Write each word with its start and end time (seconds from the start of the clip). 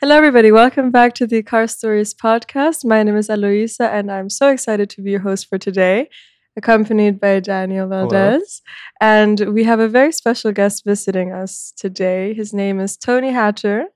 Hello, 0.00 0.16
everybody. 0.16 0.52
Welcome 0.52 0.92
back 0.92 1.14
to 1.14 1.26
the 1.26 1.42
Car 1.42 1.66
Stories 1.66 2.14
podcast. 2.14 2.84
My 2.84 3.02
name 3.02 3.16
is 3.16 3.28
Aloisa, 3.28 3.90
and 3.92 4.12
I'm 4.12 4.30
so 4.30 4.48
excited 4.48 4.88
to 4.90 5.02
be 5.02 5.10
your 5.10 5.18
host 5.18 5.48
for 5.48 5.58
today, 5.58 6.08
accompanied 6.56 7.18
by 7.18 7.40
Daniel 7.40 7.88
Valdez. 7.88 8.62
And 9.00 9.52
we 9.52 9.64
have 9.64 9.80
a 9.80 9.88
very 9.88 10.12
special 10.12 10.52
guest 10.52 10.84
visiting 10.84 11.32
us 11.32 11.72
today. 11.76 12.32
His 12.32 12.54
name 12.54 12.78
is 12.78 12.96
Tony 12.96 13.32
Hatter. 13.32 13.86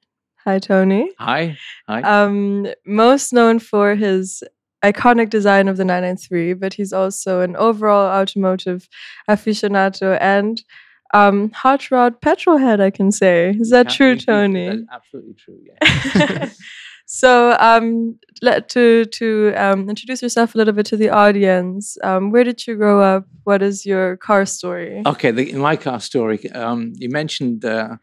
Hi, 0.44 0.58
Tony. 0.58 1.12
Hi. 1.20 1.56
Hi. 1.86 2.02
Um, 2.02 2.66
most 2.84 3.32
known 3.32 3.60
for 3.60 3.94
his 3.94 4.42
iconic 4.84 5.30
design 5.30 5.68
of 5.68 5.76
the 5.76 5.84
993, 5.84 6.54
but 6.54 6.74
he's 6.74 6.92
also 6.92 7.42
an 7.42 7.54
overall 7.54 8.10
automotive 8.10 8.88
aficionado 9.30 10.18
and 10.20 10.64
um, 11.12 11.50
hot 11.50 11.90
rod 11.90 12.20
petrol 12.20 12.56
head, 12.58 12.80
I 12.80 12.90
can 12.90 13.10
say. 13.12 13.50
Is 13.58 13.70
that 13.70 13.86
Yeah, 13.86 13.96
true, 13.96 14.16
Tony? 14.16 14.68
that's 14.68 14.82
absolutely 14.92 15.34
true. 15.34 15.58
Yeah. 15.66 16.48
so, 17.06 17.56
um, 17.58 18.18
let, 18.40 18.68
to 18.70 19.04
to 19.06 19.52
um, 19.56 19.88
introduce 19.88 20.22
yourself 20.22 20.54
a 20.54 20.58
little 20.58 20.72
bit 20.74 20.86
to 20.86 20.96
the 20.96 21.10
audience, 21.10 21.96
um, 22.02 22.30
where 22.30 22.44
did 22.44 22.66
you 22.66 22.76
grow 22.76 23.00
up? 23.00 23.26
What 23.44 23.62
is 23.62 23.84
your 23.84 24.16
car 24.16 24.46
story? 24.46 25.02
okay. 25.06 25.30
The, 25.30 25.50
in 25.50 25.58
my 25.58 25.76
car 25.76 26.00
story, 26.00 26.50
um, 26.52 26.92
you 26.96 27.08
mentioned 27.10 27.64
uh, 27.64 27.96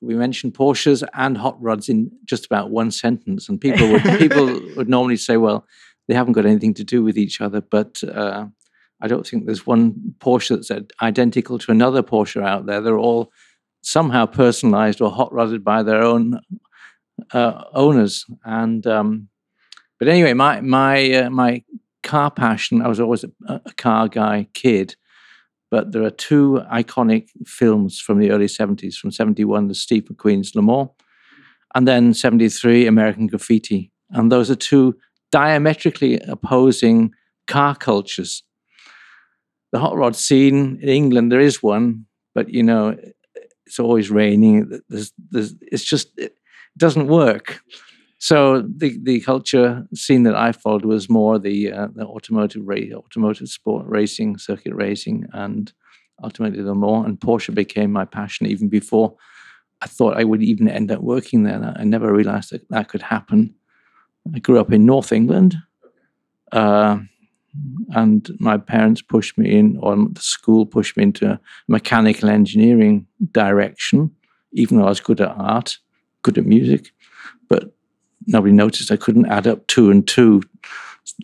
we 0.00 0.14
mentioned 0.14 0.54
Porsches 0.54 1.02
and 1.14 1.36
hot 1.36 1.60
rods 1.60 1.88
in 1.88 2.10
just 2.24 2.46
about 2.46 2.70
one 2.70 2.90
sentence, 2.90 3.48
and 3.48 3.60
people 3.60 3.90
would 3.90 4.02
people 4.18 4.46
would 4.76 4.88
normally 4.88 5.16
say, 5.16 5.36
well, 5.36 5.66
they 6.08 6.14
haven't 6.14 6.32
got 6.32 6.46
anything 6.46 6.74
to 6.74 6.84
do 6.84 7.02
with 7.02 7.18
each 7.18 7.40
other, 7.40 7.60
but. 7.60 8.02
Uh, 8.02 8.46
I 9.00 9.08
don't 9.08 9.26
think 9.26 9.44
there's 9.44 9.66
one 9.66 10.14
Porsche 10.18 10.48
that's 10.48 10.70
identical 11.02 11.58
to 11.58 11.70
another 11.70 12.02
Porsche 12.02 12.42
out 12.42 12.66
there. 12.66 12.80
They're 12.80 12.98
all 12.98 13.32
somehow 13.82 14.26
personalized 14.26 15.00
or 15.00 15.10
hot 15.10 15.32
rodded 15.32 15.62
by 15.62 15.82
their 15.82 16.02
own 16.02 16.40
uh, 17.32 17.64
owners. 17.74 18.24
And 18.44 18.86
um, 18.86 19.28
but 19.98 20.08
anyway, 20.08 20.32
my 20.32 20.60
my 20.60 21.12
uh, 21.12 21.30
my 21.30 21.62
car 22.02 22.30
passion. 22.30 22.82
I 22.82 22.88
was 22.88 23.00
always 23.00 23.24
a, 23.24 23.30
a 23.48 23.72
car 23.76 24.08
guy, 24.08 24.48
kid. 24.54 24.96
But 25.68 25.90
there 25.90 26.04
are 26.04 26.10
two 26.10 26.62
iconic 26.72 27.28
films 27.44 28.00
from 28.00 28.18
the 28.18 28.30
early 28.30 28.46
'70s. 28.46 28.94
From 28.94 29.10
'71, 29.10 29.68
the 29.68 29.74
Steve 29.74 30.04
McQueen's 30.04 30.54
Le 30.54 30.62
Mans, 30.62 30.88
and 31.74 31.86
then 31.86 32.14
'73, 32.14 32.86
American 32.86 33.26
Graffiti. 33.26 33.90
And 34.10 34.30
those 34.30 34.50
are 34.50 34.56
two 34.56 34.96
diametrically 35.32 36.20
opposing 36.20 37.12
car 37.46 37.74
cultures. 37.74 38.42
The 39.76 39.80
hot 39.80 39.94
rod 39.94 40.16
scene 40.16 40.78
in 40.80 40.88
England, 40.88 41.30
there 41.30 41.46
is 41.50 41.62
one, 41.62 42.06
but 42.34 42.48
you 42.48 42.62
know, 42.62 42.96
it's 43.66 43.78
always 43.78 44.10
raining. 44.10 44.80
There's, 44.88 45.12
there's, 45.30 45.54
it's 45.60 45.84
just 45.84 46.18
it 46.18 46.32
doesn't 46.78 47.08
work. 47.08 47.60
So 48.16 48.62
the 48.62 48.98
the 49.02 49.20
culture 49.20 49.86
scene 49.94 50.22
that 50.22 50.34
I 50.34 50.52
followed 50.52 50.86
was 50.86 51.10
more 51.10 51.38
the 51.38 51.72
uh, 51.72 51.88
the 51.94 52.06
automotive 52.06 52.62
automotive 52.94 53.48
sport 53.48 53.84
racing, 53.86 54.38
circuit 54.38 54.74
racing, 54.74 55.26
and 55.34 55.70
ultimately 56.24 56.62
the 56.62 56.74
more. 56.74 57.04
And 57.04 57.20
Porsche 57.20 57.54
became 57.54 57.92
my 57.92 58.06
passion 58.06 58.46
even 58.46 58.70
before 58.70 59.14
I 59.82 59.88
thought 59.88 60.16
I 60.16 60.24
would 60.24 60.42
even 60.42 60.68
end 60.70 60.90
up 60.90 61.02
working 61.02 61.42
there. 61.42 61.74
I 61.76 61.84
never 61.84 62.10
realized 62.10 62.50
that 62.52 62.66
that 62.70 62.88
could 62.88 63.02
happen. 63.02 63.54
I 64.34 64.38
grew 64.38 64.58
up 64.58 64.72
in 64.72 64.86
North 64.86 65.12
England, 65.12 65.54
uh, 66.52 66.98
and 67.94 68.30
my 68.40 68.58
parents 68.58 69.02
pushed 69.02 69.38
me 69.38 69.56
in, 69.58 69.78
or 69.80 69.96
the 69.96 70.20
school 70.20 70.66
pushed 70.66 70.96
me 70.96 71.04
into 71.04 71.30
a 71.30 71.40
mechanical 71.68 72.28
engineering 72.28 73.06
direction, 73.32 74.10
even 74.52 74.78
though 74.78 74.86
I 74.86 74.90
was 74.90 75.00
good 75.00 75.20
at 75.20 75.34
art, 75.36 75.78
good 76.22 76.38
at 76.38 76.46
music, 76.46 76.92
but 77.48 77.72
nobody 78.26 78.52
noticed 78.52 78.90
I 78.90 78.96
couldn't 78.96 79.26
add 79.26 79.46
up 79.46 79.66
two 79.66 79.90
and 79.90 80.06
two. 80.06 80.42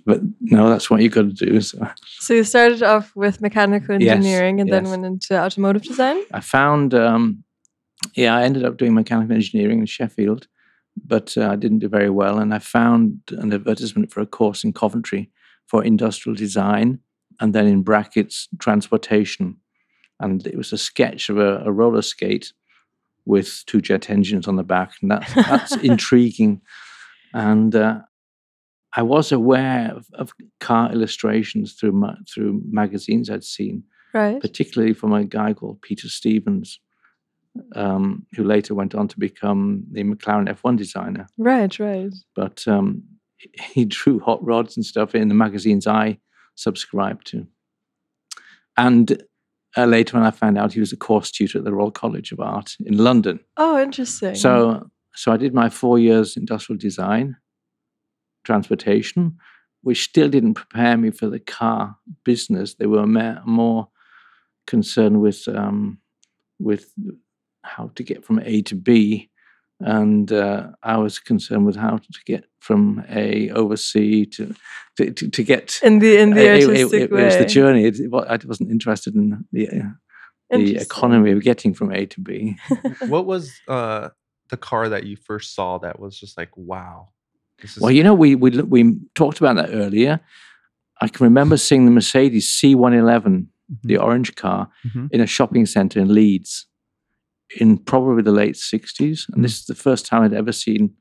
But 0.07 0.21
no, 0.41 0.71
that's 0.71 0.89
what 0.89 1.03
you 1.03 1.09
got 1.09 1.23
to 1.23 1.33
do. 1.33 1.61
So 1.61 1.89
So 2.21 2.35
you 2.35 2.45
started 2.45 2.83
off 2.83 3.15
with 3.17 3.41
mechanical 3.41 4.01
Yes, 4.01 4.15
engineering 4.15 4.61
and 4.61 4.71
then 4.71 4.89
went 4.89 5.05
into 5.05 5.37
automotive 5.37 5.83
design. 5.83 6.23
I 6.33 6.41
found, 6.41 6.95
um, 6.95 7.42
yeah, 8.15 8.37
I 8.37 8.45
ended 8.45 8.65
up 8.65 8.77
doing 8.77 8.95
mechanical 8.95 9.35
engineering 9.35 9.81
in 9.81 9.87
Sheffield, 9.87 10.47
but 11.05 11.37
uh, 11.37 11.48
I 11.51 11.57
didn't 11.57 11.81
do 11.81 11.89
very 11.89 12.11
well. 12.11 12.39
And 12.39 12.55
I 12.55 12.61
found 12.61 13.19
an 13.31 13.53
advertisement 13.53 14.13
for 14.13 14.21
a 14.21 14.27
course 14.27 14.63
in 14.63 14.73
Coventry 14.73 15.31
for 15.67 15.83
industrial 15.84 16.36
design, 16.36 17.00
and 17.40 17.55
then 17.55 17.67
in 17.67 17.83
brackets, 17.83 18.48
transportation. 18.58 19.56
And 20.20 20.46
it 20.46 20.56
was 20.56 20.73
a 20.73 20.78
sketch 20.78 21.28
of 21.28 21.39
a, 21.39 21.58
a 21.64 21.73
roller 21.73 22.02
skate 22.02 22.52
with 23.24 23.62
two 23.67 23.80
jet 23.80 24.11
engines 24.11 24.46
on 24.48 24.56
the 24.56 24.62
back, 24.64 24.92
and 25.00 25.11
that, 25.11 25.28
that's 25.34 25.77
intriguing. 25.77 26.61
And 27.34 27.74
uh, 27.74 28.00
I 28.95 29.02
was 29.02 29.33
aware 29.33 29.92
of, 29.95 30.06
of 30.14 30.33
car 30.61 30.92
illustrations 30.92 31.73
through 31.74 31.92
ma- 31.92 32.17
through 32.33 32.61
magazines 32.68 33.30
I'd 33.30 33.44
seen, 33.44 33.84
Right. 34.12 34.40
particularly 34.40 34.92
from 34.92 35.12
a 35.14 35.24
guy 35.24 35.55
called 35.55 35.80
Peter 35.80 36.08
Stevens, 36.08 36.79
um, 37.74 38.27
who 38.36 38.44
later 38.44 38.74
went 38.74 38.94
on 38.94 39.08
to 39.08 39.18
become 39.18 39.84
the 39.90 40.02
McLaren 40.05 40.48
F1 40.48 40.77
designer. 40.77 41.27
Right, 41.39 41.79
right. 41.79 42.12
But 42.36 42.67
um, 42.68 43.02
he 43.73 43.85
drew 43.85 44.19
hot 44.20 44.45
rods 44.45 44.77
and 44.77 44.85
stuff 44.85 45.14
in 45.14 45.29
the 45.29 45.35
magazines 45.35 45.86
I 45.86 46.19
subscribed 46.55 47.27
to. 47.29 47.47
And 48.77 49.23
uh, 49.77 49.86
later, 49.86 50.17
when 50.17 50.27
I 50.27 50.30
found 50.30 50.58
out 50.58 50.73
he 50.73 50.80
was 50.80 50.92
a 50.92 50.97
course 50.97 51.30
tutor 51.30 51.58
at 51.58 51.64
the 51.64 51.73
Royal 51.73 51.91
College 51.91 52.33
of 52.33 52.41
Art 52.41 52.77
in 52.85 52.98
London. 52.98 53.41
Oh, 53.57 53.80
interesting. 53.80 54.35
So, 54.35 54.91
so 55.14 55.33
I 55.33 55.36
did 55.36 55.55
my 55.55 55.69
four 55.69 55.98
years 55.98 56.36
industrial 56.36 56.79
design, 56.79 57.36
transportation, 58.45 59.39
which 59.83 60.05
still 60.05 60.29
didn't 60.29 60.55
prepare 60.55 60.97
me 60.97 61.11
for 61.11 61.29
the 61.29 61.41
car 61.41 61.97
business. 62.24 62.74
They 62.74 62.86
were 62.86 63.07
more 63.07 63.89
concerned 64.67 65.20
with 65.20 65.48
um, 65.48 65.98
with 66.59 66.92
how 67.64 67.91
to 67.95 68.03
get 68.03 68.24
from 68.24 68.41
A 68.41 68.63
to 68.63 68.74
B, 68.74 69.30
and 69.85 70.33
uh, 70.33 70.69
I 70.83 70.97
was 70.98 71.19
concerned 71.19 71.67
with 71.67 71.77
how 71.77 71.97
to 71.98 72.20
get 72.27 72.45
from 72.61 73.05
A 73.11 73.51
overseas 73.51 74.29
to 74.37 74.55
to, 74.97 75.11
to, 75.11 75.29
to 75.31 75.43
get. 75.43 75.81
in 75.83 75.98
the 76.01 76.17
in 76.19 76.31
the 76.31 76.41
it, 76.41 76.63
it- 76.63 76.69
artistic 76.69 77.01
it 77.03 77.13
way. 77.13 77.25
was 77.25 77.37
the 77.39 77.45
journey. 77.47 77.85
It, 77.87 77.98
it, 78.01 78.11
I 78.15 78.39
wasn't 78.47 78.71
interested 78.71 79.15
in 79.15 79.45
the 79.53 79.69
uh, 79.69 79.89
the 80.51 80.77
economy 80.77 81.31
of 81.33 81.41
getting 81.42 81.75
from 81.75 81.92
A 81.92 82.07
to 82.07 82.21
B. 82.21 82.57
what 83.09 83.25
was 83.27 83.51
uh 83.69 84.09
the 84.51 84.57
car 84.59 84.89
that 84.91 85.05
you 85.05 85.17
first 85.17 85.55
saw 85.55 85.79
that 85.79 85.98
was 85.98 86.19
just 86.21 86.37
like 86.37 86.51
wow 86.57 87.09
Well, 87.81 87.91
you 87.92 88.03
know, 88.05 88.15
we 88.15 88.35
we 88.35 88.51
we 88.63 88.97
talked 89.15 89.39
about 89.41 89.57
that 89.57 89.71
earlier. 89.73 90.21
I 91.01 91.09
can 91.09 91.25
remember 91.25 91.57
seeing 91.57 91.85
the 91.87 91.91
Mercedes 91.91 92.48
C111, 92.61 93.47
the 93.83 93.97
orange 93.97 94.35
car, 94.35 94.69
Mhm. 94.87 95.09
in 95.11 95.21
a 95.21 95.27
shopping 95.27 95.67
centre 95.67 96.01
in 96.01 96.13
Leeds, 96.15 96.67
in 97.61 97.79
probably 97.79 98.23
the 98.23 98.33
late 98.33 98.55
'60s, 98.57 99.29
and 99.33 99.45
this 99.45 99.58
is 99.58 99.67
the 99.67 99.74
first 99.74 100.07
time 100.07 100.23
I'd 100.23 100.33
ever 100.35 100.52
seen 100.52 100.95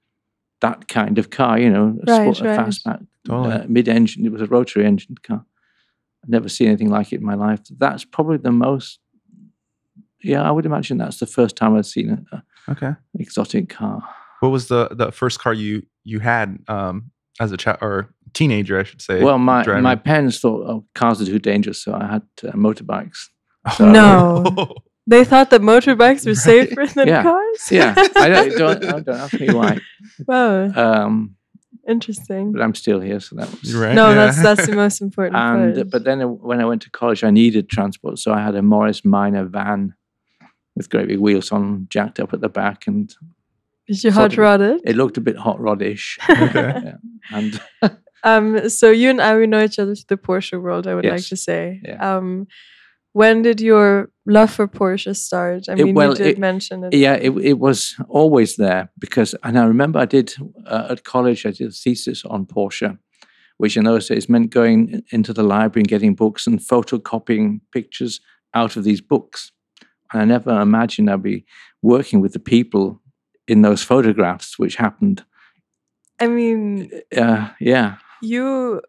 that 0.62 0.88
kind 0.88 1.18
of 1.18 1.30
car. 1.30 1.60
You 1.60 1.70
know, 1.70 1.98
a, 2.08 2.12
Right, 2.12 2.36
sport, 2.36 2.42
a 2.42 2.62
fastback 2.62 3.06
Totally. 3.26 3.54
uh, 3.56 3.66
mid-engine. 3.68 4.26
It 4.26 4.32
was 4.32 4.42
a 4.42 4.48
rotary 4.48 4.86
engine 4.86 5.16
car. 5.24 5.46
I've 6.24 6.30
never 6.30 6.50
seen 6.50 6.68
anything 6.68 6.90
like 6.90 7.12
it 7.14 7.20
in 7.22 7.26
my 7.26 7.34
life. 7.36 7.62
That's 7.78 8.06
probably 8.06 8.38
the 8.38 8.52
most. 8.52 9.00
Yeah, 10.24 10.44
I 10.48 10.52
would 10.52 10.66
imagine 10.68 10.98
that's 11.00 11.18
the 11.20 11.26
first 11.26 11.56
time 11.56 11.76
I've 11.76 11.86
seen 11.88 12.10
an 12.32 12.44
okay 12.70 12.92
exotic 13.18 13.70
car. 13.70 14.04
what 14.42 14.50
was 14.50 14.68
the 14.68 14.90
the 14.92 15.12
first 15.12 15.40
car 15.40 15.54
you 15.54 15.82
you 16.04 16.20
had 16.20 16.60
um 16.68 17.10
as 17.40 17.52
a 17.52 17.58
child 17.58 17.80
or 17.82 18.14
teenager 18.34 18.80
i 18.80 18.84
should 18.84 19.02
say 19.02 19.24
Well, 19.24 19.40
my, 19.40 19.64
driving? 19.64 19.84
my 19.84 19.96
parents 19.96 20.40
thought 20.40 20.70
oh, 20.70 20.86
cars 20.94 21.22
are 21.22 21.26
too 21.26 21.40
dangerous, 21.40 21.84
so 21.84 21.94
I 21.94 22.06
had 22.06 22.22
uh, 22.44 22.52
motorbikes. 22.52 23.18
Oh, 23.66 23.74
So- 23.78 23.92
No. 23.92 24.76
They 25.08 25.24
thought 25.26 25.50
that 25.50 25.62
motorbikes 25.62 26.26
were 26.26 26.32
Right. 26.32 26.38
safer 26.38 26.86
than 26.86 27.08
Yeah. 27.08 27.24
cars. 27.24 27.72
Yeah, 27.72 27.94
I 27.98 28.30
don't, 28.30 28.50
don't, 28.58 28.82
don't, 28.82 29.06
don't 29.06 29.20
ask 29.20 29.40
me 29.40 29.52
why. 29.54 29.80
wow, 30.28 30.72
Um, 30.76 31.36
interesting. 31.88 32.52
but 32.52 32.62
I'm 32.62 32.76
still 32.76 33.00
here, 33.00 33.20
so 33.20 33.36
that 33.38 33.50
was. 33.62 33.74
right 33.76 33.96
No, 33.96 34.10
yeah. 34.10 34.16
that's 34.16 34.42
that's 34.42 34.68
the 34.68 34.76
most 34.84 35.02
important 35.02 35.36
And 35.38 35.76
part. 35.76 35.90
but 35.90 36.04
then 36.04 36.22
when 36.22 36.62
I 36.62 36.66
went 36.66 36.82
to 36.84 36.90
college, 36.92 37.24
I 37.24 37.32
needed 37.32 37.68
transport, 37.70 38.20
so 38.20 38.32
I 38.32 38.42
had 38.42 38.56
a 38.56 38.62
Morris 38.62 39.04
Minor 39.04 39.46
van 39.46 39.96
with 40.76 40.90
great 40.90 41.08
big 41.08 41.20
wheels 41.20 41.52
on, 41.52 41.88
jacked 41.90 42.20
up 42.20 42.32
at 42.34 42.42
the 42.42 42.50
back, 42.50 42.88
and 42.88 43.14
Did 43.88 44.04
you 44.04 44.12
hot 44.12 44.34
of- 44.34 44.38
rod 44.38 44.62
it? 44.62 44.82
it 44.86 44.96
looked 44.96 45.18
a 45.18 45.22
bit 45.22 45.36
hot 45.38 45.58
rodish. 45.60 46.18
Okay. 46.30 46.82
Yeah. 46.86 46.96
And 47.32 47.60
Um, 48.24 48.70
so 48.70 48.92
you 48.92 49.10
and 49.10 49.20
I 49.20 49.36
we 49.36 49.48
know 49.48 49.64
each 49.64 49.80
other 49.80 49.96
through 49.96 50.16
the 50.16 50.22
Porsche 50.22 50.62
world. 50.62 50.86
I 50.86 50.94
would 50.94 51.06
like 51.06 51.26
to 51.30 51.36
say. 51.36 51.82
Yeah. 51.84 52.18
Um, 52.18 52.46
when 53.14 53.42
did 53.42 53.60
your 53.62 54.10
love 54.26 54.52
for 54.52 54.68
Porsche 54.68 55.16
start? 55.16 55.68
I 55.70 55.74
It- 55.74 55.84
mean, 55.86 55.96
well, 55.96 56.10
you 56.12 56.16
did 56.16 56.28
it- 56.28 56.40
mention 56.40 56.84
it. 56.84 56.94
yeah, 56.94 57.14
it, 57.16 57.32
it 57.38 57.60
was 57.60 57.96
always 58.10 58.56
there 58.56 58.90
because, 59.00 59.36
and 59.44 59.58
I 59.58 59.66
remember 59.66 60.00
I 60.00 60.06
did 60.06 60.34
uh, 60.66 60.88
at 60.92 61.04
college, 61.04 61.46
I 61.46 61.52
did 61.52 61.68
a 61.70 61.72
thesis 61.72 62.24
on 62.26 62.46
Porsche, 62.46 62.98
which 63.58 63.76
in 63.78 63.84
those 63.86 64.08
days 64.08 64.30
meant 64.30 64.50
going 64.52 65.04
into 65.12 65.34
the 65.34 65.44
library 65.44 65.82
and 65.82 65.88
getting 65.88 66.16
books 66.16 66.48
and 66.48 66.60
photocopying 66.60 67.60
pictures 67.72 68.22
out 68.54 68.76
of 68.78 68.84
these 68.84 69.02
books. 69.02 69.52
And 70.12 70.22
I 70.22 70.26
never 70.26 70.62
imagined 70.62 71.10
I'd 71.10 71.24
be 71.24 71.46
working 71.82 72.22
with 72.22 72.34
the 72.34 72.40
people 72.40 73.02
in 73.48 73.62
those 73.62 73.84
photographs, 73.84 74.58
which 74.60 74.76
happened. 74.78 75.24
I 76.20 76.28
mean, 76.28 76.92
Uh, 77.18 77.50
yeah, 77.60 77.96
you 78.22 78.82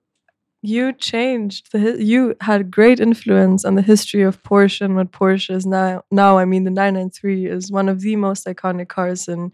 you 0.63 0.93
changed 0.93 1.73
the 1.73 2.03
you 2.03 2.35
had 2.41 2.71
great 2.71 3.01
influence 3.01 3.65
on 3.65 3.75
the 3.75 3.83
history 3.83 4.23
of 4.23 4.43
Porsche 4.43 4.81
and 4.81 4.97
what 4.97 5.11
Porsche 5.11 5.55
is 5.55 5.67
now. 5.67 6.05
Now, 6.11 6.39
I 6.39 6.45
mean, 6.45 6.65
the 6.65 6.71
993 6.71 7.47
is 7.47 7.71
one 7.71 7.89
of 7.89 8.01
the 8.01 8.17
most 8.17 8.47
iconic 8.47 8.89
cars 8.89 9.29
in 9.29 9.53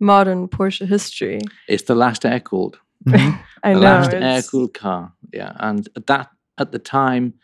modern 0.00 0.48
Porsche 0.48 0.86
history. 0.86 1.40
it's 1.68 1.84
the 1.84 1.94
last 1.94 2.26
air 2.26 2.40
cooled. 2.40 2.78
I 3.08 3.38
the 3.62 3.74
know. 3.74 3.80
last 3.80 4.12
air 4.12 4.42
cooled 4.42 4.74
car. 4.74 5.12
Yeah, 5.32 5.52
and 5.60 5.88
at 5.96 6.06
that 6.08 6.30
at 6.58 6.72
the 6.72 6.78
time 6.80 7.34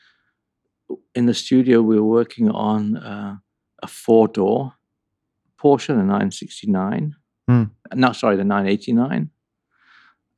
in 1.15 1.27
the 1.27 1.35
studio 1.35 1.81
we 1.81 1.97
were 1.97 2.07
working 2.21 2.51
on 2.51 2.97
uh, 2.97 3.37
a 3.83 3.87
four 3.87 4.29
door 4.29 4.75
Porsche, 5.65 5.89
the 5.89 5.95
969. 5.95 7.17
Hmm. 7.49 7.65
No, 7.95 8.13
sorry, 8.13 8.37
the 8.37 8.45
989, 8.45 9.31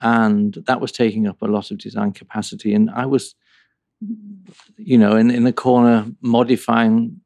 and 0.00 0.54
that 0.66 0.80
was 0.80 0.92
taking 0.92 1.26
up 1.26 1.42
a 1.42 1.46
lot 1.46 1.70
of 1.70 1.78
design 1.78 2.12
capacity. 2.12 2.74
And 2.74 2.90
I 2.90 3.06
was, 3.06 3.34
you 4.78 4.98
know, 4.98 5.16
in 5.16 5.30
in 5.30 5.44
the 5.44 5.52
corner 5.52 6.06
modifying 6.20 7.20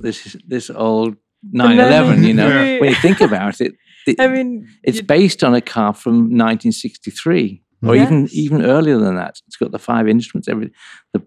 this 0.00 0.36
this 0.48 0.70
old 0.70 1.16
911. 1.52 2.24
You 2.24 2.34
know, 2.34 2.48
Yeah. 2.48 2.80
when 2.80 2.90
you 2.90 2.96
think 2.96 3.20
about 3.20 3.60
it. 3.60 3.72
it- 4.06 4.20
I 4.20 4.26
mean, 4.28 4.66
it's 4.82 4.98
you- 4.98 5.06
based 5.06 5.44
on 5.44 5.54
a 5.54 5.60
car 5.60 5.92
from 5.94 6.14
1963, 6.36 7.62
or 7.82 7.94
even 7.96 8.22
Yes. 8.22 8.34
even 8.34 8.62
earlier 8.62 8.98
than 8.98 9.16
that. 9.16 9.40
It's 9.46 9.56
got 9.56 9.70
the 9.72 9.78
five 9.78 10.08
instruments. 10.08 10.48
Every 10.48 10.70
the 11.12 11.22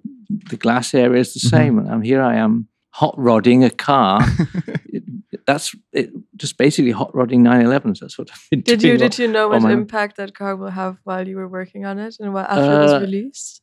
the 0.50 0.58
glass 0.58 0.94
area 0.94 1.20
is 1.22 1.34
the 1.34 1.40
Mhm. 1.48 1.50
same, 1.50 1.80
and 1.80 1.88
I'm 1.90 2.02
here. 2.02 2.22
I 2.22 2.36
am 2.38 2.68
hot 2.90 3.16
rodding 3.18 3.64
a 3.64 3.70
car. 3.70 4.20
It- 5.32 5.46
that's 5.46 5.76
it, 5.92 6.12
just 6.36 6.58
basically 6.58 6.92
hot 6.92 7.14
rodding 7.16 7.42
911s. 7.44 8.00
That's 8.00 8.18
what 8.18 8.30
I've 8.32 8.48
been 8.52 8.62
did 8.62 8.80
doing. 8.80 8.94
you 8.94 8.98
did 9.00 9.18
you 9.20 9.28
know 9.28 9.48
what 9.50 9.62
my- 9.62 9.72
impact 9.72 10.18
that 10.18 10.34
car 10.36 10.56
will 10.56 10.70
have 10.72 10.98
while 11.04 11.28
you 11.28 11.36
were 11.38 11.48
working 11.48 11.86
on 11.86 12.00
it 12.00 12.16
and 12.20 12.34
what 12.34 12.50
after 12.50 12.64
it 12.64 12.80
was 12.84 12.94
Uh, 12.94 13.00
released? 13.02 13.62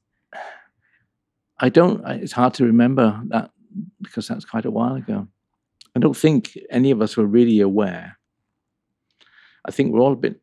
I 1.58 1.68
don't. 1.68 2.04
I- 2.04 2.14
It's 2.14 2.32
hard 2.32 2.54
to 2.54 2.64
remember 2.64 3.22
that 3.28 3.50
because 4.00 4.26
that's 4.28 4.44
quite 4.44 4.64
a 4.66 4.70
while 4.70 4.94
ago. 4.96 5.28
I 5.96 6.00
don't 6.00 6.16
think 6.16 6.58
any 6.70 6.90
of 6.90 7.00
us 7.02 7.16
were 7.16 7.26
really 7.26 7.60
aware. 7.60 8.18
I 9.64 9.70
think 9.70 9.92
we're 9.92 10.00
all 10.00 10.12
a 10.12 10.16
bit 10.16 10.40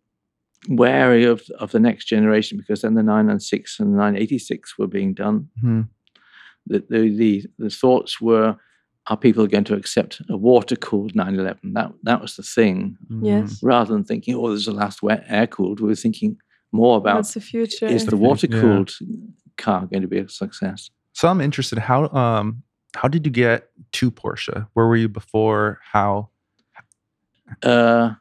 wary 0.67 1.23
of 1.25 1.41
of 1.59 1.71
the 1.71 1.79
next 1.79 2.05
generation 2.05 2.57
because 2.57 2.81
then 2.81 2.93
the 2.95 3.03
996 3.03 3.79
and 3.79 3.93
the 3.93 3.97
986 3.97 4.77
were 4.77 4.87
being 4.87 5.13
done. 5.13 5.49
Mhm. 5.63 5.89
The 6.67 6.79
the 6.89 7.09
the, 7.17 7.45
the 7.57 7.69
thoughts 7.69 8.21
were. 8.21 8.57
Are 9.09 9.17
people 9.17 9.47
going 9.47 9.63
to 9.65 9.73
accept 9.75 10.21
a 10.29 10.37
water 10.37 10.75
cooled 10.75 11.15
911? 11.15 11.73
That 11.73 11.91
that 12.03 12.21
was 12.21 12.35
the 12.35 12.43
thing. 12.43 12.97
Yes. 13.21 13.61
Rather 13.63 13.93
than 13.93 14.03
thinking, 14.03 14.35
oh, 14.35 14.49
there's 14.49 14.67
a 14.67 14.71
last 14.71 14.99
air 15.27 15.47
cooled, 15.47 15.79
we 15.79 15.87
were 15.89 15.95
thinking 15.95 16.37
more 16.71 16.97
about 16.97 17.15
What's 17.15 17.33
the 17.33 17.41
future? 17.41 17.87
is 17.87 18.05
the 18.05 18.15
water 18.17 18.47
cooled 18.47 18.91
car 19.57 19.87
going 19.87 20.03
to 20.03 20.07
be 20.07 20.19
a 20.19 20.29
success? 20.29 20.91
So 21.13 21.27
I'm 21.27 21.41
interested. 21.41 21.79
How 21.79 22.07
um 22.09 22.63
how 22.95 23.07
did 23.07 23.25
you 23.25 23.31
get 23.31 23.69
to 23.93 24.11
Porsche? 24.11 24.67
Where 24.73 24.87
were 24.87 24.95
you 24.97 25.09
before? 25.09 25.79
How? 25.91 26.29
uh, 27.63 28.13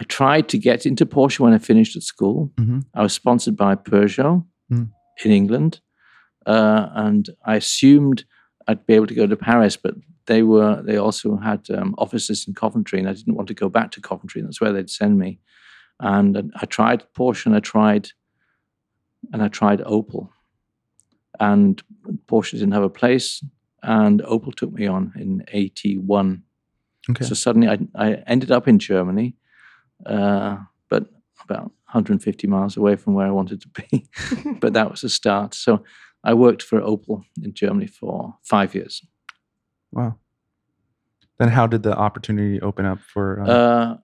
I 0.00 0.04
tried 0.04 0.48
to 0.48 0.58
get 0.58 0.86
into 0.86 1.06
Porsche 1.06 1.40
when 1.40 1.52
I 1.52 1.58
finished 1.58 1.94
at 1.96 2.02
school. 2.02 2.50
Mhm. 2.56 2.84
I 2.94 3.02
was 3.02 3.12
sponsored 3.12 3.56
by 3.56 3.74
Peugeot 3.76 4.44
Mm. 4.72 4.90
in 5.24 5.30
England, 5.30 5.80
uh, 6.46 6.88
and 6.94 7.28
I 7.44 7.56
assumed 7.56 8.24
I'd 8.66 8.86
be 8.86 8.94
able 8.94 9.06
to 9.06 9.14
go 9.14 9.26
to 9.26 9.36
Paris, 9.36 9.76
but 9.76 9.94
they 10.26 10.42
were 10.42 10.82
they 10.82 10.96
also 10.96 11.36
had 11.36 11.68
um, 11.70 11.94
offices 11.98 12.46
in 12.46 12.54
Coventry, 12.54 12.98
and 12.98 13.08
I 13.08 13.12
didn't 13.12 13.34
want 13.34 13.48
to 13.48 13.54
go 13.54 13.68
back 13.68 13.90
to 13.92 14.00
Coventry. 14.00 14.42
That's 14.42 14.60
where 14.60 14.72
they'd 14.72 14.90
send 14.90 15.18
me. 15.18 15.40
And 16.00 16.52
I 16.56 16.66
tried 16.66 17.04
Porsche, 17.16 17.46
and 17.46 17.54
I 17.54 17.60
tried, 17.60 18.10
and 19.32 19.42
I 19.42 19.48
tried 19.48 19.80
Opel, 19.80 20.30
and 21.38 21.82
Porsche 22.26 22.52
didn't 22.52 22.72
have 22.72 22.82
a 22.82 22.90
place, 22.90 23.44
and 23.82 24.22
Opel 24.22 24.54
took 24.54 24.72
me 24.72 24.86
on 24.86 25.12
in 25.16 25.44
'81. 25.48 26.42
Okay. 27.10 27.24
So 27.24 27.34
suddenly 27.34 27.68
I, 27.68 27.78
I 27.94 28.12
ended 28.26 28.50
up 28.50 28.66
in 28.66 28.78
Germany, 28.78 29.36
uh, 30.06 30.56
but 30.88 31.04
about 31.42 31.70
150 31.94 32.46
miles 32.46 32.76
away 32.76 32.96
from 32.96 33.14
where 33.14 33.26
I 33.26 33.30
wanted 33.30 33.60
to 33.60 33.68
be. 33.68 34.08
but 34.60 34.72
that 34.72 34.90
was 34.90 35.04
a 35.04 35.08
start. 35.08 35.54
So 35.54 35.84
I 36.24 36.34
worked 36.34 36.62
for 36.62 36.80
Opel 36.80 37.22
in 37.42 37.52
Germany 37.52 37.86
for 37.86 38.34
five 38.42 38.74
years. 38.74 39.02
Wow. 39.92 40.16
Then 41.38 41.48
how 41.48 41.66
did 41.66 41.82
the 41.82 41.96
opportunity 41.96 42.60
open 42.60 42.86
up 42.86 43.00
for? 43.00 43.42
Uh, 43.42 43.46
Uh, 43.46 43.96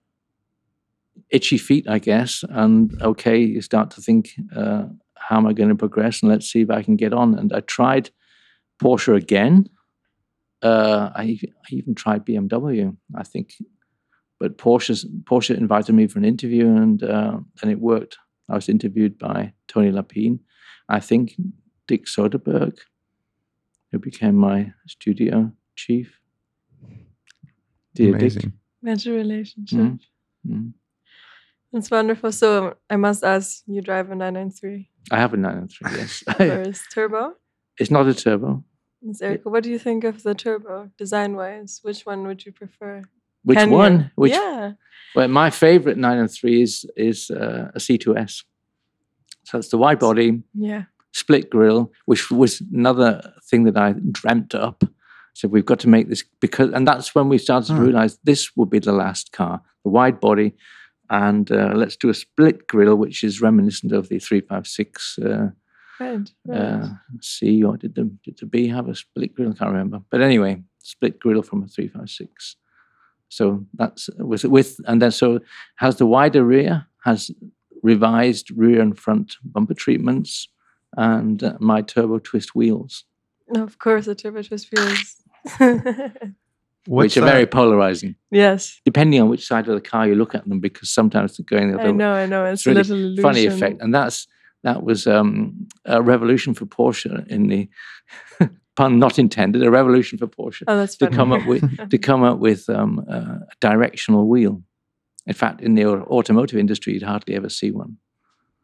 itchy 1.30 1.58
feet, 1.58 1.88
I 1.88 1.98
guess. 1.98 2.44
And 2.48 3.00
okay, 3.02 3.38
you 3.38 3.60
start 3.62 3.90
to 3.92 4.00
think, 4.00 4.30
uh, 4.54 4.84
how 5.14 5.36
am 5.36 5.46
I 5.46 5.52
going 5.52 5.68
to 5.68 5.76
progress? 5.76 6.22
And 6.22 6.30
let's 6.30 6.50
see 6.50 6.62
if 6.62 6.70
I 6.70 6.82
can 6.82 6.96
get 6.96 7.12
on. 7.12 7.38
And 7.38 7.52
I 7.52 7.60
tried 7.60 8.10
Porsche 8.82 9.14
again. 9.16 9.68
Uh, 10.62 11.10
I, 11.14 11.38
I 11.42 11.68
even 11.70 11.94
tried 11.94 12.26
BMW, 12.26 12.96
I 13.14 13.22
think. 13.22 13.54
But 14.38 14.58
Porsche's, 14.58 15.06
Porsche 15.24 15.56
invited 15.56 15.94
me 15.94 16.06
for 16.06 16.18
an 16.18 16.24
interview, 16.24 16.66
and 16.66 17.02
uh, 17.02 17.38
and 17.62 17.70
it 17.70 17.80
worked. 17.80 18.18
I 18.48 18.54
was 18.54 18.68
interviewed 18.68 19.18
by 19.18 19.52
Tony 19.68 19.92
Lapine, 19.92 20.40
I 20.88 21.00
think 21.00 21.36
Dick 21.90 22.06
Soderberg, 22.06 22.74
who 23.90 23.98
became 23.98 24.36
my 24.36 24.72
studio 24.86 25.50
chief. 25.74 26.08
Dear 27.94 28.12
Dick. 28.12 28.20
amazing. 28.20 28.52
Major 28.82 29.12
relationship. 29.12 29.78
Mhm. 29.78 29.98
Mhm. 30.46 30.72
That's 31.72 31.90
wonderful. 31.90 32.32
So 32.32 32.76
I 32.88 32.96
must 32.96 33.24
ask, 33.24 33.62
you 33.66 33.80
drive 33.82 34.10
a 34.10 34.14
993 34.14 34.88
I 35.10 35.16
have 35.18 35.34
a 35.34 35.36
993, 35.36 35.98
yes. 35.98 36.22
first 36.38 36.82
turbo? 36.94 37.34
it's 37.78 37.90
not 37.90 38.06
a 38.06 38.14
turbo. 38.14 38.62
Ms. 39.02 39.22
Erica, 39.22 39.48
what 39.50 39.62
do 39.64 39.70
you 39.70 39.78
think 39.78 40.04
of 40.04 40.22
the 40.22 40.34
turbo 40.34 40.90
design 40.98 41.34
wise? 41.34 41.80
Which 41.82 42.04
one 42.06 42.26
would 42.26 42.44
you 42.46 42.52
prefer? 42.52 43.02
Which 43.44 43.58
Can 43.58 43.70
you? 43.70 43.76
one? 43.76 44.10
Which 44.14 44.32
yeah. 44.32 44.72
well, 45.16 45.28
my 45.28 45.50
favorite 45.50 45.96
993 45.96 46.62
is 46.62 46.84
is 46.96 47.30
uh, 47.30 47.70
a 47.74 47.78
C2S. 47.80 48.44
So 49.44 49.58
it's 49.58 49.68
the 49.70 49.78
wide 49.78 49.98
body, 49.98 50.42
Yeah. 50.54 50.84
Split 51.12 51.50
grille, 51.50 51.90
which 52.06 52.30
was 52.30 52.60
another 52.72 53.32
thing 53.50 53.64
that 53.64 53.76
I 53.76 53.94
dreamt 54.12 54.54
up. 54.54 54.84
So 55.34 55.48
we've 55.48 55.64
got 55.66 55.80
to 55.80 55.88
make 55.88 56.08
this 56.08 56.24
because, 56.40 56.70
and 56.72 56.86
that's 56.86 57.14
when 57.14 57.28
we 57.28 57.38
started 57.38 57.66
to 57.68 57.74
Hmm. 57.74 57.84
realize 57.84 58.18
this 58.24 58.56
would 58.56 58.70
be 58.70 58.78
the 58.80 58.92
last 58.92 59.32
car, 59.32 59.60
the 59.84 59.90
wide 59.90 60.20
body, 60.20 60.54
and 61.08 61.50
uh, 61.50 61.72
let's 61.74 61.96
do 61.96 62.08
a 62.08 62.14
split 62.14 62.66
grille, 62.66 62.96
which 62.96 63.24
is 63.24 63.40
reminiscent 63.40 63.92
of 63.92 64.08
the 64.08 64.18
356 64.18 65.18
uh, 65.18 65.50
Right. 66.00 66.30
right. 66.46 66.58
uh, 66.58 66.88
C 67.20 67.62
or 67.62 67.76
did 67.76 67.94
the 67.94 68.04
did 68.24 68.38
the 68.38 68.46
B 68.46 68.68
have 68.68 68.88
a 68.88 68.94
split 68.94 69.34
grill? 69.34 69.50
I 69.50 69.54
can't 69.54 69.70
remember. 69.70 70.00
But 70.10 70.22
anyway, 70.22 70.62
split 70.78 71.18
grill 71.20 71.42
from 71.42 71.62
a 71.62 71.66
three 71.68 71.88
five 71.88 72.08
six. 72.08 72.56
So 73.28 73.66
that's 73.74 74.08
with 74.18 74.44
with 74.44 74.80
and 74.86 75.00
then 75.02 75.10
so 75.10 75.40
has 75.76 75.96
the 75.96 76.06
wider 76.06 76.42
rear, 76.44 76.86
has 77.04 77.30
revised 77.82 78.50
rear 78.56 78.80
and 78.80 78.98
front 78.98 79.36
bumper 79.44 79.74
treatments, 79.74 80.48
and 80.96 81.42
uh, 81.42 81.56
my 81.60 81.82
turbo 81.82 82.18
twist 82.18 82.54
wheels, 82.54 83.04
of 83.54 83.78
course, 83.78 84.06
the 84.06 84.14
turbo 84.14 84.42
twist 84.42 84.68
wheels. 84.72 85.16
Which 86.86 87.16
are 87.18 87.20
that? 87.20 87.30
very 87.30 87.46
polarizing, 87.46 88.16
yes. 88.30 88.80
depending 88.86 89.20
on 89.20 89.28
which 89.28 89.46
side 89.46 89.68
of 89.68 89.74
the 89.74 89.82
car 89.82 90.08
you 90.08 90.14
look 90.14 90.34
at 90.34 90.48
them, 90.48 90.60
because 90.60 90.90
sometimes 90.90 91.36
they're 91.36 91.44
going 91.44 91.70
the 91.70 91.78
other 91.78 91.90
I 91.90 91.92
know, 91.92 92.12
I 92.14 92.26
know. 92.26 92.46
It's, 92.46 92.62
it's 92.62 92.66
really 92.66 92.80
a 92.80 92.84
little 92.84 92.96
illusion. 92.96 93.22
funny 93.22 93.46
effect, 93.46 93.82
and 93.82 93.94
that's 93.94 94.26
that 94.62 94.82
was 94.82 95.06
um, 95.06 95.68
a 95.84 96.02
revolution 96.02 96.54
for 96.54 96.66
Porsche 96.66 97.26
in 97.28 97.48
the 97.48 97.68
pun 98.76 98.98
not 98.98 99.18
intended, 99.18 99.62
a 99.62 99.70
revolution 99.70 100.18
for 100.18 100.26
Porsche 100.26 100.62
Oh, 100.66 100.76
that's 100.76 100.96
to 100.96 101.08
come 101.08 101.32
up 101.32 101.46
with 101.46 101.62
to 101.90 101.98
come 101.98 102.22
up 102.22 102.38
with 102.38 102.68
um, 102.68 103.04
uh, 103.10 103.40
a 103.40 103.54
directional 103.60 104.26
wheel. 104.26 104.62
In 105.26 105.34
fact, 105.34 105.60
in 105.60 105.74
the 105.74 105.84
automotive 105.86 106.58
industry, 106.58 106.94
you'd 106.94 107.02
hardly 107.02 107.34
ever 107.34 107.48
see 107.48 107.70
one. 107.70 107.98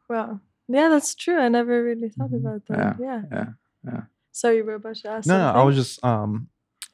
wow. 0.08 0.40
Yeah, 0.68 0.88
that's 0.88 1.14
true. 1.14 1.38
I 1.38 1.48
never 1.48 1.82
really 1.82 2.08
thought 2.08 2.30
Mhm. 2.30 2.40
about 2.40 2.66
that. 2.68 2.96
Yeah. 3.00 3.22
yeah, 3.30 3.46
yeah. 3.84 4.00
Sorry, 4.32 4.56
you 4.58 4.64
were 4.64 4.74
about 4.74 4.96
to 4.96 5.08
ask 5.10 5.26
No, 5.28 5.38
no. 5.38 5.48
I 5.60 5.62
was 5.62 5.76
just 5.76 6.04
um, 6.04 6.48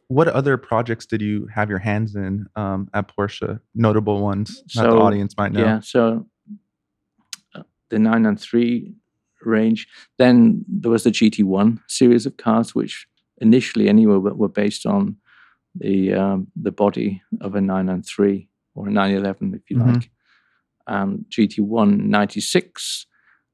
what 0.09 0.29
other 0.29 0.57
projects 0.59 1.07
did 1.07 1.23
you 1.23 1.47
have 1.55 1.71
your 1.71 1.79
hands 1.79 2.15
in 2.15 2.47
um 2.57 2.89
at 2.93 3.09
Porsche? 3.15 3.61
Notable 3.75 4.21
ones 4.21 4.63
that 4.75 4.83
the 4.91 4.97
audience 4.97 5.37
might 5.37 5.53
know. 5.53 5.61
Yeah, 5.65 5.81
so 5.81 6.27
uh, 7.55 7.63
the 7.89 7.99
993 7.99 8.95
range. 9.45 9.89
Then 10.19 10.65
there 10.69 10.91
was 10.91 11.05
the 11.05 11.11
GT1 11.11 11.81
series 11.89 12.27
of 12.27 12.37
cars, 12.37 12.75
which 12.75 13.07
initially, 13.39 13.89
anyway, 13.89 14.17
were, 14.19 14.35
were 14.35 14.49
based 14.49 14.87
on 14.87 15.17
the 15.75 16.13
um, 16.15 16.47
the 16.55 16.71
body 16.73 17.23
of 17.41 17.55
a 17.55 17.61
993 17.61 18.49
or 18.75 18.89
a 18.89 18.91
911, 18.91 19.55
if 19.55 19.71
you 19.71 19.79
Mhm. 19.79 19.95
like. 19.95 20.11
Um, 20.87 21.25
GT1 21.31 21.99
96 22.07 23.07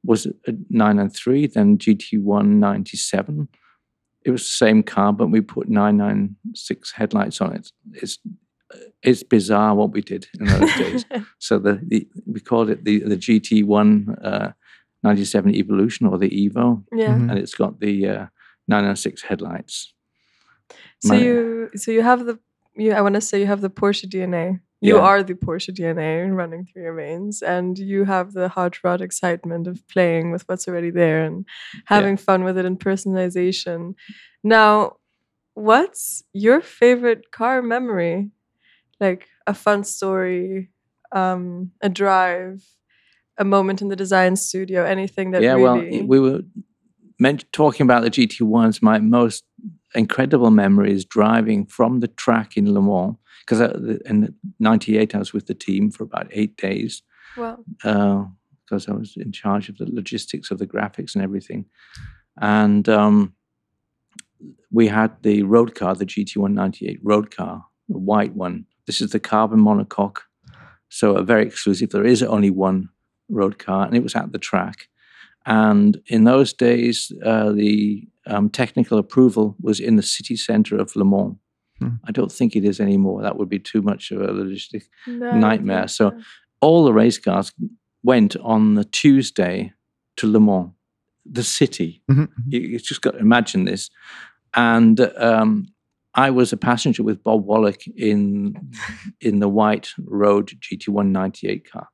was 0.09 0.27
a 0.27 0.53
993, 0.71 1.47
then 1.49 1.77
GT197. 1.79 3.49
It 4.25 4.31
was 4.31 4.43
the 4.43 4.53
same 4.67 4.83
car, 4.83 5.12
but 5.12 5.29
we 5.31 5.41
put 5.41 5.69
996 5.69 6.93
headlights 6.93 7.41
on 7.41 7.55
it. 7.55 7.71
It's 7.93 8.19
it's 9.03 9.23
bizarre 9.23 9.75
what 9.75 9.93
we 9.93 10.00
did 10.03 10.27
in 10.38 10.47
those 10.47 10.75
days. 10.83 11.05
So 11.38 11.59
the, 11.59 11.81
the 11.87 12.07
we 12.27 12.41
called 12.41 12.69
it 12.71 12.85
the 12.85 13.00
the 13.00 13.17
GT1 13.17 14.25
uh, 14.25 14.53
97 15.03 15.55
Evolution 15.55 16.07
or 16.07 16.19
the 16.19 16.31
Evo, 16.31 16.83
yeah. 16.93 17.15
Mhm. 17.15 17.31
and 17.31 17.38
it's 17.38 17.55
got 17.55 17.81
the 17.81 18.07
uh, 18.09 18.27
906 18.67 19.23
headlights. 19.23 19.95
So 21.00 21.15
My- 21.15 21.21
you 21.21 21.71
so 21.77 21.91
you 21.93 22.03
have 22.03 22.25
the 22.27 22.38
you 22.75 22.93
I 22.93 23.00
want 23.03 23.15
to 23.15 23.21
say 23.21 23.41
you 23.41 23.47
have 23.47 23.61
the 23.61 23.71
Porsche 23.71 24.07
DNA. 24.09 24.61
You 24.81 24.97
Yeah. 24.97 25.03
are 25.03 25.23
the 25.25 25.35
Porsche 25.35 25.75
DNA 25.75 26.31
running 26.31 26.65
through 26.65 26.83
your 26.83 26.95
veins, 26.95 27.43
and 27.43 27.77
you 27.79 28.05
have 28.05 28.33
the 28.33 28.49
hot 28.49 28.83
rod 28.85 29.01
excitement 29.01 29.67
of 29.67 29.87
playing 29.89 30.31
with 30.31 30.43
what's 30.49 30.69
already 30.69 30.91
there 30.91 31.25
and 31.25 31.45
having 31.87 32.17
fun 32.17 32.45
with 32.45 32.57
it 32.59 32.65
and 32.65 32.79
personalization. 32.79 33.95
Now, 34.45 34.97
what's 35.55 36.23
your 36.33 36.61
favorite 36.61 37.33
car 37.33 37.61
memory? 37.63 38.31
Like 39.01 39.27
a 39.47 39.55
fun 39.55 39.85
story, 39.85 40.71
um, 41.13 41.73
a 41.81 41.89
drive, 41.89 42.65
a 43.37 43.45
moment 43.45 43.83
in 43.83 43.89
the 43.89 43.97
design 43.97 44.37
studio, 44.37 44.85
anything 44.85 45.33
that 45.33 45.43
yeah, 45.43 45.55
really. 45.55 46.01
well, 46.03 46.07
we 46.07 46.21
were 46.21 46.43
talking 47.53 47.85
about 47.85 48.03
the 48.03 48.11
GT1s. 48.11 48.83
My 48.83 48.99
most 48.99 49.45
incredible 49.95 50.51
memory 50.51 50.93
is 50.93 51.05
driving 51.05 51.67
from 51.67 52.01
the 52.01 52.09
track 52.09 52.57
in 52.57 52.73
Le 52.73 52.81
Mans 52.83 53.17
because 53.49 54.00
in 54.05 54.35
'98 54.59 55.14
I 55.14 55.19
was 55.19 55.33
with 55.33 55.47
the 55.47 55.55
team 55.55 55.90
for 55.90 56.05
about 56.05 56.28
eight 56.33 56.57
days 56.57 57.02
well, 57.37 57.64
because 57.76 58.88
I 58.88 58.93
was 58.93 59.17
in 59.17 59.33
charge 59.33 59.69
of 59.69 59.78
the 59.78 59.87
logistics 59.87 60.50
of 60.50 60.59
the 60.59 60.67
graphics 60.67 61.14
and 61.14 61.25
everything, 61.25 61.67
and 62.40 62.88
um, 62.88 63.35
we 64.71 64.88
had 64.88 65.23
the 65.23 65.43
road 65.43 65.75
car, 65.75 65.95
the 65.95 66.07
GT1 66.07 66.52
98 66.52 67.00
road 67.02 67.35
car, 67.35 67.64
the 67.88 67.99
white 67.99 68.35
one. 68.35 68.67
This 68.87 69.00
is 69.00 69.11
the 69.11 69.21
carbon 69.21 69.61
monocoque, 69.61 70.21
so 70.88 71.17
a 71.17 71.23
very 71.23 71.47
exclusive. 71.47 71.90
There 71.90 72.05
is 72.05 72.23
only 72.23 72.50
one 72.50 72.90
road 73.28 73.59
car, 73.59 73.87
and 73.87 73.97
it 73.97 74.02
was 74.02 74.14
at 74.14 74.33
the 74.33 74.38
track. 74.38 74.88
And 75.47 76.02
in 76.09 76.25
those 76.25 76.52
days, 76.52 77.11
uh, 77.25 77.52
the 77.52 78.07
um, 78.26 78.50
technical 78.50 78.99
approval 78.99 79.57
was 79.62 79.81
in 79.81 79.97
the 79.97 80.02
city 80.02 80.37
center 80.37 80.76
of 80.76 80.95
Le 80.95 81.05
Mans. 81.05 81.37
Hmm. 81.79 81.89
I 82.05 82.13
don't 82.13 82.33
think 82.33 82.57
it 82.57 82.65
is 82.65 82.81
anymore. 82.81 83.23
That 83.23 83.37
would 83.37 83.49
be 83.49 83.59
too 83.59 83.83
much 83.83 84.11
of 84.11 84.21
a 84.21 84.29
logistic. 84.29 84.85
no, 85.07 85.33
Nightmare. 85.33 85.89
So- 85.89 86.19
All 86.61 86.85
the 86.85 86.93
race 86.93 87.19
cars 87.19 87.53
went 88.03 88.35
on 88.37 88.75
the 88.75 88.85
Tuesday 88.85 89.73
to 90.17 90.27
Le 90.27 90.41
Mans, 90.41 90.71
the 91.25 91.45
city. 91.45 92.03
Mhm. 92.11 92.29
You, 92.49 92.61
you 92.61 92.79
just 92.81 93.01
got 93.03 93.13
to 93.13 93.19
imagine 93.19 93.65
this. 93.65 93.91
And 94.55 94.99
um, 95.17 95.69
I 96.15 96.31
was 96.31 96.53
a 96.53 96.57
passenger 96.57 97.05
with 97.05 97.23
Bob 97.23 97.47
Wollek 97.47 97.87
in 97.97 98.57
in 99.21 99.39
the 99.39 99.49
white 99.49 99.91
road 99.99 100.49
GT198 100.49 101.71
car, 101.71 101.89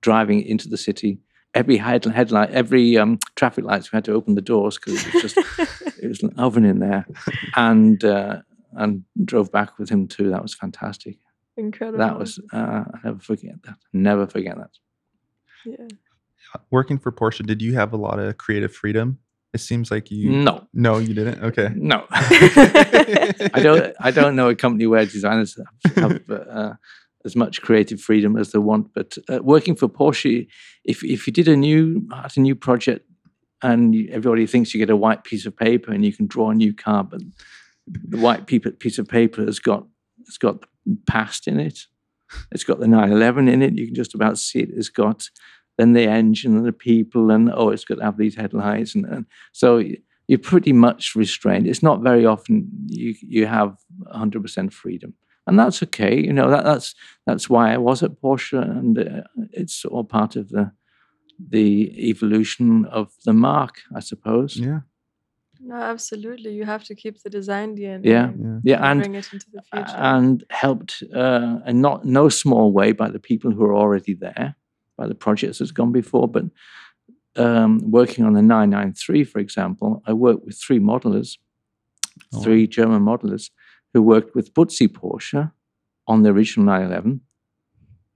driving 0.00 0.42
into 0.42 0.68
the 0.68 0.76
city. 0.78 1.20
Every 1.54 1.76
head, 1.78 2.04
headlight, 2.04 2.50
every 2.50 2.98
um, 2.98 3.18
traffic 3.36 3.64
lights, 3.64 3.90
we 3.92 3.96
had 3.96 4.04
to 4.06 4.12
open 4.12 4.34
the 4.34 4.42
doors 4.42 4.78
because 4.78 5.06
it 5.06 5.14
was 5.14 5.22
just 5.22 5.36
it 6.02 6.08
was 6.08 6.22
an 6.22 6.32
oven 6.38 6.64
in 6.64 6.78
there, 6.80 7.06
and 7.56 8.02
uh, 8.04 8.42
and 8.72 9.04
drove 9.24 9.50
back 9.52 9.78
with 9.78 9.88
him 9.88 10.06
too. 10.08 10.30
That 10.30 10.42
was 10.42 10.54
fantastic. 10.54 11.18
Incredible. 11.56 11.98
That 11.98 12.18
was 12.18 12.38
uh, 12.52 12.84
I 12.94 12.98
never 13.04 13.18
forget 13.18 13.62
that. 13.64 13.76
Never 13.92 14.26
forget 14.26 14.56
that. 14.56 14.70
yeah. 15.64 15.88
Working 16.70 16.98
for 16.98 17.12
Porsche, 17.12 17.44
did 17.44 17.60
you 17.60 17.74
have 17.74 17.92
a 17.92 17.96
lot 17.96 18.18
of 18.18 18.38
creative 18.38 18.72
freedom? 18.74 19.18
It 19.52 19.60
seems 19.60 19.90
like 19.90 20.10
you. 20.10 20.30
No, 20.30 20.66
No, 20.72 20.98
you 20.98 21.14
didn't. 21.14 21.42
Okay. 21.42 21.70
no. 21.74 22.06
I 22.10 23.60
don't. 23.62 23.94
I 24.00 24.10
don't 24.10 24.36
know 24.36 24.48
a 24.50 24.54
company 24.54 24.86
where 24.86 25.04
designers 25.04 25.58
have, 25.94 25.94
have 25.96 26.30
uh, 26.30 26.72
as 27.24 27.34
much 27.34 27.62
creative 27.62 28.00
freedom 28.00 28.36
as 28.36 28.52
they 28.52 28.58
want. 28.58 28.92
But 28.94 29.16
uh, 29.28 29.40
working 29.42 29.74
for 29.74 29.88
Porsche, 29.88 30.46
if 30.84 31.02
if 31.02 31.26
you 31.26 31.32
did 31.32 31.48
a 31.48 31.56
new 31.56 32.06
had 32.14 32.36
a 32.36 32.40
new 32.40 32.54
project, 32.54 33.06
and 33.62 33.94
everybody 34.10 34.46
thinks 34.46 34.74
you 34.74 34.78
get 34.78 34.90
a 34.90 34.96
white 34.96 35.24
piece 35.24 35.46
of 35.46 35.56
paper 35.56 35.92
and 35.92 36.04
you 36.04 36.12
can 36.12 36.26
draw 36.26 36.50
a 36.50 36.54
new 36.54 36.74
car, 36.74 37.04
but 37.04 37.22
the 38.08 38.18
white 38.18 38.46
piece 38.46 38.98
of 38.98 39.08
paper 39.08 39.44
has 39.44 39.58
got 39.58 39.86
it's 40.20 40.38
got 40.38 40.64
past 41.06 41.48
in 41.48 41.58
it. 41.58 41.80
It's 42.52 42.64
got 42.64 42.80
the 42.80 42.88
911 42.88 43.48
in 43.48 43.62
it. 43.62 43.78
You 43.78 43.86
can 43.86 43.94
just 43.94 44.14
about 44.14 44.38
see 44.38 44.60
it. 44.60 44.70
It's 44.72 44.90
got 44.90 45.28
then 45.78 45.92
the 45.92 46.06
engine 46.06 46.56
and 46.56 46.66
the 46.66 46.72
people, 46.72 47.30
and 47.30 47.50
oh, 47.54 47.70
it's 47.70 47.84
got 47.84 47.96
to 47.96 48.04
have 48.04 48.18
these 48.18 48.34
headlights, 48.34 48.94
and, 48.94 49.06
and 49.06 49.26
so 49.52 49.82
you're 50.26 50.38
pretty 50.38 50.72
much 50.72 51.14
restrained. 51.14 51.66
It's 51.66 51.82
not 51.82 52.02
very 52.02 52.26
often 52.26 52.68
you 52.86 53.14
you 53.22 53.46
have 53.46 53.78
100% 54.12 54.72
freedom, 54.72 55.14
and 55.46 55.58
that's 55.58 55.82
okay. 55.84 56.20
You 56.20 56.32
know 56.32 56.50
that 56.50 56.64
that's 56.64 56.94
that's 57.26 57.48
why 57.48 57.72
I 57.72 57.78
was 57.78 58.02
at 58.02 58.20
Porsche, 58.20 58.60
and 58.60 58.98
uh, 58.98 59.22
it's 59.52 59.84
all 59.84 60.04
part 60.04 60.36
of 60.36 60.48
the 60.50 60.72
the 61.38 62.10
evolution 62.10 62.84
of 62.86 63.12
the 63.24 63.32
marque, 63.32 63.80
I 63.94 64.00
suppose. 64.00 64.56
Yeah. 64.56 64.80
No, 65.60 65.74
absolutely. 65.76 66.52
You 66.54 66.64
have 66.64 66.84
to 66.84 66.94
keep 66.94 67.22
the 67.22 67.30
design 67.30 67.76
DNA. 67.76 68.04
Yeah. 68.04 68.30
Yeah. 68.38 68.58
Yeah, 68.64 68.90
and 68.90 69.00
bring 69.00 69.14
it 69.16 69.28
into 69.32 69.46
the 69.52 69.62
future. 69.62 69.96
and 69.96 70.44
helped 70.50 71.02
uh, 71.14 71.58
in 71.66 71.80
not 71.80 72.04
no 72.04 72.28
small 72.28 72.72
way 72.72 72.92
by 72.92 73.08
the 73.10 73.18
people 73.18 73.50
who 73.50 73.64
are 73.64 73.74
already 73.74 74.14
there, 74.14 74.56
by 74.96 75.06
the 75.08 75.14
projects 75.14 75.58
that's 75.58 75.72
gone 75.72 75.92
before. 75.92 76.28
But 76.28 76.44
um, 77.36 77.78
working 77.90 78.24
on 78.24 78.32
the 78.34 78.42
993, 78.42 79.24
for 79.24 79.38
example, 79.38 80.02
I 80.06 80.12
worked 80.12 80.44
with 80.44 80.58
three 80.60 80.80
modelers, 80.80 81.38
Oh, 82.32 82.42
three 82.42 82.66
German 82.66 83.02
modelers 83.02 83.50
who 83.94 84.02
worked 84.02 84.34
with 84.34 84.52
Butzi 84.52 84.88
Porsche 84.88 85.52
on 86.08 86.22
the 86.24 86.30
original 86.30 86.66
911 86.66 87.20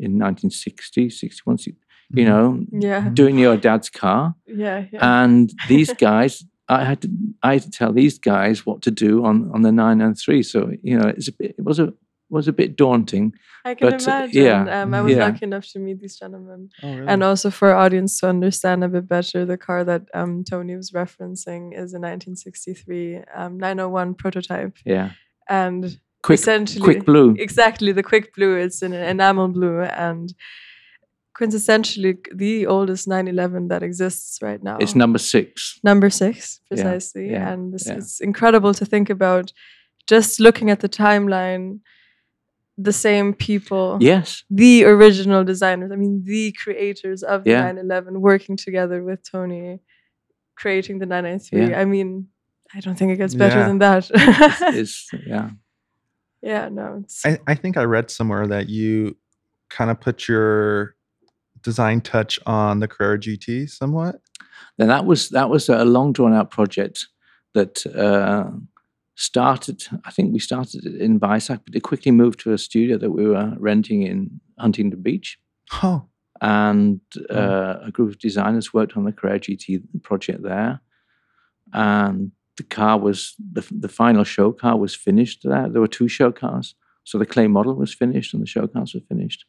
in 0.00 0.18
1960, 0.18 1.08
61, 1.08 1.58
si- 1.58 1.76
you 2.10 2.24
Mhm. 2.24 2.28
know, 2.28 2.66
yeah, 2.72 3.08
doing 3.10 3.38
your 3.38 3.56
dad's 3.56 3.88
car. 3.88 4.34
yeah, 4.46 4.86
yeah. 4.92 5.22
And 5.22 5.50
these 5.68 5.92
guys, 5.94 6.44
I 6.80 6.84
had 6.84 7.02
to 7.02 7.10
I 7.42 7.54
had 7.54 7.62
to 7.62 7.70
tell 7.70 7.92
these 7.92 8.18
guys 8.18 8.66
what 8.66 8.82
to 8.82 8.90
do 8.90 9.24
on 9.24 9.50
on 9.52 9.62
the 9.62 9.72
993. 9.72 10.42
So 10.42 10.72
you 10.82 10.98
know, 10.98 11.08
it's 11.08 11.28
a 11.28 11.32
bit, 11.32 11.54
it 11.58 11.64
was 11.64 11.78
a 11.78 11.92
was 12.32 12.48
a 12.48 12.52
bit 12.52 12.76
daunting. 12.76 13.34
I 13.64 13.74
can 13.74 13.90
but, 13.90 14.08
uh, 14.08 14.10
imagine. 14.10 14.42
yeah, 14.42 14.82
um, 14.82 14.94
I 14.94 15.02
was 15.02 15.14
yeah. 15.14 15.26
lucky 15.26 15.44
enough 15.44 15.66
to 15.72 15.78
meet 15.78 16.00
these 16.00 16.18
gentlemen. 16.18 16.70
Oh, 16.82 16.88
really? 16.94 17.06
And 17.06 17.22
also 17.22 17.50
for 17.50 17.68
our 17.68 17.76
audience 17.76 18.18
to 18.20 18.28
understand 18.28 18.82
a 18.82 18.88
bit 18.88 19.06
better, 19.06 19.44
the 19.44 19.58
car 19.58 19.84
that 19.84 20.02
um, 20.14 20.42
Tony 20.42 20.74
was 20.74 20.90
referencing 20.90 21.72
is 21.72 21.92
a 21.94 22.00
1963 22.00 23.20
um, 23.36 23.58
901 23.58 24.14
prototype. 24.14 24.76
Yeah, 24.84 25.10
And 25.48 26.00
quick 26.22 26.40
essentially, 26.40 26.82
quick 26.82 27.04
blue. 27.04 27.36
exactly 27.38 27.92
the 27.92 28.02
quick 28.02 28.34
blue, 28.34 28.56
it's 28.56 28.82
an 28.82 28.94
enamel 28.94 29.48
blue. 29.48 29.82
And 29.82 30.34
quintessentially 31.38 32.16
the 32.34 32.66
oldest 32.66 33.08
911 33.08 33.68
that 33.68 33.82
exists 33.82 34.38
right 34.42 34.62
now. 34.62 34.76
It's 34.80 34.94
number 34.94 35.18
six. 35.18 35.78
number 35.82 36.10
six 36.10 36.60
precisely 36.68 37.30
yeah, 37.30 37.50
and 37.52 37.72
this 37.72 37.86
yeah. 37.86 37.94
it's 37.94 38.20
incredible 38.20 38.74
to 38.74 38.84
think 38.84 39.08
about 39.10 39.52
just 40.06 40.40
looking 40.40 40.70
at 40.70 40.80
the 40.80 40.88
timeline 40.88 41.80
the 42.78 42.92
same 42.92 43.34
people 43.34 43.98
Yes, 44.00 44.44
the 44.50 44.84
original 44.84 45.44
designers 45.44 45.90
i 45.92 45.96
mean 45.96 46.22
the 46.24 46.52
creators 46.62 47.22
of 47.22 47.44
the 47.44 47.50
Yeah. 47.50 47.62
911 47.62 48.20
working 48.20 48.56
together 48.56 49.02
with 49.04 49.20
tony 49.30 49.80
creating 50.56 50.98
the 50.98 51.06
993 51.06 51.68
Yeah. 51.70 51.80
i 51.80 51.84
mean 51.84 52.28
i 52.74 52.80
don't 52.80 52.96
think 52.98 53.12
it 53.12 53.16
gets 53.18 53.34
better 53.34 53.58
Yeah. 53.60 53.68
than 53.68 53.78
that 53.78 54.10
is 54.74 55.06
yeah. 55.26 55.50
yeah 56.42 56.68
no 56.70 57.00
it's 57.04 57.24
I, 57.26 57.38
I 57.46 57.54
think 57.54 57.76
I 57.76 57.84
read 57.84 58.10
somewhere 58.10 58.46
that 58.46 58.68
you 58.68 59.16
kind 59.68 59.90
of 59.90 60.00
put 60.00 60.26
your 60.28 60.94
design 61.62 62.00
touch 62.00 62.38
on 62.46 62.80
the 62.80 62.88
Carrera 62.88 63.18
GT 63.18 63.68
somewhat. 63.70 64.20
Then 64.78 64.88
that 64.88 65.04
was 65.06 65.28
that 65.30 65.50
was 65.50 65.68
a 65.68 65.84
long 65.84 66.12
drawn 66.12 66.34
out 66.34 66.50
project 66.50 67.06
that 67.54 67.84
uh, 67.94 68.50
started. 69.14 69.82
I 70.04 70.10
think 70.10 70.32
we 70.32 70.38
started 70.38 70.84
it 70.86 71.00
in 71.00 71.20
Weissach, 71.20 71.60
but 71.64 71.74
it 71.74 71.82
quickly 71.82 72.12
moved 72.12 72.40
to 72.40 72.52
a 72.52 72.58
studio 72.58 72.98
that 72.98 73.10
we 73.10 73.26
were 73.26 73.54
renting 73.58 74.02
in 74.02 74.40
Huntington 74.58 75.00
Beach. 75.02 75.38
Oh, 75.82 76.06
and 76.40 77.00
Oh. 77.30 77.34
uh, 77.36 77.80
a 77.86 77.90
group 77.90 78.10
of 78.10 78.18
designers 78.18 78.72
worked 78.74 78.96
on 78.96 79.04
the 79.04 79.12
Carrera 79.12 79.38
GT 79.40 79.82
project 80.02 80.42
there. 80.42 80.80
And 81.72 82.32
the 82.56 82.62
car 82.64 82.98
was 82.98 83.34
the, 83.38 83.64
the 83.70 83.88
final 83.88 84.24
show 84.24 84.52
car 84.52 84.76
was 84.76 84.94
finished 84.94 85.40
there. 85.44 85.68
There 85.68 85.80
were 85.80 85.88
two 85.88 86.08
show 86.08 86.32
cars, 86.32 86.74
so 87.04 87.18
the 87.18 87.26
clay 87.26 87.46
model 87.46 87.74
was 87.74 87.94
finished 87.94 88.34
and 88.34 88.42
the 88.42 88.46
show 88.46 88.66
cars 88.66 88.94
were 88.94 89.00
finished. 89.08 89.44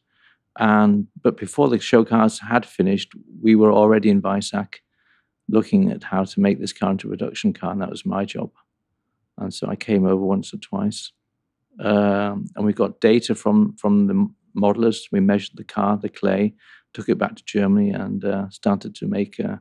And 0.58 1.08
but 1.22 1.36
before 1.36 1.68
the 1.68 1.78
show 1.78 2.04
cars 2.04 2.38
had 2.38 2.64
finished, 2.64 3.12
we 3.42 3.56
were 3.56 3.72
already 3.72 4.10
in 4.10 4.22
Weissach 4.22 4.74
looking 5.48 5.90
at 5.90 6.04
how 6.04 6.24
to 6.24 6.40
make 6.40 6.60
this 6.60 6.72
car 6.72 6.92
into 6.92 7.08
a 7.08 7.10
production 7.10 7.52
car, 7.52 7.72
and 7.72 7.82
that 7.82 7.90
was 7.90 8.06
my 8.06 8.24
job. 8.24 8.50
And 9.36 9.52
so 9.52 9.68
I 9.68 9.76
came 9.76 10.06
over 10.06 10.24
once 10.24 10.54
or 10.54 10.58
twice, 10.58 11.12
um, 11.80 12.46
and 12.54 12.64
we 12.64 12.72
got 12.72 13.00
data 13.00 13.34
from 13.34 13.76
from 13.76 14.06
the 14.06 14.28
modelers. 14.56 15.08
We 15.10 15.20
measured 15.20 15.56
the 15.56 15.64
car, 15.64 15.96
the 15.96 16.08
clay, 16.08 16.54
took 16.92 17.08
it 17.08 17.18
back 17.18 17.34
to 17.36 17.44
Germany, 17.44 17.90
and 17.90 18.24
uh, 18.24 18.48
started 18.50 18.94
to 18.96 19.08
make 19.08 19.40
a, 19.40 19.60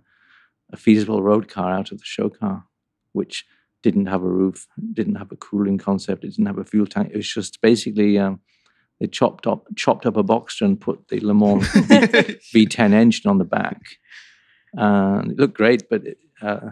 a 0.71 0.77
feasible 0.77 1.23
road 1.23 1.47
car 1.47 1.71
out 1.71 1.91
of 1.91 1.97
the 1.97 2.05
show 2.05 2.29
car, 2.29 2.65
which 3.13 3.45
didn't 3.81 4.05
have 4.05 4.21
a 4.21 4.29
roof, 4.29 4.67
didn't 4.93 5.15
have 5.15 5.31
a 5.31 5.35
cooling 5.35 5.77
concept, 5.77 6.23
it 6.23 6.29
didn't 6.29 6.45
have 6.45 6.59
a 6.59 6.63
fuel 6.63 6.87
tank. 6.87 7.09
It 7.11 7.17
was 7.17 7.33
just 7.33 7.59
basically 7.61 8.17
um, 8.17 8.39
they 9.03 9.07
chopped 9.09 9.45
up 9.47 9.67
chopped 9.75 10.05
up 10.05 10.15
a 10.15 10.23
Boxster 10.23 10.61
and 10.65 10.79
put 10.79 11.09
the 11.09 11.19
Le 11.19 11.33
Mans 11.33 11.63
V10 12.55 12.93
engine 12.93 13.29
on 13.29 13.37
the 13.37 13.43
back, 13.43 13.81
and 14.73 15.31
it 15.31 15.37
looked 15.37 15.55
great. 15.57 15.83
But 15.89 16.05
it, 16.07 16.17
uh, 16.41 16.69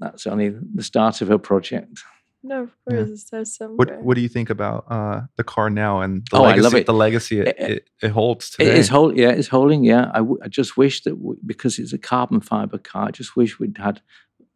that's 0.00 0.26
only 0.26 0.48
the 0.74 0.82
start 0.82 1.20
of 1.22 1.28
her 1.28 1.38
project. 1.38 2.00
No, 2.42 2.64
of 2.64 2.70
Yeah. 2.88 2.96
course, 2.96 3.10
it 3.10 3.16
starts 3.18 3.56
somewhere. 3.56 3.76
What 3.76 4.02
What 4.02 4.14
do 4.16 4.20
you 4.20 4.28
think 4.28 4.50
about 4.50 4.84
uh, 4.90 5.20
the 5.36 5.44
car 5.44 5.70
now 5.70 6.00
and 6.00 6.26
the 6.30 6.36
Oh, 6.38 6.42
I 6.44 6.48
legacy? 6.48 6.62
love 6.64 6.74
it. 6.74 6.86
The 6.86 6.92
legacy 6.94 7.38
it, 7.40 7.54
it, 7.58 7.90
it 8.02 8.10
holds 8.10 8.48
It 8.58 8.64
today. 8.66 8.78
is 8.80 8.88
hold, 8.88 9.16
yeah, 9.16 9.30
it's 9.30 9.48
holding. 9.48 9.84
Yeah, 9.84 10.10
I, 10.12 10.18
w- 10.18 10.40
I 10.42 10.48
just 10.48 10.76
wish 10.76 11.02
that 11.04 11.10
w- 11.14 11.38
because 11.46 11.78
it's 11.78 11.92
a 11.92 11.98
carbon 11.98 12.40
fiber 12.40 12.78
car, 12.78 13.06
I 13.06 13.10
just 13.12 13.36
wish 13.36 13.60
we'd 13.60 13.78
had 13.78 14.00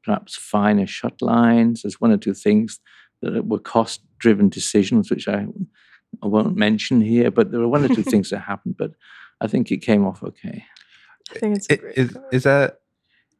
perhaps 0.02 0.34
finer 0.36 0.86
shut 0.88 1.22
lines. 1.22 1.82
There's 1.82 2.00
one 2.00 2.10
or 2.10 2.16
two 2.18 2.34
things 2.34 2.80
that 3.22 3.46
were 3.46 3.60
cost-driven 3.60 4.48
decisions, 4.48 5.08
which 5.10 5.28
I, 5.28 5.46
I 6.22 6.26
won't 6.26 6.56
mention 6.56 7.00
here. 7.00 7.30
But 7.30 7.50
there 7.50 7.60
were 7.60 7.68
one 7.68 7.84
or 7.84 7.88
two 7.94 8.02
things 8.12 8.30
that 8.30 8.40
happened. 8.40 8.76
But 8.78 8.92
I 9.40 9.46
think 9.46 9.70
it 9.70 9.78
came 9.78 10.06
off 10.06 10.22
okay. 10.22 10.64
I 11.34 11.38
think 11.38 11.56
it's 11.56 11.68
a 11.70 11.72
I- 11.74 11.76
great 11.76 11.98
is, 11.98 12.16
is 12.32 12.42
that 12.44 12.78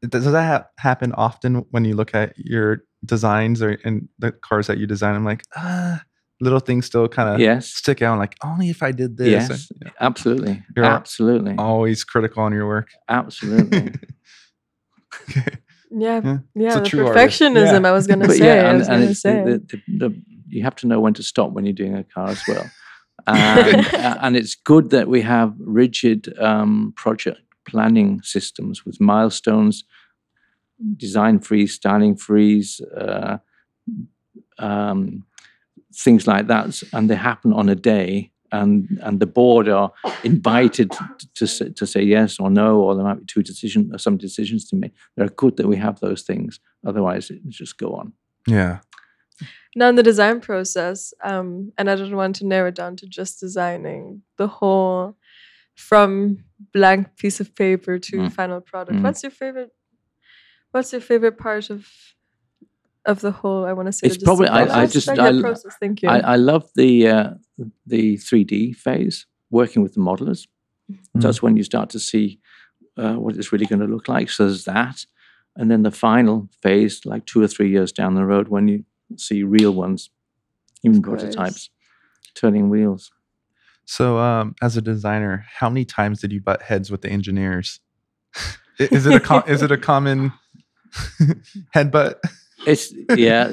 does 0.07 0.25
that 0.25 0.43
ha- 0.43 0.67
happen 0.77 1.11
often 1.13 1.65
when 1.71 1.83
you 1.85 1.95
look 1.95 2.13
at 2.13 2.37
your 2.37 2.83
designs 3.03 3.61
or 3.63 3.71
in 3.73 4.07
the 4.19 4.31
cars 4.31 4.67
that 4.67 4.77
you 4.77 4.85
design? 4.85 5.15
I'm 5.15 5.25
like, 5.25 5.43
ah, 5.55 6.03
little 6.39 6.59
things 6.59 6.85
still 6.85 7.07
kind 7.07 7.29
of 7.33 7.39
yes, 7.39 7.67
stick 7.73 8.03
out. 8.03 8.19
Like, 8.19 8.35
only 8.43 8.69
if 8.69 8.83
I 8.83 8.91
did 8.91 9.17
this. 9.17 9.49
yes, 9.49 9.71
Yeah. 9.81 9.89
absolutely, 9.99 10.63
You're 10.75 10.85
absolutely, 10.85 11.55
Always 11.57 12.03
critical 12.03 12.43
on 12.43 12.53
your 12.53 12.67
work. 12.67 12.89
absolutely. 13.09 13.93
yeah, 15.35 16.21
Yeah. 16.23 16.37
yeah, 16.55 16.79
the 16.79 16.89
perfectionism. 16.89 17.81
Yeah. 17.81 17.89
I 17.89 17.91
was 17.91 18.07
gonna 18.07 18.29
say. 18.29 18.45
yeah, 18.45 18.65
I 18.65 18.69
and, 18.69 18.77
was 18.79 18.87
and 18.89 18.97
gonna 18.99 19.11
it's 19.11 19.21
say. 19.21 19.43
the, 19.43 19.57
the, 19.67 19.81
the, 20.09 20.21
you 20.49 20.63
have 20.63 20.75
to 20.75 20.87
know 20.87 20.99
when 20.99 21.13
to 21.13 21.23
stop 21.23 21.51
when 21.51 21.65
you're 21.65 21.73
doing 21.73 21.95
a 21.95 22.03
car 22.03 22.29
as 22.29 22.41
well. 22.47 22.69
and, 23.27 23.85
uh, 23.93 24.17
and 24.21 24.37
it's 24.37 24.55
good 24.55 24.89
that 24.91 25.07
we 25.07 25.21
have 25.21 25.53
rigid 25.59 26.37
um, 26.39 26.93
project 26.95 27.41
planning 27.67 28.21
systems 28.23 28.85
with 28.85 28.99
milestones, 28.99 29.83
design 30.95 31.39
freeze, 31.39 31.73
styling 31.73 32.15
freeze, 32.15 32.81
uh, 32.95 33.37
um, 34.59 35.23
things 35.93 36.27
like 36.27 36.47
that, 36.47 36.81
and 36.93 37.09
they 37.09 37.15
happen 37.15 37.53
on 37.53 37.69
a 37.69 37.75
day. 37.75 38.31
And 38.49 38.97
and 39.03 39.19
the 39.19 39.25
board 39.25 39.67
are 39.67 39.91
invited 40.23 40.91
to 40.91 41.27
to 41.35 41.47
say, 41.47 41.69
to 41.69 41.85
say 41.85 42.01
yes 42.01 42.39
or 42.39 42.49
no, 42.49 42.79
or 42.79 42.95
there 42.95 43.03
might 43.03 43.19
be 43.19 43.25
two 43.25 43.43
decisions 43.43 43.93
or 43.93 43.97
some 43.97 44.15
decisions 44.15 44.69
to 44.69 44.77
make. 44.77 44.93
They're 45.17 45.27
good 45.27 45.57
that 45.57 45.67
we 45.67 45.75
have 45.75 45.99
those 45.99 46.21
things. 46.21 46.61
Otherwise, 46.85 47.29
it 47.29 47.45
just 47.49 47.77
go 47.77 47.95
on. 47.95 48.13
Yeah. 48.47 48.79
Now 49.77 49.89
in 49.89 49.95
the 49.95 50.03
design 50.11 50.41
process, 50.41 51.13
um, 51.23 51.71
and 51.77 51.87
I 51.89 51.95
don't 51.95 52.15
want 52.15 52.35
to 52.37 52.45
narrow 52.47 52.69
it 52.69 52.75
down 52.75 52.95
to 52.97 53.05
just 53.07 53.39
designing 53.39 54.23
the 54.37 54.47
whole 54.47 55.15
from 55.75 56.43
blank 56.73 57.15
piece 57.17 57.39
of 57.39 57.53
paper 57.55 57.99
to 57.99 58.15
Mm. 58.17 58.31
final 58.39 58.59
product. 58.71 58.97
Mm. 58.97 59.03
What's 59.03 59.21
your 59.21 59.29
favorite? 59.41 59.71
What's 60.71 60.91
your 60.91 61.01
favorite 61.01 61.37
part 61.37 61.69
of 61.69 61.87
of 63.05 63.21
the 63.21 63.31
whole? 63.39 63.65
I 63.65 63.73
want 63.73 63.85
to 63.85 63.93
say 63.93 64.07
It's 64.07 64.17
probably- 64.17 64.49
I-? 64.49 64.81
I 64.81 64.85
just- 64.87 65.07
Like 65.07 65.19
I 65.19 65.39
process. 65.41 65.75
Thank 65.79 66.01
you. 66.01 66.09
I, 66.09 66.19
I 66.33 66.35
love 66.37 66.63
the 66.75 67.07
uh, 67.07 67.29
the 67.85 68.17
3D 68.17 68.75
phase, 68.75 69.27
working 69.51 69.83
with 69.83 69.93
the 69.93 70.01
modelers. 70.01 70.47
Mm. 70.91 71.21
That's 71.21 71.41
when 71.43 71.55
you 71.55 71.63
start 71.63 71.89
to 71.91 71.99
see 71.99 72.39
uh, 72.97 73.13
what 73.23 73.35
it's 73.37 73.51
really 73.51 73.67
going 73.67 73.85
to 73.87 73.93
look 73.95 74.07
like. 74.07 74.29
So 74.31 74.45
there's 74.47 74.65
that, 74.65 75.05
and 75.55 75.69
then 75.69 75.83
the 75.83 75.91
final 75.91 76.49
phase, 76.63 77.05
like 77.05 77.23
two 77.31 77.41
or 77.43 77.47
three 77.47 77.69
years 77.69 77.91
down 77.91 78.15
the 78.15 78.25
road, 78.25 78.47
when 78.47 78.67
you 78.67 78.83
see 79.15 79.43
real 79.43 79.71
ones, 79.71 80.09
even 80.83 81.01
prototypes, 81.01 81.69
turning 82.35 82.69
wheels. 82.69 83.11
So, 83.85 84.17
um, 84.17 84.55
as 84.61 84.75
a 84.75 84.81
designer, 84.81 85.45
how 85.59 85.69
many 85.69 85.85
times 85.85 86.19
did 86.21 86.31
you 86.33 86.41
butt 86.41 86.61
heads 86.63 86.91
with 86.91 87.01
the 87.01 87.09
engineers? 87.09 87.79
Is 88.79 89.05
it 89.05 89.15
a 89.15 89.19
com- 89.19 89.43
is 89.47 89.61
it 89.61 89.71
a 89.71 89.77
common 89.77 90.33
headbutt? 91.75 92.15
It's 92.65 92.93
yeah. 93.15 93.47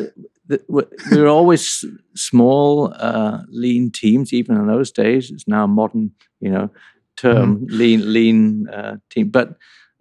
the- 0.46 0.62
we- 0.68 0.82
we 1.10 1.20
were 1.20 1.28
always 1.28 1.84
small, 2.14 2.92
uh, 2.98 3.38
lean 3.48 3.90
teams. 3.90 4.32
Even 4.32 4.56
in 4.56 4.66
those 4.66 4.90
days, 4.90 5.30
it's 5.30 5.48
now 5.48 5.64
a 5.64 5.68
modern, 5.68 6.10
you 6.40 6.50
know, 6.50 6.70
term. 7.16 7.64
Lean, 7.70 8.12
lean 8.12 8.68
uh, 8.68 8.96
team. 9.10 9.30
But 9.30 9.56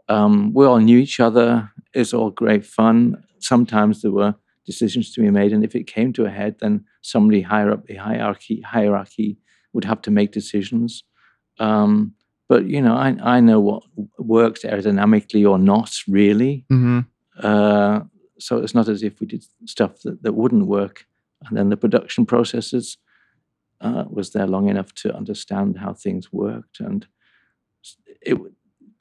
um, 0.10 0.52
we 0.54 0.66
all 0.66 0.80
knew 0.80 0.98
each 0.98 1.20
other. 1.20 1.72
It's 1.94 2.14
all 2.14 2.32
great 2.32 2.66
fun. 2.66 3.24
Sometimes 3.40 4.02
there 4.02 4.12
were 4.12 4.36
decisions 4.66 5.14
to 5.14 5.22
be 5.22 5.30
made, 5.30 5.54
and 5.54 5.64
if 5.64 5.76
it 5.76 5.88
came 5.88 6.14
to 6.14 6.26
a 6.26 6.30
head, 6.30 6.56
then 6.60 6.86
somebody 7.02 7.42
higher 7.42 7.72
up 7.72 7.86
the 7.86 7.96
hierarchy 7.96 8.62
hierarchy 8.62 9.38
would 9.74 9.86
have 9.86 10.02
to 10.02 10.12
make 10.12 10.32
decisions. 10.32 11.04
Um, 11.60 12.14
but 12.50 12.66
you 12.66 12.82
know, 12.82 12.96
I 12.96 13.16
I 13.22 13.40
know 13.40 13.60
what 13.60 13.84
works 14.18 14.64
aerodynamically 14.64 15.50
or 15.50 15.58
not 15.58 15.92
really. 16.08 16.66
Mm-hmm. 16.72 17.00
Uh, 17.42 18.02
so 18.40 18.58
it's 18.58 18.76
not 18.76 18.90
as 18.90 19.04
if 19.04 19.20
we 19.20 19.28
did 19.28 19.46
stuff 19.66 20.02
that, 20.02 20.22
that 20.24 20.34
wouldn't 20.34 20.68
work. 20.68 21.06
And 21.48 21.58
then 21.58 21.70
the 21.70 21.78
production 21.78 22.26
processes 22.26 22.98
uh, 23.82 24.06
was 24.10 24.32
there 24.32 24.48
long 24.48 24.70
enough 24.70 24.94
to 24.96 25.16
understand 25.16 25.78
how 25.78 25.94
things 25.94 26.32
worked. 26.32 26.80
And 26.80 27.06
it, 28.22 28.38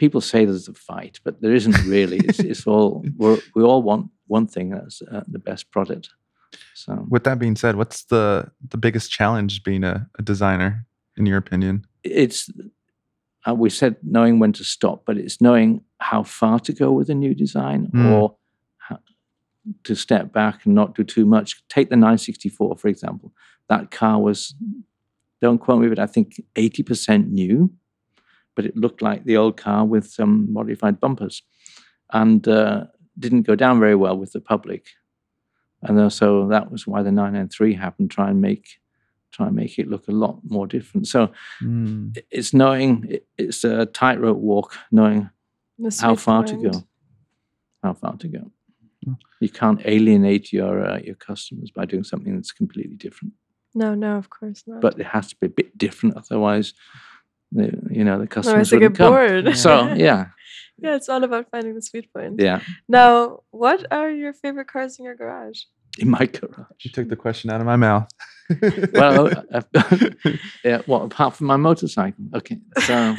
people 0.02 0.20
say 0.20 0.44
there's 0.44 0.68
a 0.76 0.78
fight, 0.92 1.14
but 1.24 1.34
there 1.42 1.54
isn't 1.60 1.78
really. 1.94 2.18
it's, 2.28 2.38
it's 2.52 2.66
all 2.72 2.88
we're, 3.20 3.38
we 3.56 3.62
all 3.62 3.82
want 3.90 4.04
one 4.36 4.46
thing 4.54 4.66
that's 4.76 4.98
uh, 5.14 5.22
the 5.34 5.38
best 5.50 5.64
product. 5.70 6.06
So 6.74 6.90
With 7.14 7.24
that 7.24 7.38
being 7.38 7.56
said, 7.62 7.74
what's 7.80 8.04
the 8.14 8.50
the 8.72 8.80
biggest 8.86 9.06
challenge 9.18 9.52
being 9.68 9.84
a, 9.84 9.94
a 10.20 10.22
designer, 10.32 10.70
in 11.18 11.24
your 11.30 11.38
opinion? 11.44 11.74
it's 12.04 12.40
uh, 13.46 13.54
we 13.64 13.70
said 13.70 13.94
knowing 14.16 14.34
when 14.40 14.52
to 14.52 14.64
stop, 14.64 14.98
but 15.06 15.16
it's 15.22 15.38
knowing 15.46 15.70
how 16.10 16.22
far 16.24 16.58
to 16.66 16.72
go 16.82 16.88
with 16.98 17.08
a 17.10 17.14
new 17.24 17.34
design 17.44 17.80
Mm. 17.94 18.10
or 18.12 18.24
how 18.88 18.98
to 19.88 19.94
step 19.94 20.24
back 20.40 20.56
and 20.66 20.74
not 20.80 20.88
do 20.98 21.04
too 21.04 21.26
much. 21.36 21.48
Take 21.76 21.88
the 21.90 21.96
964 21.96 22.76
for 22.82 22.88
example. 22.94 23.28
That 23.68 23.84
car 24.00 24.16
was, 24.28 24.38
don't 25.44 25.60
quote 25.64 25.80
me, 25.82 25.88
but 25.94 25.98
I 26.06 26.08
think 26.14 26.28
80% 26.56 27.30
new, 27.42 27.70
but 28.54 28.64
it 28.66 28.76
looked 28.76 29.02
like 29.02 29.24
the 29.24 29.36
old 29.36 29.56
car 29.56 29.84
with 29.84 30.06
some 30.06 30.52
modified 30.52 31.00
bumpers, 31.00 31.42
and 32.12 32.46
uh, 32.48 32.84
didn't 33.18 33.42
go 33.42 33.54
down 33.54 33.80
very 33.80 33.94
well 33.94 34.16
with 34.16 34.32
the 34.32 34.40
public. 34.40 34.86
And 35.82 35.98
uh, 35.98 36.10
so 36.10 36.48
that 36.48 36.70
was 36.70 36.86
why 36.86 37.02
the 37.02 37.10
993 37.10 37.74
happened. 37.74 38.10
Try 38.10 38.30
and 38.30 38.40
make, 38.40 38.66
try 39.32 39.46
and 39.48 39.56
make 39.56 39.78
it 39.78 39.88
look 39.88 40.06
a 40.08 40.12
lot 40.12 40.40
more 40.44 40.66
different. 40.66 41.08
So 41.08 41.30
Mm. 41.62 42.16
it's 42.30 42.52
knowing 42.54 43.18
it's 43.36 43.64
a 43.64 43.86
tightrope 43.86 44.38
walk, 44.38 44.76
knowing 44.90 45.28
how 45.82 46.14
sweet 46.14 46.20
far 46.20 46.44
to 46.44 46.56
go. 46.70 46.84
How 47.82 47.94
far 47.94 48.16
to 48.18 48.28
go. 48.28 48.52
Mm. 49.06 49.16
You 49.40 49.48
can't 49.48 49.80
alienate 49.84 50.52
your 50.52 50.86
uh, 50.86 50.98
your 50.98 51.16
customers 51.16 51.70
by 51.72 51.84
doing 51.86 52.04
something 52.04 52.34
that's 52.36 52.52
completely 52.52 52.96
different. 52.96 53.34
No, 53.74 53.94
no, 53.94 54.16
of 54.18 54.28
course 54.30 54.62
not. 54.66 54.80
But 54.80 55.00
it 55.00 55.06
has 55.06 55.28
to 55.30 55.36
be 55.40 55.46
a 55.46 55.50
bit 55.50 55.76
different, 55.76 56.16
otherwise, 56.16 56.74
the, 57.52 57.66
you 57.90 58.04
know, 58.04 58.18
the 58.18 58.24
Otherwise 58.24 58.28
customers 58.28 58.70
they 58.70 58.76
wouldn't 58.78 58.94
get 58.96 59.04
come. 59.04 59.12
bored. 59.12 59.56
So 59.56 59.92
yeah, 59.96 60.26
yeah, 60.78 60.96
it's 60.96 61.08
all 61.08 61.22
about 61.24 61.50
finding 61.50 61.74
the 61.74 61.82
sweet 61.82 62.12
point. 62.12 62.40
yeah. 62.40 62.60
Now, 62.88 63.40
what 63.50 63.84
are 63.92 64.10
your 64.10 64.32
favorite 64.32 64.68
cars 64.68 64.98
in 64.98 65.04
your 65.04 65.14
garage? 65.16 65.60
In 65.98 66.08
my 66.10 66.24
garage. 66.26 66.66
You 66.80 66.90
took 66.90 67.08
the 67.08 67.16
question 67.16 67.50
out 67.50 67.60
of 67.60 67.66
my 67.66 67.76
mouth. 67.76 68.08
Well, 68.92 69.30
I've 69.54 69.70
got, 69.72 70.00
yeah. 70.64 70.82
Well, 70.86 71.02
apart 71.04 71.36
from 71.36 71.46
my 71.46 71.56
motorcycle, 71.56 72.24
okay. 72.34 72.58
So 72.86 73.14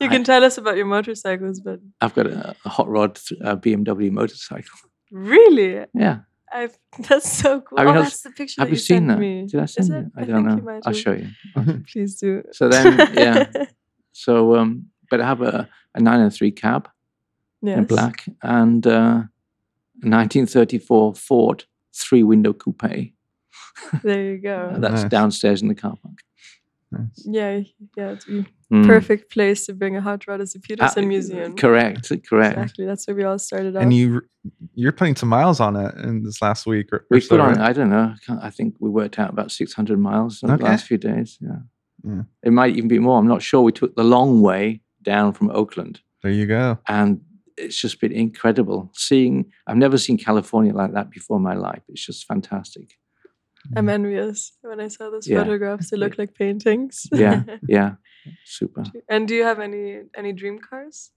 you 0.00 0.06
I- 0.06 0.08
can 0.08 0.24
tell 0.24 0.44
us 0.44 0.56
about 0.58 0.76
your 0.76 0.86
motorcycles, 0.86 1.60
but 1.60 1.80
I've 2.00 2.14
got 2.14 2.26
a, 2.26 2.54
a 2.64 2.68
hot 2.68 2.88
rod 2.88 3.18
uh, 3.44 3.56
BMW 3.56 4.10
motorcycle. 4.10 4.78
really, 5.10 5.84
Yeah. 5.94 6.18
I've 6.52 6.78
that's 7.08 7.30
so 7.30 7.60
cool. 7.60 7.78
Have 7.78 7.88
you 7.88 7.94
oh, 7.94 8.02
that's 8.02 8.22
the 8.22 8.30
picture. 8.30 8.60
Have 8.60 8.68
that 8.68 8.74
you 8.74 8.78
seen 8.78 8.96
sent 8.98 9.08
that? 9.08 9.18
Me. 9.18 9.46
Did 9.46 9.60
I 9.60 9.66
send 9.66 9.92
it? 9.92 9.96
it? 9.98 10.06
I, 10.16 10.22
I 10.22 10.24
don't 10.24 10.46
think 10.46 10.64
know. 10.64 10.72
might 10.72 10.82
I'll 10.86 10.92
show 10.92 11.12
you. 11.12 11.28
Please 11.92 12.16
do. 12.16 12.42
So 12.52 12.68
then, 12.68 13.12
yeah. 13.14 13.66
So, 14.18 14.56
um, 14.56 14.86
but 15.10 15.20
I 15.20 15.26
have 15.26 15.42
a, 15.42 15.68
a 15.94 16.00
903 16.00 16.50
cab 16.52 16.88
yes. 17.60 17.76
in 17.76 17.84
black 17.84 18.24
and 18.42 18.86
uh, 18.86 19.24
a 20.00 20.08
1934 20.08 21.14
Ford 21.14 21.64
three 21.94 22.22
window 22.22 22.54
coupe. 22.54 23.12
There 24.02 24.22
you 24.22 24.38
go. 24.38 24.72
That's 24.78 25.02
Nice. 25.02 25.10
downstairs 25.10 25.60
in 25.60 25.68
the 25.68 25.74
car 25.74 25.96
park. 26.02 26.20
Nice. 26.92 27.22
yeah, 27.26 27.60
yeah. 27.96 28.10
It's 28.12 28.26
a 28.28 28.44
Mm. 28.72 28.84
perfect 28.84 29.30
place 29.30 29.64
to 29.66 29.74
bring 29.74 29.96
a 29.96 30.00
hot 30.00 30.26
rod 30.26 30.40
as 30.40 30.54
a 30.56 30.58
Uh, 30.58 30.62
Petersen 30.64 31.06
museum. 31.08 31.54
Correct, 31.54 32.10
correct. 32.28 32.58
Exactly. 32.58 32.84
That's 32.84 33.06
where 33.06 33.14
we 33.16 33.22
all 33.22 33.38
started 33.38 33.76
off. 33.76 33.82
and 33.82 33.92
you 33.92 34.22
you're 34.74 34.92
putting 34.92 35.14
some 35.16 35.28
miles 35.28 35.60
on 35.60 35.76
it 35.76 35.94
in 36.04 36.22
this 36.24 36.40
last 36.42 36.66
week. 36.66 36.92
Or, 36.92 36.98
or 36.98 37.06
We 37.10 37.20
so, 37.20 37.28
put 37.30 37.40
on, 37.40 37.54
right? 37.54 37.70
I 37.70 37.72
don't 37.72 37.90
know, 37.90 38.14
I 38.28 38.46
I 38.48 38.50
think 38.50 38.74
we 38.80 38.88
worked 38.90 39.18
out 39.20 39.30
about 39.30 39.50
600 39.52 39.98
miles 40.00 40.42
in 40.42 40.50
Okay. 40.50 40.58
the 40.58 40.64
last 40.70 40.86
few 40.86 40.98
days. 40.98 41.38
Yeah. 41.40 41.60
Yeah. 42.04 42.22
It 42.42 42.52
might 42.52 42.74
even 42.76 42.88
be 42.88 42.98
more. 42.98 43.18
I'm 43.18 43.28
not 43.28 43.42
sure. 43.42 43.62
We 43.62 43.72
took 43.72 43.94
the 43.96 44.04
long 44.04 44.40
way 44.40 44.82
down 45.02 45.32
from 45.32 45.50
Oakland. 45.50 46.00
There 46.22 46.32
you 46.32 46.46
go. 46.46 46.78
and 46.88 47.20
it's 47.56 47.80
just 47.80 48.00
been 48.02 48.12
incredible 48.12 48.90
seeing 48.92 49.50
i've 49.66 49.78
never 49.78 49.96
seen 49.96 50.18
california 50.18 50.74
like 50.74 50.92
that 50.92 51.08
before 51.08 51.38
in 51.38 51.42
my 51.42 51.54
life 51.54 51.82
it's 51.88 52.04
just 52.04 52.26
fantastic 52.26 52.98
I'm 53.74 53.88
envious 53.88 54.52
when 54.62 54.80
I 54.80 54.88
saw 54.88 55.10
those 55.10 55.26
Yeah. 55.26 55.42
photographs. 55.42 55.90
They 55.90 55.96
look 55.96 56.18
like 56.18 56.34
paintings. 56.34 57.06
Yeah, 57.12 57.42
yeah, 57.68 57.94
super. 58.44 58.84
and 59.08 59.26
do 59.28 59.34
you 59.34 59.44
have 59.44 59.58
any 59.60 60.02
any 60.16 60.32
dream 60.32 60.58
cars? 60.58 61.10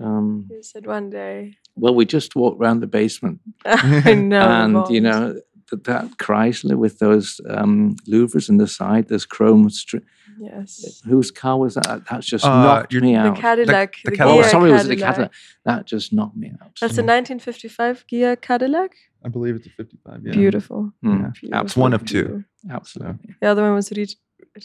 Um, 0.00 0.46
You 0.50 0.62
said 0.62 0.86
one 0.86 1.10
day. 1.10 1.56
well, 1.76 1.94
we 1.94 2.04
just 2.04 2.34
walked 2.34 2.60
around 2.60 2.80
the 2.80 2.86
basement, 2.88 3.40
I 3.64 4.14
know. 4.14 4.40
and 4.64 4.88
you 4.94 5.00
know 5.00 5.40
that, 5.70 5.84
that 5.84 6.16
Chrysler 6.18 6.76
with 6.76 6.98
those 6.98 7.40
um, 7.48 7.96
louvers 8.08 8.48
in 8.48 8.56
the 8.58 8.66
side, 8.66 9.08
those 9.08 9.26
chrome. 9.26 9.68
Stri- 9.68 10.02
Yes. 10.40 11.00
whose 11.06 11.30
car 11.30 11.56
was 11.60 11.74
that? 11.74 12.02
That's 12.10 12.26
just 12.26 12.44
Uh, 12.44 12.48
knocked 12.64 12.92
you're- 12.92 13.06
me 13.06 13.14
The. 13.14 13.40
Cadillac. 13.40 13.94
the 14.04 14.10
The, 14.10 14.16
Cadillac. 14.16 14.38
oh, 14.44 14.48
Ghia 14.48 14.50
sorry, 14.50 14.72
was 14.72 14.84
it 14.84 14.88
the 14.88 14.96
Cadillac. 14.96 15.14
Cadillac? 15.14 15.32
That 15.64 15.86
just 15.86 16.12
knocked 16.12 16.36
me 16.36 16.48
out. 16.60 16.72
That's 16.80 16.98
a 16.98 17.04
1955 17.04 18.04
Ghia 18.10 18.40
Cadillac. 18.40 18.90
I 19.24 19.28
believe 19.28 19.56
it's 19.56 19.66
a 19.66 19.70
55. 19.70 20.20
Yeah. 20.24 20.32
Beautiful. 20.32 20.92
Mm, 21.04 21.20
Yeah. 21.22 21.30
Beautiful. 21.40 21.64
It's 21.66 21.76
one 21.76 21.92
of 21.94 22.04
two. 22.04 22.44
Absolutely. 22.70 23.34
The 23.40 23.46
other 23.48 23.62
one 23.62 23.74
was 23.74 23.90
Rita, 23.90 24.16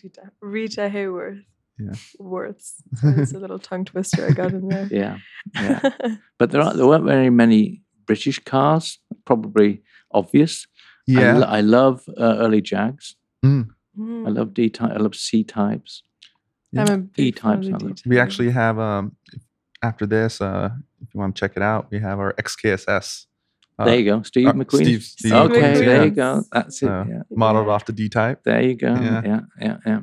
Rita, 0.03 0.21
Rita 0.41 0.81
Hayworth. 0.93 1.43
Yeah. 1.77 1.93
Worths. 2.19 2.83
So 3.01 3.07
it's 3.17 3.33
a 3.33 3.39
little 3.39 3.59
tongue 3.59 3.85
twister 3.85 4.27
I 4.27 4.31
got 4.31 4.51
in 4.53 4.67
there. 4.67 4.87
Yeah, 5.01 5.17
yeah. 5.55 5.79
But 6.37 6.51
there, 6.51 6.61
are, 6.61 6.73
there 6.73 6.85
weren't 6.85 7.05
very 7.05 7.29
many 7.29 7.81
British 8.05 8.39
cars. 8.39 8.99
Probably 9.25 9.81
obvious. 10.11 10.67
I, 11.07 11.11
Yeah. 11.13 11.37
lo- 11.37 11.47
I 11.47 11.61
love 11.61 12.03
uh, 12.17 12.35
early 12.43 12.61
Jags. 12.61 13.15
Mm. 13.45 13.69
I 14.27 14.29
love 14.29 14.53
D 14.53 14.69
type. 14.69 14.91
I 14.91 14.97
love 14.97 15.15
C 15.15 15.43
types. 15.43 16.03
I'm 16.77 16.87
a 16.87 16.97
big 16.97 17.39
fan 17.39 17.57
of 17.57 17.63
E-types 17.63 17.67
the 17.67 17.73
are 17.75 17.79
the- 17.79 17.87
D-type. 17.95 18.05
we 18.11 18.19
actually 18.19 18.51
have 18.51 18.77
um 18.77 19.15
after 19.81 20.05
this 20.05 20.39
uh 20.41 20.69
if 21.01 21.07
you 21.13 21.19
want 21.19 21.35
to 21.35 21.39
check 21.39 21.53
it 21.57 21.63
out 21.63 21.89
we 21.91 21.97
have 21.99 22.19
our 22.19 22.33
xkss 22.33 23.25
uh, 23.79 23.85
there 23.85 23.97
you 23.99 24.05
go, 24.05 24.21
Steve 24.23 24.47
uh, 24.47 24.53
McQueen. 24.53 24.83
Steve- 24.83 25.03
Steve 25.03 25.33
okay, 25.33 25.55
McQueen, 25.61 25.85
there 25.85 26.05
you 26.05 26.11
go. 26.11 26.43
That's 26.51 26.81
it. 26.83 26.89
uh, 26.89 27.05
yeah. 27.07 27.21
modeled 27.31 27.69
off 27.69 27.85
the 27.85 27.93
d-type 27.93 28.43
There 28.43 28.61
you 28.61 28.75
go. 28.75 28.93
Yeah. 28.93 29.21
Yeah, 29.25 29.39
yeah, 29.61 29.77
yeah. 29.85 29.99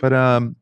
but 0.00 0.12
um 0.12 0.56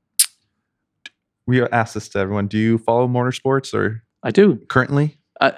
we 1.46 1.62
asked 1.62 1.94
this 1.94 2.08
to 2.10 2.18
everyone 2.18 2.46
do 2.46 2.58
you 2.58 2.78
follow 2.78 3.08
motorsports 3.08 3.74
or 3.74 4.02
I 4.22 4.30
do. 4.30 4.56
currently 4.68 5.18
I, 5.40 5.52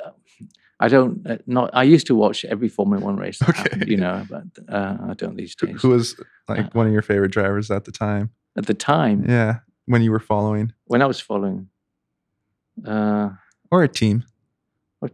I 0.82 0.88
don't. 0.88 1.26
Uh, 1.26 1.36
not. 1.46 1.70
I 1.74 1.82
used 1.82 2.06
to 2.06 2.14
watch 2.14 2.44
every 2.46 2.68
Formula 2.68 3.04
One 3.04 3.16
race. 3.16 3.42
Okay. 3.42 3.52
happened, 3.62 3.88
you 3.88 3.98
know, 3.98 4.26
but 4.30 4.44
uh, 4.68 4.96
I 5.10 5.14
don't 5.14 5.36
these 5.36 5.54
days. 5.54 5.82
who 5.82 5.90
was 5.90 6.16
like 6.48 6.66
Uh, 6.66 6.68
one 6.72 6.86
of 6.86 6.92
your 6.92 7.02
favorite 7.02 7.32
drivers 7.32 7.70
at 7.70 7.84
the 7.84 7.92
time 7.92 8.30
At 8.56 8.64
the 8.66 8.72
time, 8.74 9.24
yeah 9.28 9.58
when 9.86 10.00
you 10.02 10.10
were 10.10 10.20
following 10.20 10.72
when 10.86 11.02
I 11.02 11.06
was 11.06 11.20
following, 11.20 11.68
uh, 12.86 13.30
or 13.70 13.82
a 13.82 13.88
team 13.88 14.24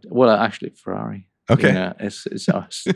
well, 0.09 0.29
actually 0.29 0.71
Ferrari. 0.71 1.27
okay 1.49 1.67
You 1.69 1.73
know, 1.73 1.93
it's, 1.99 2.25
it's 2.27 2.49
us. 2.49 2.85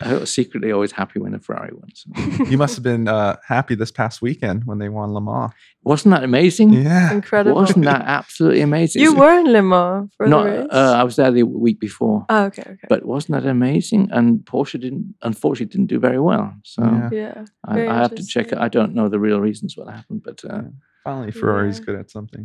I 0.00 0.14
was 0.14 0.32
secretly 0.32 0.70
always 0.70 0.92
happy 0.92 1.18
when 1.18 1.34
a 1.34 1.40
Ferrari 1.40 1.72
wins. 1.72 2.04
You 2.48 2.56
must 2.56 2.76
have 2.76 2.84
been 2.84 3.08
uh 3.08 3.34
happy 3.44 3.74
this 3.74 3.90
past 3.90 4.22
weekend 4.22 4.62
when 4.64 4.78
they 4.78 4.88
won 4.88 5.12
le 5.12 5.20
mans 5.20 5.50
Wasn't 5.82 6.12
that 6.14 6.22
amazing? 6.22 6.72
yeah 6.72 7.12
Incredible. 7.12 7.60
Wasn't 7.60 7.84
that 7.84 8.02
absolutely 8.18 8.60
amazing? 8.60 9.02
You 9.02 9.16
were 9.20 9.36
in 9.40 9.46
Le 9.52 9.60
Mans 9.62 10.12
for 10.16 10.28
Not, 10.28 10.44
the 10.44 10.50
race. 10.50 10.68
uh, 10.70 10.94
I 11.00 11.02
was 11.02 11.16
there 11.16 11.32
the 11.32 11.42
week 11.42 11.80
before. 11.80 12.18
oh, 12.28 12.44
okay, 12.44 12.62
okay. 12.74 12.86
But 12.88 13.00
wasn't 13.06 13.32
that 13.42 13.48
amazing? 13.50 14.02
And 14.12 14.26
Porsche 14.50 14.78
didn't, 14.80 15.06
unfortunately, 15.22 15.72
didn't 15.74 15.88
do 15.94 15.98
very 16.08 16.20
well. 16.30 16.46
So 16.62 16.80
Yeah. 16.84 17.10
yeah. 17.22 17.44
I, 17.66 17.74
I 17.92 17.94
have 18.02 18.14
to 18.14 18.24
check 18.34 18.52
it. 18.52 18.58
I 18.66 18.68
don't 18.68 18.94
know 18.94 19.08
the 19.08 19.18
real 19.28 19.40
reasons 19.48 19.76
what 19.76 19.88
happened, 19.92 20.22
but 20.28 20.38
uh, 20.52 20.62
finally 21.02 21.32
ferrari's 21.32 21.78
Yeah. 21.80 21.86
good 21.86 21.98
at 22.02 22.08
something 22.16 22.44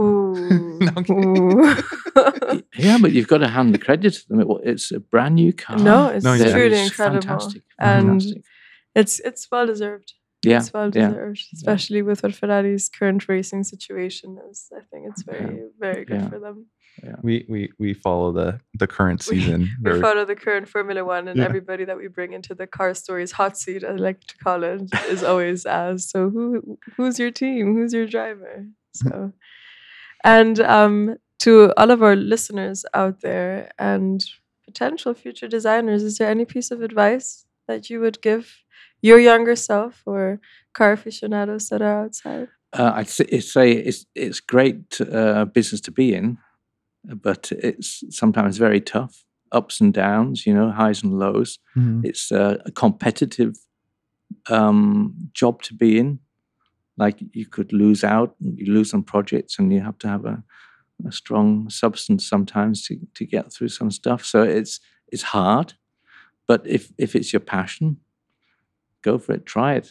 Ooh. 0.00 0.34
No, 0.78 0.92
Ooh. 1.10 1.74
yeah, 2.76 2.98
but 3.00 3.12
you've 3.12 3.28
got 3.28 3.38
to 3.38 3.48
hand 3.48 3.74
the 3.74 3.78
credit 3.78 4.12
to 4.12 4.28
them. 4.28 4.40
It, 4.40 4.46
it's 4.64 4.92
a 4.92 5.00
brand 5.00 5.36
new 5.36 5.52
car. 5.52 5.78
no, 5.78 6.08
it's 6.08 6.24
No, 6.24 6.34
yeah. 6.34 6.52
Truly 6.52 6.70
just 6.70 6.90
incredible. 6.92 7.22
Fantastic. 7.22 7.62
And 7.78 8.06
fantastic. 8.22 8.42
it's 8.94 9.20
it's 9.20 9.48
well 9.50 9.66
deserved. 9.66 10.12
Yeah, 10.44 10.58
It's 10.58 10.72
well 10.72 10.90
yeah. 10.94 11.08
deserved, 11.08 11.42
especially 11.54 12.02
with 12.02 12.22
what 12.22 12.34
Ferrari's 12.34 12.88
current 12.88 13.26
racing 13.28 13.64
situation 13.64 14.38
is. 14.50 14.68
I 14.76 14.80
think 14.90 15.08
it's 15.10 15.24
Yeah. 15.26 15.32
very, 15.32 15.60
very 15.80 16.04
good 16.04 16.20
Yeah. 16.20 16.28
for 16.28 16.38
them. 16.38 16.66
we 17.22 17.44
we 17.48 17.70
we 17.78 17.94
follow 17.94 18.32
the 18.32 18.60
the 18.78 18.86
current 18.86 19.22
season 19.22 19.60
We 19.82 19.90
very 19.90 20.00
follow 20.00 20.24
the 20.26 20.36
current 20.36 20.68
Formula 20.68 21.04
One, 21.04 21.26
and 21.28 21.38
Yeah. 21.38 21.46
everybody 21.46 21.84
that 21.86 21.96
we 21.96 22.08
bring 22.08 22.32
into 22.34 22.54
the 22.54 22.66
car 22.66 22.94
stories 22.94 23.32
hot 23.32 23.56
seat, 23.58 23.82
I 23.84 23.92
like 23.92 24.20
to 24.30 24.36
call 24.44 24.62
it, 24.62 24.82
is 25.08 25.22
always 25.24 25.64
asked. 25.66 26.10
So 26.10 26.30
who 26.30 26.78
who's 26.96 27.18
your 27.18 27.30
team? 27.42 27.74
Who's 27.74 27.92
your 27.94 28.06
driver? 28.06 28.66
So, 28.94 29.32
and 30.26 30.58
um, 30.60 31.16
to 31.38 31.72
all 31.76 31.90
of 31.90 32.02
our 32.02 32.16
listeners 32.16 32.84
out 32.92 33.20
there 33.20 33.70
and 33.78 34.24
potential 34.66 35.14
future 35.14 35.48
designers, 35.48 36.02
is 36.02 36.18
there 36.18 36.28
any 36.28 36.44
piece 36.44 36.72
of 36.72 36.82
advice 36.82 37.46
that 37.68 37.88
you 37.88 38.00
would 38.00 38.20
give 38.20 38.52
your 39.02 39.20
younger 39.20 39.54
self 39.54 40.02
or 40.04 40.40
car 40.74 40.92
aficionados 40.92 41.68
that 41.68 41.80
are 41.80 42.04
outside? 42.04 42.48
Uh, 42.72 42.92
I'd 42.96 43.08
say 43.08 43.24
it's, 43.28 43.56
it's 43.56 44.06
it's 44.14 44.40
great 44.40 45.00
uh, 45.00 45.44
business 45.44 45.80
to 45.82 45.92
be 45.92 46.12
in, 46.12 46.38
but 47.04 47.52
it's 47.52 48.02
sometimes 48.10 48.58
very 48.58 48.80
tough. 48.80 49.24
Ups 49.52 49.80
and 49.80 49.94
downs, 49.94 50.44
you 50.44 50.52
know, 50.52 50.72
highs 50.72 51.04
and 51.04 51.18
lows. 51.20 51.60
Mhm. 51.76 52.04
It's 52.04 52.32
uh, 52.32 52.56
a 52.66 52.72
competitive 52.72 53.54
um, 54.50 55.14
job 55.32 55.62
to 55.62 55.74
be 55.74 55.98
in. 55.98 56.18
Like 56.98 57.18
you 57.32 57.46
could 57.46 57.72
lose 57.72 58.04
out, 58.04 58.34
you 58.40 58.72
lose 58.72 58.94
on 58.94 59.02
projects, 59.02 59.58
and 59.58 59.72
you 59.72 59.80
have 59.82 59.98
to 59.98 60.08
have 60.08 60.24
a, 60.24 60.42
a 61.06 61.12
strong 61.12 61.68
substance 61.70 62.26
sometimes 62.26 62.86
to, 62.86 62.98
to 63.14 63.26
get 63.26 63.52
through 63.52 63.68
some 63.68 63.90
stuff. 63.90 64.24
So 64.24 64.42
it's 64.42 64.80
it's 65.12 65.22
hard, 65.22 65.74
but 66.48 66.66
if 66.66 66.92
if 66.98 67.14
it's 67.14 67.32
your 67.32 67.40
passion, 67.40 67.98
go 69.02 69.18
for 69.18 69.34
it. 69.34 69.46
Try 69.46 69.74
it. 69.74 69.90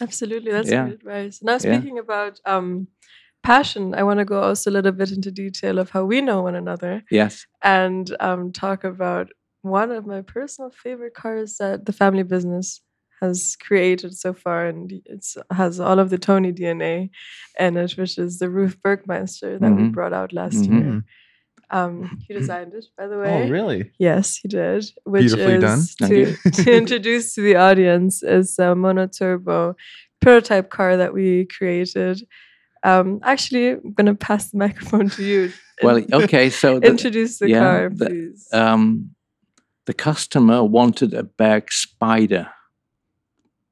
Absolutely, 0.00 0.50
that's 0.52 0.68
Yeah. 0.70 0.84
good 0.86 0.94
advice. 0.94 1.42
Now, 1.42 1.52
Yeah. 1.52 1.58
speaking 1.58 1.98
about 1.98 2.40
um, 2.44 2.88
passion, 3.42 3.94
I 3.94 4.02
want 4.02 4.18
to 4.18 4.24
go 4.24 4.40
also 4.42 4.70
a 4.70 4.72
little 4.72 4.92
bit 4.92 5.10
into 5.12 5.30
detail 5.30 5.78
of 5.78 5.90
how 5.90 6.04
we 6.04 6.20
know 6.20 6.42
one 6.42 6.54
another 6.56 7.02
Yes. 7.10 7.46
and 7.62 8.14
um, 8.20 8.52
talk 8.52 8.84
about 8.84 9.30
one 9.62 9.90
of 9.92 10.06
my 10.06 10.22
personal 10.22 10.70
favorite 10.70 11.14
cars 11.14 11.56
that 11.58 11.86
the 11.86 11.92
family 11.92 12.24
business 12.24 12.80
has 13.22 13.56
created 13.66 14.12
so 14.24 14.32
far, 14.34 14.66
and 14.66 14.90
it 15.14 15.24
has 15.50 15.78
all 15.80 15.98
of 16.00 16.10
the 16.10 16.18
Tony 16.18 16.52
DNA 16.52 17.10
in 17.58 17.76
it, 17.76 17.92
which 17.92 18.18
is 18.18 18.38
the 18.38 18.50
Ruf 18.50 18.76
Bergmeister 18.84 19.58
that 19.60 19.72
we 19.78 19.82
Mhm. 19.84 19.92
brought 19.92 20.12
out 20.20 20.32
last 20.32 20.62
Mhm. 20.64 20.72
year. 20.80 21.04
Um, 21.70 21.94
he 22.28 22.34
designed 22.34 22.74
it, 22.74 22.84
by 22.98 23.06
the 23.06 23.18
way. 23.22 23.30
oh 23.34 23.48
really 23.48 23.90
Yes, 23.98 24.36
he 24.36 24.48
did. 24.48 24.84
Which 25.04 25.22
Beautifully 25.22 25.54
is 25.54 25.60
done. 25.68 25.80
Thank 26.00 26.10
to, 26.12 26.18
you. 26.20 26.36
to 26.64 26.76
introduce 26.82 27.34
to 27.34 27.40
the 27.40 27.56
audience 27.68 28.22
is 28.22 28.58
a 28.58 28.74
monoturbo 28.84 29.74
prototype 30.20 30.68
car 30.70 30.96
that 30.98 31.12
we 31.14 31.46
created. 31.46 32.16
Um, 32.84 33.20
actually, 33.22 33.68
I'm 33.70 33.92
gonna 33.94 34.14
pass 34.14 34.50
the 34.50 34.58
microphone 34.58 35.08
to 35.10 35.22
you. 35.24 35.42
Well, 35.82 35.98
okay. 36.12 36.50
So 36.50 36.78
the, 36.78 36.86
introduce 36.88 37.38
the 37.40 37.48
yeah, 37.48 37.58
car, 37.60 37.88
the- 37.92 38.06
please. 38.06 38.46
um, 38.52 39.10
the 39.86 39.94
customer 39.94 40.62
wanted 40.62 41.12
a 41.14 41.24
Berg 41.24 41.72
Spider. 41.72 42.46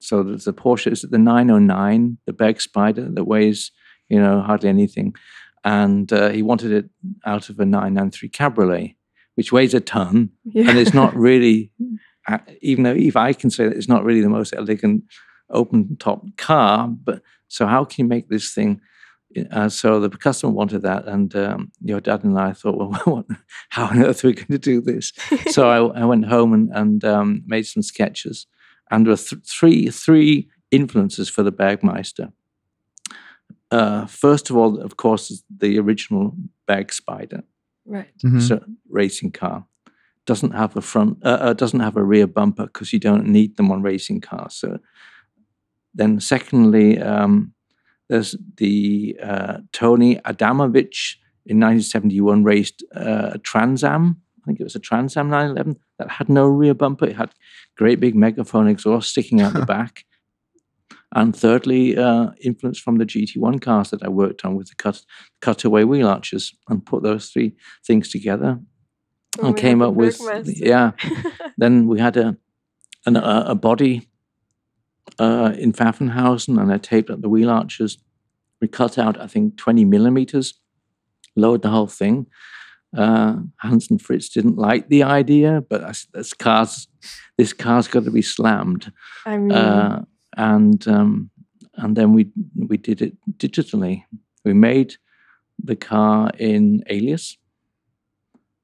So 0.01 0.23
there's 0.23 0.47
a 0.47 0.53
Porsche, 0.53 0.91
is 0.91 1.05
it 1.05 1.11
the 1.11 1.19
909, 1.19 2.19
the 2.27 2.33
Berg 2.33 2.61
Spider 2.61 3.09
that 3.11 3.25
weighs, 3.25 3.71
you 4.09 4.21
know, 4.21 4.41
hardly 4.41 4.69
anything. 4.69 5.15
And 5.63 6.13
uh, 6.13 6.31
he 6.31 6.43
wanted 6.43 6.73
it 6.73 6.91
out 7.27 7.51
of 7.51 7.61
a 7.61 7.67
993 7.67 8.29
Cabriolet, 8.31 8.97
which 9.35 9.53
weighs 9.53 9.75
a 9.75 9.81
ton. 9.81 10.31
yeah. 10.45 10.69
And 10.69 10.79
it's 10.79 10.95
not 10.95 11.15
really, 11.15 11.71
uh, 12.29 12.39
even 12.63 12.85
though 12.85 12.95
if 12.95 13.17
I 13.17 13.33
can 13.33 13.51
say 13.51 13.69
that 13.69 13.77
it's 13.77 13.89
not 13.89 14.05
really 14.05 14.23
the 14.23 14.29
most 14.29 14.55
elegant 14.57 15.05
open 15.51 15.97
top 15.99 16.25
car, 16.37 16.89
but 16.89 17.23
so 17.49 17.67
how 17.67 17.85
can 17.85 18.05
you 18.05 18.09
make 18.09 18.29
this 18.29 18.55
thing? 18.55 18.81
Uh, 19.53 19.69
so 19.69 20.01
the 20.01 20.11
customer 20.11 20.53
wanted 20.53 20.83
that, 20.83 21.07
and 21.07 21.37
um, 21.37 21.71
your 21.81 22.01
dad 22.01 22.25
and 22.25 22.39
I 22.39 22.53
thought, 22.53 22.77
well, 22.77 22.93
what, 23.05 23.27
how 23.69 23.87
on 23.87 24.03
earth 24.03 24.25
are 24.25 24.29
we 24.29 24.35
going 24.35 24.47
to 24.49 24.59
do 24.59 24.81
this? 24.81 25.13
so 25.51 25.69
I, 25.69 26.01
I 26.01 26.05
went 26.05 26.27
home 26.27 26.53
and, 26.53 26.71
and 26.73 27.05
um, 27.05 27.43
made 27.47 27.67
some 27.67 27.83
sketches, 27.83 28.47
and 28.91 29.07
there 29.07 29.13
were 29.13 29.17
th- 29.17 29.43
three 29.47 29.89
three 29.91 30.49
influences 30.71 31.29
for 31.29 31.43
the 31.43 31.53
Bergmeister. 31.53 32.33
Uh, 33.71 34.07
first 34.07 34.51
of 34.51 34.57
all, 34.57 34.81
of 34.81 34.97
course, 34.97 35.43
the 35.59 35.79
original 35.79 36.35
Berg 36.67 36.93
Spider, 36.93 37.43
right. 37.87 38.09
Mhm. 38.25 38.41
so 38.41 38.65
racing 38.89 39.31
car. 39.33 39.65
Doesn't 40.27 40.53
have 40.55 40.77
a 40.77 40.81
front, 40.81 41.19
uh, 41.25 41.39
uh, 41.41 41.53
doesn't 41.55 41.81
have 41.81 41.97
a 41.97 42.03
rear 42.05 42.27
bumper 42.27 42.65
because 42.67 42.93
you 42.93 42.99
don't 42.99 43.27
need 43.27 43.57
them 43.57 43.71
on 43.71 43.83
racing 43.83 44.21
cars. 44.21 44.55
So 44.55 44.79
then, 45.95 46.21
secondly, 46.21 46.99
um, 47.01 47.53
there's 48.09 48.37
the 48.57 49.17
uh, 49.23 49.59
Tony 49.73 50.17
Adamowicz 50.17 51.17
in 51.47 51.59
1971 51.59 52.45
raced 52.45 52.85
uh, 52.95 53.31
a 53.35 53.39
Trans 53.39 53.83
Am. 53.85 54.21
I 54.43 54.47
think 54.47 54.61
it 54.61 54.65
was 54.65 54.77
a 54.77 54.81
Trans 54.81 55.17
Am 55.17 55.31
911 55.31 55.77
that 55.99 56.11
had 56.11 56.29
no 56.29 56.47
rear 56.47 56.75
bumper. 56.75 57.07
It 57.07 57.17
had 57.17 57.31
great 57.81 57.99
big 58.01 58.15
megaphone 58.15 58.69
exhaust 58.69 59.11
sticking 59.11 59.41
out 59.41 59.55
the 59.55 59.67
back. 59.77 60.05
And 61.15 61.35
thirdly, 61.35 61.97
uh, 61.97 62.31
influence 62.41 62.79
from 62.79 62.99
the 62.99 63.07
GT1 63.07 63.61
cars 63.61 63.91
that 63.91 64.03
I 64.03 64.09
worked 64.09 64.45
on 64.45 64.55
with 64.57 64.69
the 64.69 64.75
cut, 64.77 65.03
cutaway 65.41 65.85
wheel 65.85 66.07
arches 66.07 66.53
and 66.69 66.85
put 66.91 67.03
those 67.03 67.31
three 67.33 67.51
things 67.87 68.11
together 68.11 68.61
When 69.39 69.47
and 69.49 69.57
came 69.57 69.83
up 69.83 69.95
with 69.95 70.19
Bergmeister. 70.21 70.53
yeah. 70.73 70.91
Then 71.59 71.87
we 71.89 71.99
had 72.01 72.17
a 72.17 72.37
and 73.07 73.17
a, 73.17 73.51
a 73.51 73.55
body 73.55 74.09
uh, 75.19 75.53
in 75.59 75.73
Pfaffenhausen, 75.73 76.61
and 76.61 76.73
I 76.73 76.79
taped 76.79 77.11
up 77.11 77.21
the 77.23 77.29
wheel 77.29 77.51
arches. 77.51 77.99
We 78.61 78.69
cut 78.69 78.99
out, 78.99 79.21
I 79.21 79.27
think, 79.27 79.57
20 79.57 79.85
millimeters, 79.87 80.61
lowered 81.35 81.63
the 81.63 81.71
whole 81.71 81.87
thing. 81.89 82.27
Uh, 82.97 83.37
Hans 83.57 83.91
and 83.91 84.01
Fritz 84.03 84.29
didn't 84.29 84.57
like 84.59 84.89
the 84.89 85.03
idea, 85.03 85.63
but 85.71 85.83
I 85.85 85.89
s- 85.91 86.07
this 86.13 86.35
car's 86.35 86.89
this 87.41 87.55
car's 87.55 87.89
got 87.89 88.05
to 88.05 88.11
be 88.11 88.21
slammed, 88.21 88.93
I 89.25 89.39
mean, 89.39 89.53
uh, 89.53 90.05
and 90.37 90.87
um, 90.87 91.31
and 91.77 91.97
then 91.97 92.13
we 92.13 92.29
we 92.55 92.77
did 92.77 93.01
it 93.01 93.17
digitally. 93.39 94.05
We 94.45 94.53
made 94.53 94.97
the 95.59 95.77
car 95.77 96.31
in 96.39 96.85
Alias 96.91 97.39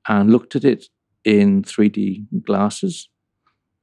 and 0.07 0.31
looked 0.31 0.57
at 0.57 0.65
it 0.65 0.89
in 1.25 1.62
3D 1.62 2.27
glasses. 2.43 3.09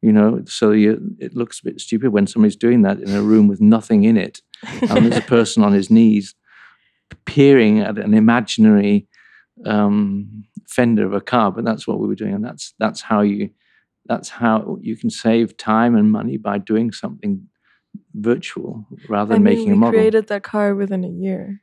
You 0.01 0.11
know, 0.11 0.43
so 0.45 0.71
you, 0.71 0.99
it 1.17 1.35
looks 1.35 1.59
a 1.59 1.63
bit 1.63 1.79
stupid 1.81 2.11
when 2.11 2.27
somebody's 2.27 2.55
doing 2.55 2.83
that 2.83 2.99
in 2.99 3.15
a 3.15 3.23
room 3.23 3.47
with 3.47 3.61
nothing 3.61 4.03
in 4.03 4.15
it, 4.15 4.41
and 4.81 5.05
there's 5.05 5.17
a 5.17 5.27
person 5.37 5.63
on 5.63 5.73
his 5.73 5.89
knees 5.89 6.35
peering 7.25 7.79
at 7.79 7.97
an 7.97 8.13
imaginary 8.13 9.07
um, 9.65 10.43
fender 10.67 11.05
of 11.05 11.13
a 11.13 11.21
car. 11.21 11.51
But 11.51 11.65
that's 11.65 11.87
what 11.87 11.99
we 11.99 12.07
were 12.07 12.21
doing, 12.23 12.35
and 12.35 12.45
that's 12.45 12.75
that's 12.77 13.01
how 13.01 13.21
you 13.21 13.49
that's 14.05 14.29
how 14.29 14.77
you 14.81 14.95
can 14.97 15.09
save 15.09 15.55
time 15.57 15.95
and 15.95 16.11
money 16.11 16.37
by 16.37 16.57
doing 16.57 16.91
something 16.91 17.47
virtual 18.15 18.85
rather 19.09 19.33
I 19.33 19.35
than 19.35 19.43
mean, 19.43 19.55
making 19.55 19.71
a 19.73 19.75
model. 19.75 19.91
We 19.91 19.97
created 19.99 20.27
that 20.27 20.43
car 20.43 20.75
within 20.75 21.03
a 21.03 21.09
year, 21.09 21.61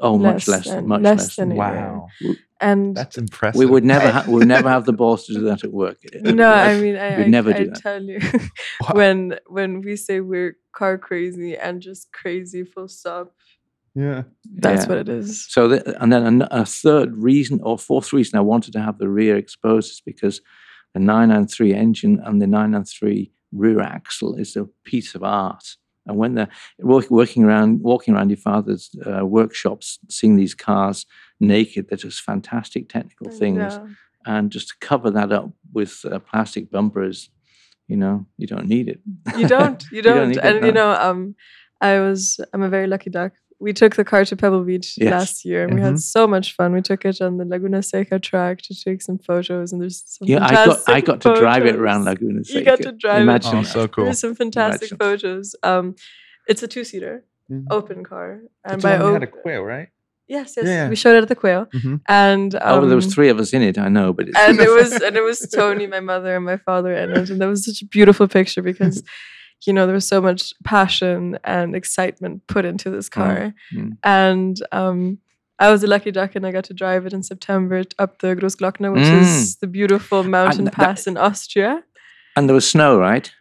oh, 0.00 0.18
much 0.18 0.48
less 0.48 0.66
less, 0.66 0.74
than- 0.74 0.86
much 0.88 1.02
less 1.02 1.18
less. 1.18 1.36
than 1.36 1.48
than 1.50 1.58
a 1.58 1.60
that. 1.60 1.72
year. 1.74 1.92
Wow, 2.30 2.34
and 2.60 2.96
that's 2.96 3.16
impressive. 3.18 3.58
We 3.58 3.66
would 3.66 3.84
never, 3.84 4.10
ha- 4.10 4.24
we'll 4.26 4.46
never 4.46 4.68
have 4.68 4.84
the 4.84 4.92
balls 5.02 5.26
to 5.26 5.34
do 5.34 5.40
that 5.42 5.62
at 5.62 5.72
work. 5.72 5.98
no, 6.14 6.50
I 6.50 6.80
mean, 6.80 6.96
I, 6.96 7.18
We'd 7.18 7.24
I, 7.26 7.28
never 7.28 7.54
I 7.54 7.58
do 7.58 7.66
that. 7.70 7.80
tell 7.80 8.02
you, 8.02 8.18
Wow. 8.82 8.90
when 8.94 9.38
when 9.46 9.80
we 9.82 9.94
say 9.96 10.20
we're 10.20 10.56
car 10.74 10.98
crazy 10.98 11.56
and 11.56 11.80
just 11.80 12.12
crazy, 12.12 12.64
full 12.64 12.88
stop. 12.88 13.32
Yeah. 13.94 14.22
That's 14.54 14.84
Yeah. 14.84 14.88
what 14.90 14.98
it 14.98 15.08
is. 15.08 15.46
So, 15.50 15.68
th- 15.68 15.82
and 16.00 16.12
then 16.12 16.24
an- 16.24 16.48
a 16.50 16.64
third 16.64 17.16
reason 17.16 17.60
or 17.62 17.78
fourth 17.78 18.12
reason 18.12 18.38
I 18.38 18.42
wanted 18.42 18.72
to 18.74 18.80
have 18.80 18.98
the 18.98 19.08
rear 19.08 19.36
exposed 19.36 19.90
is 19.90 20.02
because 20.04 20.40
the 20.94 21.00
993 21.00 21.74
engine 21.74 22.20
and 22.24 22.40
the 22.40 22.46
993 22.46 23.30
rear 23.52 23.80
axle 23.80 24.34
is 24.34 24.56
a 24.56 24.66
piece 24.84 25.14
of 25.14 25.22
art. 25.22 25.76
And 26.06 26.16
when 26.16 26.34
they're 26.34 26.48
working 26.80 27.44
around, 27.44 27.82
walking 27.82 28.14
around 28.14 28.30
your 28.30 28.38
father's 28.38 28.90
uh, 29.06 29.26
workshops, 29.26 29.98
seeing 30.08 30.36
these 30.36 30.54
cars 30.54 31.04
naked, 31.38 31.88
they're 31.88 31.98
just 31.98 32.22
fantastic 32.22 32.88
technical 32.88 33.30
things. 33.30 33.58
Yeah. 33.74 33.86
And 34.24 34.50
just 34.50 34.68
to 34.68 34.74
cover 34.80 35.10
that 35.10 35.32
up 35.32 35.50
with 35.72 36.04
uh, 36.10 36.18
plastic 36.18 36.70
bumpers, 36.70 37.30
you 37.88 37.96
know, 37.96 38.26
you 38.38 38.46
don't 38.46 38.66
need 38.66 38.88
it. 38.88 39.00
You 39.36 39.48
don't. 39.48 39.82
You 39.92 40.02
don't 40.02 40.16
don't. 40.16 40.28
need 40.28 40.38
it, 40.38 40.44
and 40.44 40.66
you 40.66 40.72
know, 40.72 40.92
um, 40.92 41.34
I 41.80 42.00
was. 42.00 42.40
I'm 42.52 42.62
a 42.62 42.68
very 42.68 42.86
lucky 42.86 43.10
duck. 43.10 43.32
We 43.60 43.72
took 43.72 43.96
the 43.96 44.04
car 44.04 44.24
to 44.24 44.36
Pebble 44.36 44.62
Beach 44.62 44.94
Yes. 44.96 45.10
last 45.10 45.44
year, 45.44 45.64
and 45.64 45.74
we 45.74 45.80
had 45.80 45.94
Mhm. 45.94 46.00
so 46.00 46.28
much 46.28 46.54
fun. 46.54 46.72
We 46.72 46.80
took 46.80 47.04
it 47.04 47.20
on 47.20 47.38
the 47.38 47.44
Laguna 47.44 47.82
Seca 47.82 48.20
track 48.20 48.62
to 48.62 48.74
take 48.84 49.02
some 49.02 49.18
photos, 49.18 49.72
and 49.72 49.82
there's 49.82 50.02
some 50.06 50.28
Yeah, 50.28 50.36
I 50.44 50.50
got 50.50 50.50
I 50.50 50.64
fantastic 51.00 51.04
got 51.06 51.20
to 51.22 51.34
drive 51.34 51.62
it 51.64 51.70
photos. 51.70 51.80
around 51.80 52.04
Laguna 52.04 52.44
Seca. 52.44 52.58
You 52.60 52.64
got 52.64 52.80
to 52.82 52.92
drive 52.92 53.18
it. 53.18 53.22
Imagine 53.22 53.56
Oh, 53.58 53.62
so 53.64 53.88
cool. 53.88 54.04
There's 54.04 54.20
some 54.20 54.36
fantastic 54.36 54.92
Imagine. 54.92 54.98
photos. 54.98 55.56
Um, 55.64 55.96
it's 56.46 56.62
a 56.62 56.68
two-seater, 56.68 57.24
Mhm. 57.50 57.64
open 57.70 58.04
car, 58.04 58.30
and 58.64 58.80
That's 58.80 58.82
the 58.82 58.88
by 58.88 59.02
one 59.02 59.06
that 59.14 59.20
had 59.22 59.28
a 59.28 59.32
quail, 59.42 59.62
right? 59.62 59.88
yes, 60.28 60.54
yes, 60.56 60.66
Yeah. 60.66 60.88
we 60.88 60.94
showed 60.94 61.16
it 61.16 61.22
at 61.22 61.28
the 61.28 61.34
Quail, 61.34 61.66
Mhm. 61.74 62.00
and 62.06 62.54
um, 62.54 62.60
oh, 62.84 62.86
there 62.86 62.94
was 62.96 63.12
three 63.12 63.28
of 63.30 63.40
us 63.40 63.52
in 63.54 63.62
it. 63.62 63.76
I 63.78 63.88
know, 63.88 64.12
but 64.12 64.28
it's, 64.28 64.38
and 64.38 64.60
it 64.60 64.68
was 64.78 64.92
and 64.92 65.16
it 65.16 65.22
was 65.24 65.40
Tony, 65.40 65.86
my 65.88 66.00
mother, 66.00 66.36
and 66.36 66.44
my 66.44 66.58
father 66.58 66.92
in 66.94 67.10
it, 67.10 67.28
and 67.30 67.40
that 67.40 67.48
was 67.48 67.64
such 67.64 67.82
a 67.82 67.86
beautiful 67.86 68.28
picture 68.28 68.62
because 68.62 69.02
you 69.66 69.72
know 69.72 69.86
there 69.86 69.94
was 69.94 70.06
so 70.08 70.20
much 70.20 70.52
passion 70.64 71.38
and 71.44 71.74
excitement 71.74 72.46
put 72.46 72.64
into 72.64 72.90
this 72.90 73.08
car, 73.08 73.54
mm. 73.74 73.96
and 74.04 74.56
um, 74.72 75.18
I 75.58 75.70
was 75.70 75.82
a 75.82 75.86
lucky 75.88 76.10
duck, 76.12 76.36
and 76.36 76.46
I 76.46 76.52
got 76.52 76.64
to 76.64 76.74
drive 76.74 77.04
it 77.06 77.12
in 77.12 77.22
September 77.22 77.82
up 77.98 78.20
the 78.20 78.36
Großglockner, 78.36 78.92
which 78.92 79.02
Mm. 79.04 79.20
is 79.22 79.56
the 79.56 79.66
beautiful 79.66 80.22
mountain 80.24 80.64
that- 80.66 80.74
pass 80.74 81.06
in 81.06 81.16
Austria. 81.16 81.82
and 82.36 82.48
there 82.48 82.54
was 82.54 82.68
snow, 82.70 82.98
right? 82.98 83.32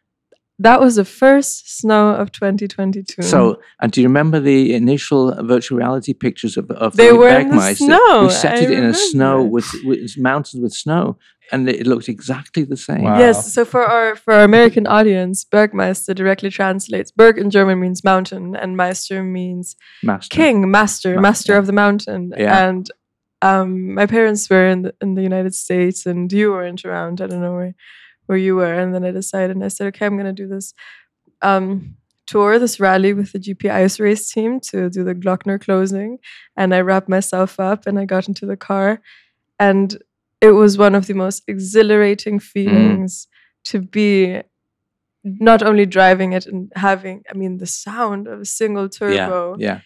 That 0.60 0.80
was 0.80 0.96
the 0.96 1.06
first 1.06 1.80
snow 1.80 2.16
of 2.16 2.32
2022. 2.32 3.22
So, 3.22 3.60
and 3.80 3.92
do 3.92 4.02
you 4.02 4.08
remember 4.08 4.40
the 4.40 4.74
initial 4.74 5.32
virtual 5.44 5.78
reality 5.78 6.14
pictures 6.14 6.58
of, 6.58 6.72
of 6.72 6.96
They 6.96 7.10
the 7.10 7.16
were 7.16 7.30
in 7.30 7.50
the 7.50 7.76
snow, 7.76 8.24
We 8.24 8.32
set 8.32 8.58
I 8.58 8.62
it 8.64 8.72
in 8.72 8.84
a 8.84 8.94
snow 8.94 9.44
with, 9.44 9.72
with 9.84 10.18
mountains 10.18 10.62
with 10.64 10.74
snow, 10.74 11.18
and 11.52 11.70
it 11.70 11.86
looked 11.86 12.10
exactly 12.10 12.64
the 12.64 12.76
same. 12.76 13.04
Wow. 13.04 13.20
Yes, 13.20 13.54
so 13.54 13.66
for 13.66 13.86
our 13.86 14.16
for 14.16 14.34
our 14.34 14.44
American 14.44 14.88
audience, 14.88 15.46
Bergmeister 15.46 16.16
directly 16.16 16.50
translates. 16.50 17.12
Berg 17.12 17.38
in 17.38 17.52
German 17.52 17.80
means 17.80 18.04
mountain, 18.04 18.56
and 18.56 18.76
Meister 18.76 19.24
means 19.24 19.76
Master. 20.02 20.36
king, 20.36 20.72
master, 20.72 21.16
Ma- 21.16 21.22
master 21.22 21.56
of 21.56 21.68
the 21.68 21.74
mountain. 21.74 22.34
Yeah. 22.36 22.68
And 22.68 22.90
um, 23.44 23.94
my 23.94 24.08
parents 24.08 24.50
were 24.50 24.68
in 24.68 24.82
the, 24.82 24.96
in 25.02 25.14
the 25.14 25.22
United 25.22 25.54
States, 25.54 26.08
and 26.08 26.32
you 26.34 26.52
weren't 26.52 26.84
around. 26.84 27.22
I 27.22 27.28
don't 27.28 27.42
know 27.42 27.54
where 27.54 27.76
where 28.28 28.38
you 28.38 28.56
were. 28.56 28.74
And 28.74 28.94
then 28.94 29.04
I 29.04 29.12
decided, 29.12 29.56
and 29.56 29.66
I 29.66 29.70
said, 29.70 29.88
okay, 29.88 30.06
I'm 30.06 30.18
gonna 30.18 30.32
do 30.34 30.48
this 30.48 30.74
um, 31.42 31.96
tour, 32.28 32.60
this 32.60 32.80
rally 32.80 33.14
with 33.14 33.32
the 33.32 33.40
GP 33.40 33.70
Ice 33.72 34.00
Race 34.00 34.32
team 34.32 34.60
to 34.70 34.90
do 34.90 35.04
the 35.04 35.16
Glockner 35.16 35.60
closing. 35.60 36.20
And 36.56 36.74
I 36.76 36.82
wrapped 36.82 37.10
myself 37.10 37.60
up, 37.60 37.88
and 37.88 37.98
I 38.00 38.06
got 38.06 38.28
into 38.28 38.46
the 38.46 38.58
car, 38.58 39.02
and 39.60 39.98
it 40.40 40.52
was 40.52 40.78
one 40.78 40.94
of 40.94 41.08
the 41.08 41.14
most 41.14 41.44
exhilarating 41.48 42.40
feelings 42.40 43.28
to 43.66 43.82
be 43.82 44.42
not 45.24 45.62
only 45.64 45.86
driving 45.86 46.32
it 46.34 46.46
and 46.46 46.72
having 46.76 47.22
i 47.30 47.34
mean 47.34 47.58
the 47.58 47.66
sound 47.66 48.28
of 48.28 48.40
a 48.40 48.46
single 48.46 48.88
turbo 48.88 49.56
Yeah, 49.60 49.74
yeah. 49.74 49.80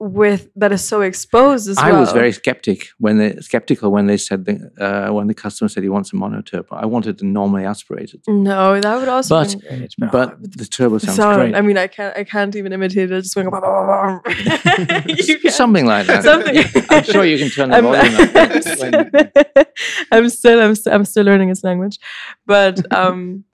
With 0.00 0.48
that 0.54 0.70
is 0.70 0.84
so 0.84 1.00
exposed 1.00 1.68
as 1.68 1.76
I 1.76 1.90
well 1.90 2.00
was 2.00 2.12
very 2.12 2.30
skeptic 2.30 2.88
when 2.98 3.18
they 3.18 3.34
skeptical 3.40 3.90
when 3.90 4.06
they 4.06 4.16
said 4.16 4.44
the, 4.44 4.70
uh, 4.78 5.12
when 5.12 5.26
the 5.26 5.34
customer 5.34 5.68
said 5.68 5.82
he 5.82 5.88
wants 5.88 6.12
a 6.12 6.16
monoturbo. 6.16 6.68
I 6.70 6.86
wanted 6.86 7.20
a 7.20 7.26
normally 7.26 7.64
aspirated, 7.64 8.22
no 8.28 8.80
that 8.80 8.96
would 8.98 9.08
also 9.08 9.34
but 9.34 9.56
been 9.60 9.78
great 9.78 10.10
but 10.12 10.40
the 10.40 10.64
turbo 10.64 10.98
sounds 11.04 11.16
sound, 11.16 11.36
great. 11.36 11.54
i 11.56 11.60
mean 11.60 11.76
i 11.76 11.88
can't 11.88 12.16
i 12.16 12.22
can't 12.22 12.54
even 12.54 12.72
imitate 12.72 13.10
it 13.10 13.22
just 13.22 13.34
going 13.34 13.50
bah, 13.54 13.60
bah, 13.60 13.86
bah, 13.86 14.20
bah. 14.24 15.50
Something 15.50 15.86
like 15.86 16.06
that. 16.06 16.22
Something. 16.22 16.56
I'm 16.90 17.02
sure 17.04 17.24
you 17.24 17.38
can 17.38 17.48
turn 17.50 17.70
the 17.70 17.76
I'm, 17.76 17.84
volume 17.84 18.14
up. 18.14 19.68
I'm 20.12 20.22
when- 20.22 20.30
still, 20.30 20.60
I'm 20.60 20.74
still 20.74 20.74
I'm 20.74 20.74
still 20.76 20.92
I'm 20.94 21.04
still 21.04 21.24
learning 21.24 21.48
his 21.48 21.64
language, 21.64 21.98
but 22.46 22.76
um, 22.92 23.44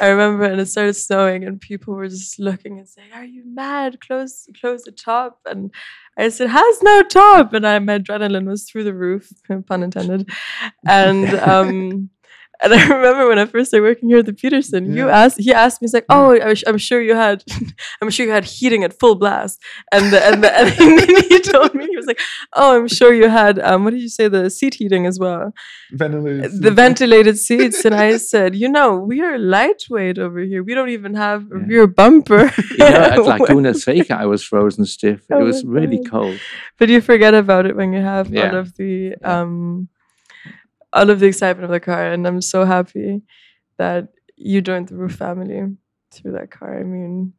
I 0.00 0.08
remember 0.08 0.44
and 0.44 0.60
it 0.60 0.66
started 0.66 0.94
snowing 0.94 1.44
and 1.44 1.60
people 1.60 1.94
were 1.94 2.08
just 2.08 2.38
looking 2.38 2.78
and 2.78 2.88
saying, 2.88 3.12
"Are 3.12 3.24
you 3.24 3.42
mad? 3.46 4.00
Close 4.00 4.46
close 4.60 4.82
the 4.82 4.92
top." 4.92 5.40
And 5.46 5.72
I 6.18 6.28
said, 6.28 6.48
"Has 6.50 6.82
no 6.82 7.02
top," 7.02 7.52
and 7.54 7.66
I 7.66 7.78
my 7.78 7.98
adrenaline 7.98 8.46
was 8.46 8.64
through 8.64 8.84
the 8.84 8.94
roof, 8.94 9.32
pun 9.66 9.82
intended, 9.82 10.28
and 10.86 11.28
um. 11.40 12.10
And 12.62 12.74
I 12.78 12.82
remember 12.88 13.26
when 13.28 13.38
I 13.38 13.46
first 13.46 13.70
started 13.70 13.84
working 13.84 14.08
here 14.10 14.18
at 14.18 14.26
the 14.26 14.32
Petersen, 14.34 14.92
you 14.94 15.08
asked, 15.08 15.38
he 15.40 15.52
asked 15.52 15.80
me, 15.80 15.86
he's 15.86 15.94
like, 15.94 16.04
"Oh, 16.08 16.32
I 16.38 16.46
was- 16.48 16.64
I'm 16.66 16.78
sure 16.78 17.00
you 17.00 17.14
had, 17.14 17.42
I'm 18.02 18.10
sure 18.10 18.26
you 18.26 18.32
had 18.32 18.44
heating 18.44 18.84
at 18.84 18.98
full 19.00 19.14
blast." 19.14 19.60
And 19.92 20.12
the, 20.12 20.24
and 20.26 20.44
the, 20.44 20.50
and 20.60 20.68
then 20.98 21.16
he 21.30 21.40
told 21.40 21.74
me 21.74 21.86
he 21.90 21.96
was 21.96 22.06
like, 22.06 22.20
"Oh, 22.54 22.76
I'm 22.76 22.88
sure 22.88 23.12
you 23.14 23.28
had, 23.28 23.58
um, 23.58 23.84
what 23.84 23.90
did 23.94 24.02
you 24.02 24.08
say, 24.10 24.28
the 24.28 24.50
seat 24.50 24.74
heating 24.74 25.06
as 25.06 25.18
well, 25.18 25.52
Ventilated. 25.92 26.62
the 26.62 26.70
ventilated 26.70 27.38
seats." 27.38 27.84
And 27.84 27.94
I 27.94 28.16
said, 28.18 28.54
"You 28.54 28.68
know, 28.68 28.96
we 28.98 29.20
are 29.22 29.38
lightweight 29.38 30.18
over 30.18 30.40
here. 30.40 30.62
We 30.62 30.74
don't 30.74 30.90
even 30.90 31.14
have 31.14 31.40
a 31.52 31.58
Yeah. 31.58 31.66
rear 31.66 31.86
bumper." 31.86 32.52
You 32.70 32.78
know, 32.78 33.04
at 33.14 33.18
Laguna 33.18 33.72
Seca, 33.74 34.14
I 34.18 34.26
was 34.26 34.42
frozen 34.44 34.84
stiff. 34.84 35.20
It 35.30 35.34
Oh 35.34 35.44
was 35.44 35.64
really 35.64 35.98
God. 35.98 36.10
cold. 36.10 36.38
but 36.78 36.88
you 36.88 37.00
forget 37.00 37.34
about 37.34 37.64
it 37.66 37.74
when 37.76 37.92
you 37.92 38.00
have 38.00 38.26
all 38.28 38.34
Yeah. 38.34 38.56
of 38.62 38.74
the 38.76 39.14
Yeah. 39.20 39.40
um 39.40 39.88
all 40.92 41.08
of 41.10 41.20
the 41.20 41.26
excitement 41.26 41.64
of 41.64 41.70
the 41.70 41.80
car 41.80 42.10
and 42.12 42.26
i'm 42.26 42.40
so 42.42 42.64
happy 42.64 43.22
that 43.78 44.08
you 44.36 44.60
joined 44.60 44.88
the 44.88 44.96
Ruf 44.96 45.12
family 45.12 45.76
through 46.10 46.32
that 46.32 46.50
car 46.50 46.78
i 46.78 46.82
mean 46.82 47.32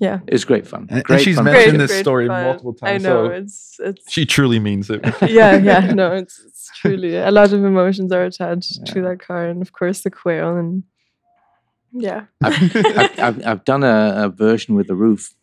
yeah 0.00 0.20
it's 0.26 0.44
great 0.44 0.66
fun. 0.66 0.86
And- 0.88 1.02
and 1.08 1.20
she's 1.20 1.36
fun. 1.36 1.44
mentioned 1.44 1.72
Great, 1.72 1.78
this 1.78 1.90
great 1.90 2.00
story 2.00 2.26
fun. 2.28 2.44
multiple 2.44 2.72
times, 2.74 3.04
i 3.04 3.08
know 3.08 3.28
so- 3.28 3.32
it's 3.34 3.76
it's 3.80 4.12
she 4.12 4.24
truly 4.24 4.58
means 4.58 4.88
it. 4.90 5.00
yeah 5.30 5.56
yeah 5.56 5.92
no 6.02 6.12
it's, 6.14 6.40
it's 6.46 6.70
truly 6.78 7.16
a 7.16 7.30
lot 7.30 7.52
of 7.52 7.62
emotions 7.64 8.10
are 8.12 8.24
attached 8.24 8.86
to 8.86 9.02
that 9.02 9.18
car 9.20 9.46
and 9.48 9.60
of 9.60 9.72
course 9.72 10.00
the 10.02 10.10
quail 10.10 10.56
and 10.56 10.84
yeah 11.92 12.24
I've, 12.42 12.76
I've, 12.76 13.18
I've, 13.18 13.46
I've 13.46 13.64
done 13.66 13.84
a, 13.84 14.14
a 14.24 14.28
version 14.30 14.74
with 14.74 14.86
the 14.86 14.94
roof, 14.94 15.34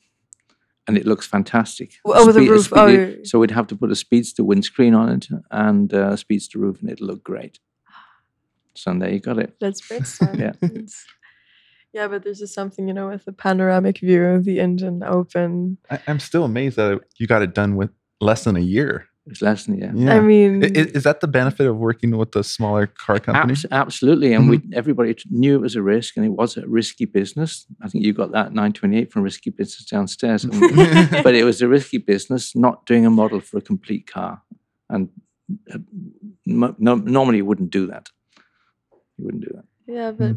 and 0.89 0.97
it 0.97 1.05
looks 1.05 1.27
fantastic. 1.27 1.93
Oh, 2.03 2.25
with 2.25 2.33
the 2.35 2.41
Speed- 2.41 2.49
roof. 2.49 2.73
Oh, 2.73 2.87
speedy- 2.87 3.11
yeah. 3.11 3.17
so 3.23 3.37
we'd 3.39 3.51
have 3.51 3.67
to 3.67 3.75
put 3.75 3.91
a 3.91 3.95
speedster 3.95 4.43
windscreen 4.43 4.95
on 4.95 5.07
it 5.09 5.27
and 5.51 5.93
a 5.93 6.17
speedster 6.17 6.57
roof, 6.57 6.81
and 6.81 6.89
it'll 6.89 7.05
look 7.07 7.23
great. 7.23 7.59
Sunday, 8.75 9.13
you 9.13 9.19
got 9.19 9.37
it. 9.37 9.55
let's 9.61 9.87
brainstorm 9.87 10.39
Yeah. 10.45 10.53
It's- 10.61 11.05
yeah 11.93 12.07
but 12.07 12.23
there's 12.23 12.39
just 12.39 12.53
something 12.53 12.87
you 12.87 12.93
know 12.93 13.07
with 13.09 13.25
the 13.25 13.31
panoramic 13.33 13.97
view 13.99 14.23
of 14.23 14.43
the 14.45 14.59
engine 14.59 15.01
open 15.03 15.77
I, 15.89 15.99
I'm 16.07 16.19
still 16.19 16.43
amazed 16.45 16.75
that 16.77 17.01
you 17.17 17.25
got 17.27 17.41
it 17.41 17.53
done 17.55 17.75
with 17.75 17.89
less 18.21 18.43
than 18.45 18.55
a 18.55 18.59
year. 18.61 19.07
It's 19.29 19.41
less 19.43 19.65
than 19.65 19.77
yeah. 19.77 19.91
Yeah. 19.93 20.15
I 20.17 20.19
mean, 20.21 20.63
I- 20.63 20.67
i- 20.67 20.91
Is, 20.97 21.03
that 21.03 21.19
the 21.21 21.27
benefit 21.27 21.67
of 21.67 21.77
working 21.77 22.17
with 22.17 22.35
a 22.35 22.43
smaller 22.43 22.87
car 22.87 23.19
company? 23.19 23.51
Abs- 23.53 23.65
absolutely, 23.71 24.33
and 24.33 24.43
Mm-hmm. 24.49 24.69
we 24.69 24.75
everybody 24.75 25.15
knew 25.29 25.53
it 25.55 25.61
was 25.61 25.75
a 25.75 25.83
risk, 25.83 26.17
and 26.17 26.25
it 26.25 26.33
was 26.41 26.57
a 26.57 26.65
risky 26.67 27.05
business. 27.05 27.65
I 27.83 27.87
think 27.89 28.03
you 28.05 28.13
got 28.13 28.31
that 28.31 28.47
928 28.53 29.11
from 29.11 29.21
risky 29.21 29.51
business 29.51 29.85
downstairs, 29.85 30.43
and- 30.43 30.53
but 31.25 31.35
it 31.35 31.43
was 31.43 31.61
a 31.61 31.67
risky 31.67 31.99
business, 31.99 32.55
not 32.55 32.85
doing 32.87 33.05
a 33.05 33.09
model 33.11 33.39
for 33.39 33.57
a 33.57 33.61
complete 33.61 34.07
car, 34.07 34.41
and 34.89 35.09
uh, 35.73 35.77
mo- 36.47 36.75
no, 36.79 36.95
normally 36.95 37.37
you 37.37 37.45
wouldn't 37.45 37.69
do 37.71 37.85
that. 37.87 38.09
You 39.17 39.25
wouldn't 39.25 39.43
do 39.43 39.51
that. 39.57 39.65
yeah, 39.95 40.11
but 40.11 40.35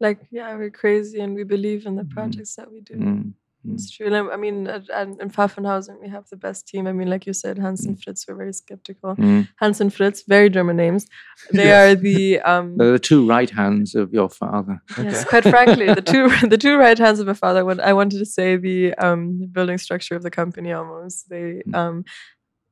like, 0.00 0.20
yeah, 0.30 0.56
we're 0.56 0.70
crazy 0.70 1.20
and 1.20 1.34
we 1.34 1.44
believe 1.44 1.86
in 1.86 1.94
the 1.96 2.02
Mm. 2.04 2.10
projects 2.10 2.54
that 2.56 2.70
we 2.72 2.80
do. 2.80 2.94
Mm. 2.94 3.32
It's 3.74 3.90
true. 3.90 4.06
And 4.06 4.30
I 4.30 4.36
mean, 4.36 4.66
at, 4.68 4.88
at, 4.88 5.08
in 5.08 5.30
Pfaffenhausen, 5.30 6.00
we 6.00 6.08
have 6.08 6.28
the 6.30 6.36
best 6.36 6.66
team. 6.68 6.86
I 6.86 6.92
mean, 6.92 7.10
like 7.10 7.26
you 7.26 7.32
said, 7.32 7.58
Hans 7.58 7.84
and 7.86 8.00
Fritz 8.02 8.26
were 8.26 8.34
very 8.34 8.52
skeptical. 8.52 9.16
Mm. 9.16 9.48
Hans 9.56 9.80
and 9.80 9.92
Fritz, 9.92 10.22
very 10.22 10.48
German 10.48 10.76
names. 10.76 11.06
They 11.52 11.64
Yes. 11.64 11.92
are 11.92 11.94
the 12.00 12.40
um, 12.40 12.76
They're 12.76 12.92
the 12.92 12.98
two 12.98 13.28
right 13.28 13.50
hands 13.50 13.94
of 13.94 14.12
your 14.12 14.28
father. 14.30 14.80
Yes, 14.96 15.24
quite 15.24 15.44
frankly, 15.44 15.86
the 15.92 16.02
two 16.02 16.28
the 16.48 16.56
two 16.58 16.76
right 16.78 16.98
hands 16.98 17.18
of 17.20 17.26
my 17.26 17.34
father. 17.34 17.64
What 17.64 17.80
I 17.80 17.92
wanted 17.92 18.18
to 18.20 18.26
say, 18.26 18.56
the 18.56 18.94
um, 18.94 19.48
building 19.52 19.78
structure 19.78 20.14
of 20.16 20.22
the 20.22 20.30
company 20.30 20.72
almost. 20.72 21.28
They 21.28 21.62
Mm. 21.66 21.74
um, 21.74 22.04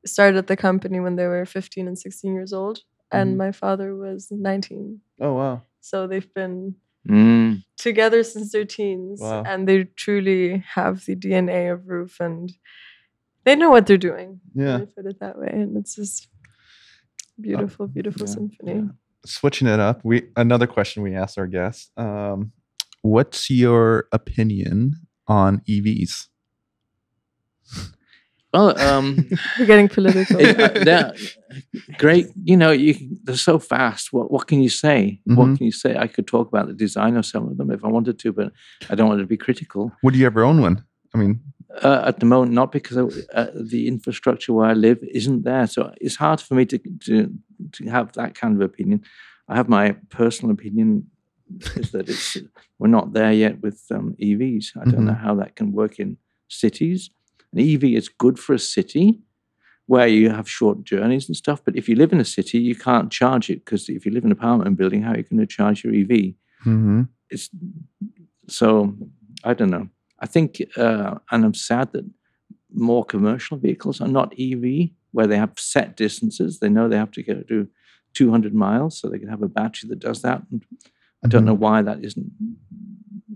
started 0.04 0.36
at 0.38 0.46
the 0.46 0.56
company 0.56 1.00
when 1.00 1.16
they 1.16 1.26
were 1.26 1.44
fifteen 1.44 1.88
and 1.88 1.98
sixteen 1.98 2.32
years 2.34 2.52
old, 2.52 2.80
and 3.10 3.34
Mhm. 3.34 3.38
my 3.38 3.52
father 3.52 3.94
was 3.96 4.28
nineteen. 4.30 5.00
oh 5.20 5.34
wow. 5.34 5.62
So 5.80 6.06
they've 6.06 6.32
been 6.34 6.76
Mm. 7.08 7.62
together 7.76 8.22
since 8.22 8.52
their 8.52 8.64
teens, 8.64 9.20
Wow. 9.20 9.42
and 9.46 9.68
they 9.68 9.84
truly 9.84 10.64
have 10.74 11.04
the 11.06 11.14
DNA 11.16 11.72
of 11.72 11.86
Ruf, 11.86 12.18
and 12.20 12.52
they 13.44 13.54
know 13.56 13.70
what 13.70 13.86
they're 13.86 13.96
doing. 13.98 14.40
Yeah. 14.54 14.78
Me 14.78 14.86
put 14.86 15.06
it 15.06 15.20
that 15.20 15.38
way, 15.38 15.48
and 15.52 15.76
it's 15.76 15.94
just 15.94 16.28
beautiful, 17.40 17.86
beautiful 17.86 18.26
yeah, 18.26 18.34
symphony. 18.34 18.72
yeah. 18.74 18.88
Switching 19.24 19.68
it 19.68 19.80
up, 19.80 20.00
we 20.04 20.22
another 20.36 20.66
question 20.66 21.02
we 21.02 21.14
asked 21.14 21.38
our 21.38 21.46
guests. 21.46 21.90
Um, 21.96 22.52
what's 23.02 23.50
your 23.50 24.06
opinion 24.12 24.94
on 25.28 25.60
EVs? 25.68 26.26
Well, 28.56 28.78
um, 28.80 29.28
We're 29.58 29.66
getting 29.66 29.88
political. 29.88 30.36
it- 30.40 30.88
uh, 30.88 31.12
great. 31.98 32.26
You 32.44 32.56
know, 32.56 32.70
you 32.70 32.94
they're 33.24 33.36
so 33.36 33.58
fast. 33.58 34.12
What 34.12 34.30
what 34.30 34.46
can 34.46 34.62
you 34.62 34.68
say? 34.70 35.20
Mhm. 35.28 35.36
What 35.36 35.56
can 35.56 35.66
you 35.66 35.72
say? 35.72 35.96
I 36.04 36.06
could 36.06 36.26
talk 36.26 36.48
about 36.48 36.66
the 36.66 36.72
design 36.74 37.16
of 37.16 37.26
some 37.26 37.46
of 37.48 37.56
them 37.58 37.70
if 37.70 37.84
I 37.84 37.88
wanted 37.88 38.18
to, 38.20 38.32
but 38.32 38.52
I 38.90 38.94
don't 38.94 39.08
want 39.08 39.20
to 39.20 39.26
be 39.26 39.36
critical. 39.36 39.92
Would 40.02 40.16
you 40.16 40.26
ever 40.26 40.42
own 40.44 40.60
one? 40.60 40.76
I 41.14 41.18
mean, 41.18 41.40
Uh, 41.82 42.02
at 42.10 42.16
the 42.20 42.26
moment, 42.26 42.52
not 42.52 42.72
because 42.72 42.96
of, 43.04 43.08
uh, 43.34 43.50
the 43.72 43.82
infrastructure 43.86 44.52
where 44.54 44.70
I 44.72 44.74
live 44.74 44.98
isn't 45.20 45.42
there, 45.44 45.66
so 45.66 45.80
it's 46.00 46.16
hard 46.16 46.40
for 46.40 46.54
me 46.58 46.64
to 46.66 46.78
to 47.06 47.14
to 47.76 47.80
have 47.96 48.06
that 48.12 48.30
kind 48.40 48.54
of 48.56 48.60
opinion. 48.70 48.98
I 49.48 49.54
have 49.56 49.68
my 49.68 49.86
personal 50.20 50.52
opinion 50.54 50.90
is 51.80 51.90
that 51.90 52.08
it's 52.08 52.36
we're 52.78 52.96
not 52.98 53.12
there 53.12 53.32
yet 53.32 53.54
with 53.62 53.78
um, 53.96 54.14
EVs. 54.18 54.66
I 54.80 54.84
don't 54.90 55.04
know 55.08 55.18
how 55.26 55.34
that 55.40 55.54
can 55.58 55.72
work 55.72 55.98
in 55.98 56.16
cities. 56.48 57.10
An 57.52 57.58
EV 57.60 57.84
is 57.96 58.08
good 58.08 58.38
for 58.38 58.54
a 58.54 58.58
city 58.58 59.20
where 59.86 60.08
you 60.08 60.30
have 60.30 60.48
short 60.48 60.82
journeys 60.84 61.28
and 61.28 61.36
stuff. 61.36 61.62
But 61.64 61.76
if 61.76 61.88
you 61.88 61.94
live 61.96 62.12
in 62.12 62.20
a 62.20 62.24
city, 62.24 62.58
you 62.58 62.74
can't 62.74 63.10
charge 63.12 63.50
it 63.50 63.64
because 63.64 63.88
if 63.88 64.04
you 64.04 64.12
live 64.12 64.24
in 64.24 64.32
an 64.32 64.36
apartment 64.38 64.76
building, 64.76 65.02
how 65.02 65.12
are 65.12 65.16
you 65.18 65.22
going 65.22 65.38
to 65.38 65.46
charge 65.46 65.84
your 65.84 65.94
EV? 65.94 66.34
mhm. 66.64 67.08
it's 67.30 67.48
so 68.48 68.96
I 69.44 69.54
don't 69.54 69.70
know. 69.70 69.88
I 70.18 70.26
think, 70.26 70.62
uh, 70.76 71.18
and 71.30 71.44
I'm 71.44 71.54
sad 71.54 71.92
that 71.92 72.04
more 72.72 73.04
commercial 73.04 73.58
vehicles 73.58 74.00
are 74.00 74.08
not 74.08 74.34
EV, 74.38 74.90
where 75.12 75.26
they 75.26 75.36
have 75.36 75.52
set 75.58 75.96
distances. 75.96 76.58
They 76.58 76.68
know 76.70 76.88
they 76.88 76.96
have 76.96 77.10
to 77.12 77.22
go 77.22 77.34
do 77.42 77.68
200 78.14 78.54
miles, 78.54 78.98
so 78.98 79.08
they 79.08 79.18
can 79.18 79.28
have 79.28 79.42
a 79.42 79.48
battery 79.48 79.88
that 79.90 79.98
does 80.00 80.22
that. 80.22 80.42
And 80.50 80.64
I 81.24 81.28
don't 81.28 81.42
Mhm. 81.42 81.46
know 81.46 81.54
why 81.54 81.82
that 81.82 82.02
isn't 82.04 82.32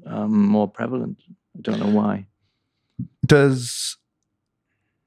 um, 0.06 0.46
more 0.46 0.68
prevalent. 0.68 1.18
I 1.56 1.60
don't 1.60 1.78
know 1.80 1.94
why. 2.00 2.26
Does 3.30 3.96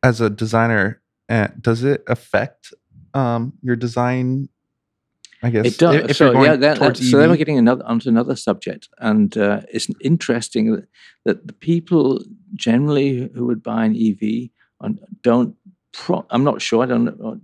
as 0.01 0.19
a 0.21 0.29
designer, 0.29 1.01
uh, 1.29 1.47
does 1.61 1.83
it 1.83 2.03
affect 2.07 2.73
um, 3.13 3.53
your 3.61 3.75
design? 3.75 4.49
I 5.45 5.49
guess 5.49 5.65
It 5.65 5.77
does. 5.77 5.95
if- 6.09 6.17
so 6.17 6.31
yeah, 6.41 6.55
that, 6.55 6.79
that- 6.79 6.97
so 6.97 7.17
then 7.17 7.29
we're 7.29 7.37
getting 7.37 7.57
another 7.57 7.85
onto 7.85 8.07
another 8.09 8.35
subject, 8.35 8.87
and 8.99 9.37
uh, 9.37 9.61
it's 9.71 9.87
interesting 10.01 10.71
that, 10.73 10.87
that 11.25 11.47
the 11.47 11.53
people 11.53 12.23
generally 12.55 13.29
who 13.35 13.45
would 13.45 13.61
buy 13.61 13.85
an 13.85 13.95
EV 13.95 14.49
on, 14.79 14.99
don't. 15.21 15.55
Pro- 15.91 16.25
I'm 16.31 16.43
not 16.43 16.61
sure. 16.61 16.81
I 16.83 16.87
don't 16.87 17.05
know. 17.05 17.39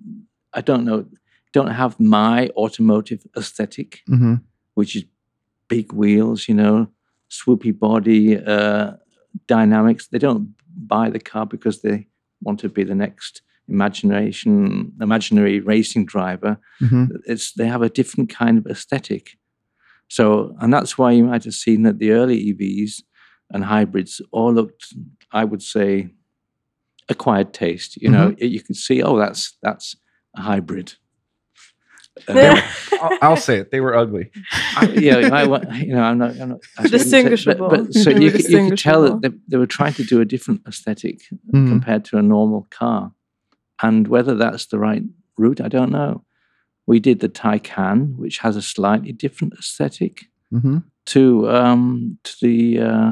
I 0.53 0.61
don't 0.61 0.83
know. 0.85 1.05
Don't 1.53 1.71
have 1.71 1.99
my 1.99 2.49
automotive 2.55 3.21
aesthetic, 3.37 4.01
Mhm. 4.09 4.41
which 4.75 4.95
is 4.95 5.03
big 5.67 5.91
wheels, 5.93 6.47
you 6.47 6.55
know, 6.55 6.87
swoopy 7.29 7.77
body, 7.77 8.37
uh, 8.37 8.93
dynamics. 9.47 10.07
They 10.07 10.17
don't 10.19 10.55
buy 10.75 11.09
the 11.09 11.19
car 11.19 11.45
because 11.45 11.81
they 11.81 12.07
want 12.41 12.59
to 12.59 12.69
be 12.69 12.83
the 12.83 12.95
next 12.95 13.41
imagination, 13.67 14.93
imaginary 15.01 15.59
racing 15.59 16.05
driver 16.05 16.57
Mhm. 16.81 17.09
it's 17.25 17.53
they 17.53 17.67
have 17.67 17.81
a 17.81 17.89
different 17.89 18.29
kind 18.29 18.57
of 18.57 18.65
aesthetic. 18.65 19.37
So, 20.07 20.55
and 20.59 20.73
that's 20.73 20.97
why 20.97 21.11
you 21.11 21.23
might 21.25 21.43
have 21.43 21.53
seen 21.53 21.83
that 21.83 21.99
the 21.99 22.11
early 22.11 22.37
EVs 22.53 23.03
and 23.51 23.63
hybrids 23.65 24.21
all 24.31 24.53
looked, 24.53 24.85
I 25.31 25.43
would 25.45 25.61
say, 25.61 26.09
acquired 27.09 27.53
taste. 27.53 27.97
You 28.01 28.09
know, 28.09 28.35
you 28.39 28.61
could 28.61 28.75
see, 28.75 29.03
oh, 29.03 29.17
that's 29.17 29.57
that's 29.61 29.95
a 30.35 30.41
hybrid. 30.41 30.95
They 32.27 32.49
were- 32.49 32.61
I'll, 33.01 33.17
I'll 33.21 33.37
say 33.37 33.57
it. 33.59 33.71
They 33.71 33.79
were 33.79 33.95
ugly. 33.95 34.31
I, 34.75 34.85
yeah, 34.87 35.15
I, 35.31 35.43
you 35.77 35.93
know, 35.93 36.01
I'm 36.03 36.17
not, 36.17 36.31
I'm 36.39 36.49
not 36.49 36.59
I 36.77 36.83
shouldn't 36.83 37.01
say- 37.03 37.23
but- 37.23 37.29
Distinguishable. 37.29 37.69
But, 37.69 37.93
so 37.93 38.09
you 38.09 38.31
could, 38.31 38.43
you 38.49 38.69
could 38.69 38.77
tell 38.79 39.03
that 39.03 39.21
they, 39.21 39.29
they 39.47 39.57
were 39.57 39.65
trying 39.67 39.93
to 39.93 40.03
do 40.03 40.19
a 40.21 40.25
different 40.25 40.61
aesthetic 40.67 41.21
Mhm. 41.53 41.69
compared 41.69 42.05
to 42.05 42.17
a 42.17 42.21
normal 42.21 42.67
car, 42.69 43.11
and 43.81 44.07
whether 44.07 44.35
that's 44.35 44.65
the 44.67 44.79
right 44.79 45.03
route, 45.37 45.61
I 45.61 45.67
don't 45.69 45.91
know. 45.91 46.23
We 46.85 46.99
did 46.99 47.19
the 47.19 47.29
Taycan, 47.29 48.15
which 48.17 48.39
has 48.39 48.55
a 48.55 48.61
slightly 48.61 49.11
different 49.11 49.53
aesthetic 49.59 50.25
Mhm. 50.53 50.83
to 51.07 51.49
um, 51.49 52.17
to 52.23 52.33
the 52.41 52.79
uh, 52.79 53.11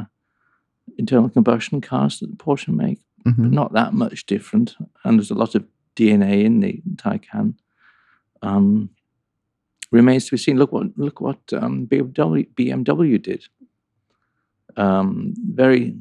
internal 0.97 1.29
combustion 1.29 1.79
cars 1.81 2.19
that 2.19 2.29
the 2.29 2.35
Porsche 2.35 2.69
make, 2.73 2.99
but 3.23 3.35
Mhm. 3.37 3.51
not 3.51 3.73
that 3.73 3.93
much 3.93 4.25
different. 4.25 4.75
And 5.03 5.17
there's 5.19 5.31
a 5.31 5.35
lot 5.35 5.53
of 5.55 5.63
DNA 5.95 6.43
in 6.43 6.59
the 6.59 6.81
Taycan. 6.95 7.53
Um, 8.41 8.89
remains 9.91 10.25
to 10.25 10.31
be 10.31 10.37
seen. 10.37 10.57
Look 10.57 10.71
what 10.71 10.87
look 10.97 11.21
what 11.21 11.39
um, 11.53 11.87
BMW 11.87 12.47
BMW 12.55 13.21
did. 13.21 13.43
Um, 14.75 15.33
very 15.55 15.95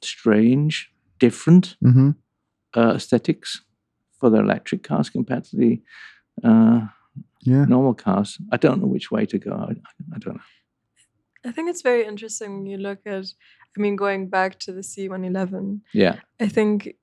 strange, 0.00 0.92
different 1.18 1.76
Mhm. 1.82 2.16
uh, 2.76 2.94
aesthetics 2.96 3.62
for 4.18 4.30
their 4.30 4.42
electric 4.42 4.82
cars 4.82 5.10
compared 5.10 5.44
to 5.44 5.56
the 5.56 5.82
uh, 6.42 6.88
Yeah. 7.44 7.64
normal 7.66 7.94
cars. 7.94 8.38
I 8.52 8.56
don't 8.56 8.80
know 8.80 8.86
which 8.88 9.10
way 9.10 9.26
to 9.26 9.38
go. 9.38 9.52
I, 9.52 9.72
I 10.14 10.18
don't 10.18 10.34
know. 10.36 10.42
I 11.44 11.52
think 11.52 11.70
it's 11.70 11.82
very 11.82 12.04
interesting 12.06 12.54
when 12.56 12.66
you 12.66 12.78
look 12.78 13.00
at, 13.06 13.24
I 13.76 13.80
mean, 13.80 13.96
going 13.96 14.28
back 14.28 14.58
to 14.60 14.72
the 14.72 14.80
C111, 14.82 15.82
Yeah. 15.92 16.16
I 16.40 16.48
think 16.48 16.94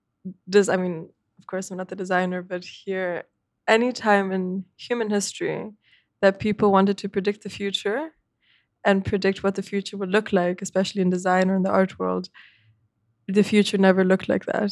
does 0.50 0.70
I 0.70 0.78
mean, 0.78 1.10
of 1.40 1.46
course 1.48 1.72
I'm 1.72 1.78
not 1.78 1.88
the 1.90 1.96
designer, 1.96 2.42
but 2.42 2.64
here 2.66 3.24
any 3.68 3.92
time 3.92 4.32
in 4.32 4.66
human 4.78 5.10
history 5.10 5.72
that 6.22 6.40
people 6.40 6.72
wanted 6.72 6.98
to 7.00 7.10
predict 7.10 7.44
the 7.44 7.50
future 7.50 8.12
and 8.86 9.06
predict 9.06 9.44
what 9.44 9.56
the 9.56 9.62
future 9.62 9.98
would 9.98 10.10
look 10.12 10.32
like, 10.32 10.62
especially 10.62 11.02
in 11.02 11.10
design 11.10 11.50
or 11.50 11.56
in 11.56 11.64
the 11.64 11.70
art 11.70 12.00
world, 12.00 12.30
the 13.28 13.44
future 13.44 13.78
never 13.78 14.04
looked 14.04 14.30
like 14.30 14.46
that. 14.46 14.72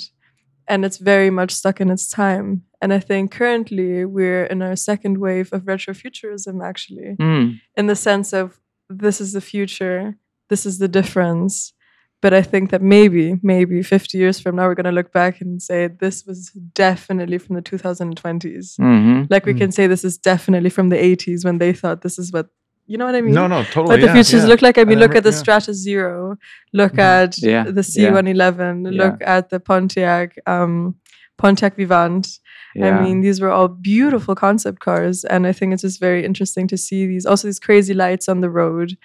And 0.67 0.83
it's 0.83 0.97
very 0.97 1.29
much 1.29 1.51
stuck 1.51 1.79
in 1.79 1.89
its 1.89 2.09
time. 2.09 2.63
And 2.81 2.91
I 2.93 2.99
think 2.99 3.31
currently 3.31 4.05
we're 4.05 4.45
in 4.45 4.61
our 4.61 4.75
second 4.75 5.17
wave 5.19 5.51
of 5.53 5.63
retrofuturism, 5.63 6.63
actually 6.63 7.15
Mm. 7.19 7.59
in 7.75 7.87
the 7.87 7.95
sense 7.95 8.33
of 8.33 8.59
this 8.89 9.21
is 9.21 9.33
the 9.33 9.41
future, 9.41 10.17
this 10.49 10.65
is 10.65 10.77
the 10.79 10.87
difference. 10.87 11.73
But 12.21 12.33
I 12.33 12.41
think 12.41 12.71
that 12.71 12.81
maybe, 12.81 13.35
maybe 13.43 13.83
50 13.83 14.17
years 14.17 14.39
from 14.39 14.55
now, 14.55 14.65
we're 14.67 14.73
going 14.75 14.85
to 14.85 14.91
look 14.91 15.11
back 15.13 15.39
and 15.39 15.61
say 15.61 15.87
this 15.87 16.25
was 16.25 16.49
definitely 16.73 17.37
from 17.37 17.55
the 17.55 17.61
2020s. 17.61 18.75
hmm 18.77 19.23
Like 19.29 19.45
we 19.45 19.53
Mm. 19.53 19.57
can 19.59 19.71
say 19.71 19.85
this 19.87 20.03
is 20.03 20.17
definitely 20.17 20.71
from 20.71 20.89
the 20.89 20.97
80s 20.97 21.45
when 21.45 21.59
they 21.59 21.73
thought 21.73 22.01
this 22.01 22.17
is 22.17 22.31
what, 22.31 22.47
you 22.87 22.97
know 22.97 23.05
what 23.05 23.13
I 23.15 23.21
mean? 23.21 23.35
No, 23.35 23.45
no, 23.47 23.63
totally. 23.65 23.87
What 23.89 23.99
the 24.01 24.07
yeah, 24.07 24.13
futures 24.13 24.43
yeah. 24.43 24.47
look 24.49 24.61
like. 24.63 24.77
I 24.79 24.83
mean, 24.83 24.97
look 24.99 25.11
remember- 25.11 25.17
at 25.17 25.23
the 25.25 25.37
yeah. 25.51 25.59
Stratos 25.59 25.73
Zero, 25.75 26.37
look 26.73 26.93
Mhm. 26.93 26.99
at 26.99 27.31
the 27.75 27.83
C111, 27.83 28.85
yeah. 28.91 29.03
look 29.03 29.17
at 29.21 29.49
the 29.49 29.59
Pontiac, 29.59 30.35
um, 30.47 30.95
Pontiac 31.37 31.75
Vivant. 31.75 32.39
I 32.81 32.91
mean, 33.03 33.21
these 33.21 33.41
were 33.41 33.49
all 33.49 33.67
beautiful 33.67 34.35
concept 34.35 34.79
cars, 34.81 35.23
and 35.23 35.47
I 35.47 35.51
think 35.51 35.73
it's 35.73 35.81
just 35.81 35.99
very 35.99 36.23
interesting 36.23 36.67
to 36.67 36.77
see 36.77 37.07
these. 37.07 37.25
Also, 37.25 37.47
these 37.47 37.59
crazy 37.59 37.93
lights 37.93 38.27
on 38.29 38.41
the 38.41 38.49
road, 38.51 38.97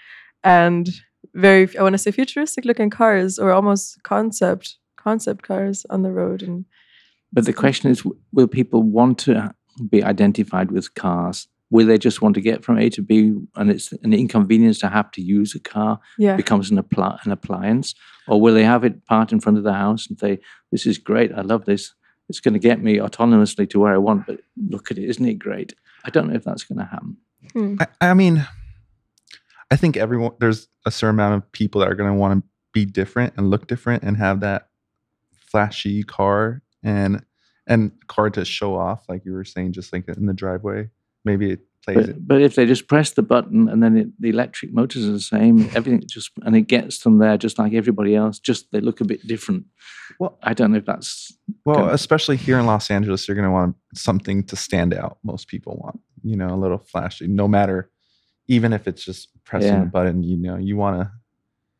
and 0.45 0.89
very 1.35 1.77
I 1.79 1.83
want 1.83 1.95
to 1.95 1.99
say 1.99 2.11
futuristic 2.11 2.65
looking 2.65 2.91
cars, 2.91 3.39
or 3.39 3.53
almost 3.53 4.03
concept 4.03 4.77
concept 4.97 5.43
cars 5.43 5.85
on 5.91 6.03
the 6.03 6.13
road, 6.13 6.43
and 6.43 6.65
But 7.33 7.45
the 7.45 7.53
question 7.53 7.91
is, 7.91 8.05
will 8.33 8.47
people 8.49 8.83
want 8.83 9.19
to 9.21 9.55
be 9.89 10.03
identified 10.05 10.71
with 10.71 10.95
cars? 10.95 11.49
Will 11.71 11.87
they 11.87 11.97
just 11.99 12.21
want 12.21 12.35
to 12.35 12.43
get 12.43 12.63
from 12.65 12.79
A 12.79 12.91
to 12.91 13.03
B, 13.03 13.33
and 13.57 13.71
it's 13.71 13.93
an 14.03 14.13
inconvenience 14.13 14.79
to 14.81 14.89
have 14.89 15.11
to 15.13 15.23
use 15.23 15.55
a 15.55 15.61
car 15.61 15.99
Yeah. 16.19 16.37
becomes 16.37 16.71
an, 16.71 16.77
appli- 16.83 17.19
an 17.25 17.33
appliance, 17.33 17.95
or 18.29 18.39
will 18.41 18.53
they 18.55 18.65
have 18.65 18.85
it 18.85 19.07
parked 19.07 19.33
in 19.33 19.41
front 19.41 19.57
of 19.59 19.65
the 19.65 19.73
house 19.73 20.07
and 20.07 20.19
say, 20.19 20.39
"This 20.71 20.87
is 20.87 20.99
great, 20.99 21.33
I 21.33 21.41
love 21.41 21.65
this. 21.65 21.95
It's 22.29 22.41
going 22.41 22.55
to 22.55 22.69
get 22.69 22.83
me 22.83 22.99
autonomously 22.99 23.67
to 23.71 23.81
where 23.81 23.95
I 23.95 23.99
want." 23.99 24.27
But 24.27 24.41
look 24.69 24.91
at 24.91 24.99
it, 24.99 25.09
isn't 25.09 25.27
it 25.27 25.39
great? 25.39 25.75
I 26.05 26.11
don't 26.11 26.29
know 26.29 26.35
if 26.37 26.45
that's 26.45 26.65
going 26.65 26.79
to 26.79 26.85
happen. 26.85 27.17
Hmm. 27.55 27.77
I, 27.81 28.11
I 28.11 28.15
mean, 28.15 28.47
I 29.73 29.77
think 29.77 29.97
everyone 29.97 30.33
there's 30.39 30.69
a 30.85 30.91
certain 30.91 31.17
amount 31.17 31.37
of 31.37 31.51
people 31.53 31.81
that 31.81 31.91
are 31.91 31.95
going 31.95 32.11
to 32.13 32.19
want 32.19 32.45
to 32.45 32.49
be 32.75 32.85
different 32.85 33.33
and 33.39 33.49
look 33.49 33.67
different 33.67 34.03
and 34.03 34.19
have 34.19 34.41
that 34.41 34.69
flashy 35.35 36.03
car 36.03 36.61
and 36.83 37.25
and 37.67 37.93
car 38.07 38.29
to 38.29 38.45
show 38.45 38.77
off, 38.77 39.05
like 39.09 39.25
you 39.25 39.33
were 39.33 39.45
saying, 39.45 39.73
just 39.73 39.91
like 39.91 40.07
in 40.09 40.27
the 40.27 40.35
driveway. 40.35 40.91
Maybe 41.25 41.53
it 41.53 41.61
plays 41.85 42.09
it. 42.09 42.17
But, 42.17 42.27
but 42.27 42.43
if 42.43 42.55
they 42.55 42.67
just 42.67 42.87
press 42.87 43.13
the 43.13 43.23
button 43.23 43.69
and 43.71 43.83
then 43.83 43.97
it, 43.97 44.09
the 44.21 44.29
electric 44.29 44.75
motors 44.75 45.09
are 45.09 45.13
the 45.13 45.21
same, 45.21 45.71
everything 45.75 46.03
just 46.07 46.33
and 46.43 46.55
it 46.55 46.67
gets 46.67 46.99
them 46.99 47.17
there 47.17 47.39
just 47.39 47.59
like 47.59 47.73
everybody 47.73 48.15
else. 48.15 48.39
Just 48.39 48.73
they 48.73 48.81
look 48.81 49.01
a 49.01 49.07
bit 49.07 49.27
different. 49.27 49.65
Well- 50.19 50.39
I 50.43 50.53
don't 50.53 50.73
know 50.73 50.79
if 50.79 50.85
that's 50.85 51.33
Well, 51.65 51.87
of- 51.89 51.95
especially 51.95 52.37
here 52.37 52.59
in 52.59 52.67
Los 52.67 52.91
Angeles, 52.91 53.27
you're 53.27 53.37
going 53.37 53.49
to 53.49 53.53
want 53.53 53.77
something 53.95 54.45
to 54.45 54.57
stand 54.57 54.93
out. 54.93 55.17
Most 55.25 55.49
people 55.49 55.81
want, 55.83 55.99
you 56.23 56.37
know, 56.37 56.49
a 56.49 56.61
little 56.61 56.77
flashy, 56.77 57.27
no 57.27 57.49
matter, 57.49 57.91
even 58.57 58.73
if 58.73 58.83
it's 58.89 59.05
just 59.05 59.29
pressing 59.45 59.73
Yeah. 59.75 59.83
a 59.83 59.87
button. 59.97 60.23
You 60.23 60.37
know, 60.37 60.57
you 60.69 60.77
want 60.77 60.95
to, 61.01 61.05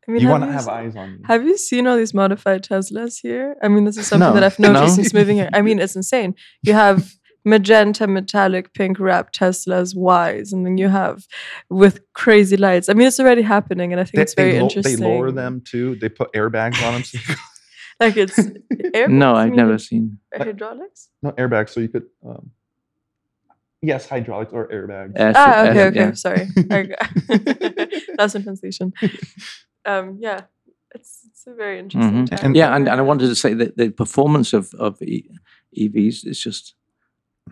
I 0.07 0.11
mean, 0.11 0.21
you 0.21 0.27
have 0.27 0.33
want 0.39 0.43
to 0.43 0.47
you 0.47 0.53
have 0.59 0.67
eyes 0.67 0.95
on 0.95 1.07
you. 1.11 1.19
Have 1.31 1.43
you 1.49 1.57
seen 1.57 1.87
all 1.87 1.97
these 1.97 2.13
modified 2.13 2.61
Teslas 2.69 3.15
here? 3.21 3.55
I 3.63 3.67
mean, 3.73 3.83
this 3.85 3.97
is 3.97 4.07
something 4.07 4.27
No, 4.29 4.33
that 4.33 4.43
I've 4.43 4.59
noticed 4.59 4.97
no. 4.97 5.03
since 5.03 5.13
moving 5.13 5.37
here. 5.37 5.49
I 5.53 5.61
mean, 5.61 5.79
it's 5.79 5.95
insane. 5.95 6.35
You 6.67 6.73
have 6.73 6.97
magenta, 7.45 8.05
metallic, 8.07 8.73
pink 8.73 8.99
wrapped 8.99 9.37
Teslas, 9.39 9.89
Ys, 9.95 10.51
and 10.53 10.65
then 10.65 10.77
you 10.77 10.89
have 10.89 11.25
with 11.69 11.95
crazy 12.13 12.57
lights. 12.57 12.87
I 12.89 12.93
mean, 12.93 13.07
it's 13.07 13.19
already 13.19 13.41
happening, 13.55 13.91
and 13.93 13.99
I 14.01 14.05
think 14.05 14.21
it's 14.23 14.33
very 14.33 14.53
lo- 14.53 14.63
interesting. 14.65 14.99
They 14.99 15.05
lower 15.15 15.31
them 15.31 15.61
too. 15.71 15.95
They 16.01 16.09
put 16.09 16.31
airbags 16.33 16.81
on 16.85 16.93
them. 16.93 17.03
So 17.03 17.17
Like 17.99 18.17
it's 18.17 18.39
air. 18.93 19.07
no, 19.07 19.35
I 19.35 19.43
I've 19.45 19.53
never 19.53 19.77
seen. 19.77 20.17
hydraulics. 20.35 21.09
no 21.21 21.31
airbags, 21.41 21.69
so 21.69 21.79
you 21.79 21.89
could. 21.89 22.07
Um, 22.27 22.51
yes, 23.83 24.07
hydraulics 24.09 24.51
or 24.53 24.67
airbags. 24.69 25.13
S- 25.15 25.35
Ah, 25.37 25.63
S- 25.63 25.69
okay, 25.69 25.85
okay. 25.87 25.99
yeah. 25.99 26.13
Sorry, 26.13 26.47
I 26.71 26.79
that's 28.17 28.35
in 28.35 28.43
translation. 28.43 28.93
Um, 29.85 30.17
yeah, 30.21 30.39
it's 30.95 31.27
it's 31.27 31.43
a 31.45 31.53
very 31.53 31.77
interesting 31.79 32.23
Mhm. 32.23 32.29
time. 32.29 32.39
And- 32.45 32.55
Yeah, 32.55 32.73
and, 32.75 32.87
and 32.87 32.99
I 33.01 33.03
wanted 33.03 33.27
to 33.27 33.35
say 33.35 33.53
that 33.55 33.75
the 33.75 33.89
performance 33.91 34.53
of 34.53 34.73
of 34.79 35.01
e- 35.01 35.27
EVs 35.75 36.25
is 36.25 36.39
just 36.39 36.75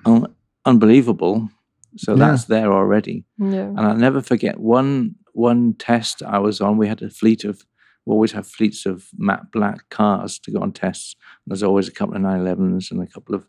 un- 0.06 0.34
unbelievable. 0.66 1.50
So 1.98 2.12
Yeah. 2.14 2.20
that's 2.24 2.46
there 2.46 2.72
already. 2.72 3.26
yeah. 3.38 3.68
And 3.76 3.80
I'll 3.82 3.98
never 4.08 4.22
forget 4.22 4.56
one 4.60 5.16
one 5.34 5.74
test 5.78 6.24
I 6.24 6.40
was 6.40 6.62
on. 6.62 6.78
We 6.78 6.88
had 6.88 7.02
a 7.04 7.10
fleet 7.10 7.44
of 7.44 7.66
we 8.06 8.14
always 8.14 8.32
have 8.34 8.48
fleets 8.48 8.86
of 8.86 9.10
matte 9.18 9.52
black 9.52 9.80
cars 9.90 10.40
to 10.40 10.52
go 10.52 10.62
on 10.62 10.72
tests. 10.72 11.16
There's 11.48 11.64
always 11.64 11.88
a 11.90 11.92
couple 11.92 12.16
of 12.16 12.22
911s 12.22 12.92
and 12.92 13.02
a 13.04 13.08
couple 13.14 13.36
of 13.36 13.44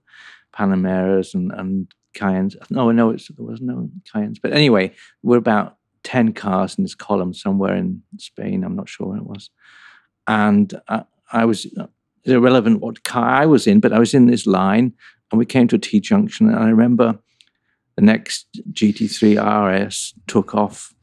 Panameras 0.52 1.34
and, 1.34 1.52
and 1.52 1.86
Cayennes. 2.14 2.56
No, 2.70 2.90
no, 2.92 3.10
it's, 3.10 3.28
there 3.28 3.44
was 3.46 3.60
no 3.60 3.90
Cayennes. 4.12 4.38
But 4.42 4.52
anyway, 4.52 4.92
we're 5.22 5.38
about 5.38 5.76
10 6.04 6.32
cars 6.32 6.76
in 6.76 6.84
this 6.84 6.94
column 6.94 7.32
somewhere 7.34 7.74
in 7.76 8.02
Spain. 8.18 8.64
I'm 8.64 8.76
not 8.76 8.88
sure 8.88 9.08
where 9.08 9.18
it 9.18 9.26
was. 9.26 9.50
And 10.26 10.72
I, 10.88 11.04
I 11.32 11.44
was, 11.44 11.64
it's 11.66 11.78
irrelevant 12.24 12.80
what 12.80 13.02
car 13.04 13.24
I 13.28 13.46
was 13.46 13.66
in, 13.66 13.80
but 13.80 13.92
I 13.92 13.98
was 13.98 14.14
in 14.14 14.26
this 14.26 14.46
line 14.46 14.92
and 15.30 15.38
we 15.38 15.46
came 15.46 15.68
to 15.68 15.76
a 15.76 15.78
T 15.78 16.00
junction. 16.00 16.48
And 16.48 16.56
I 16.58 16.68
remember 16.68 17.18
the 17.96 18.02
next 18.02 18.46
GT3 18.72 19.36
RS 19.38 20.14
took 20.26 20.54
off, 20.54 20.94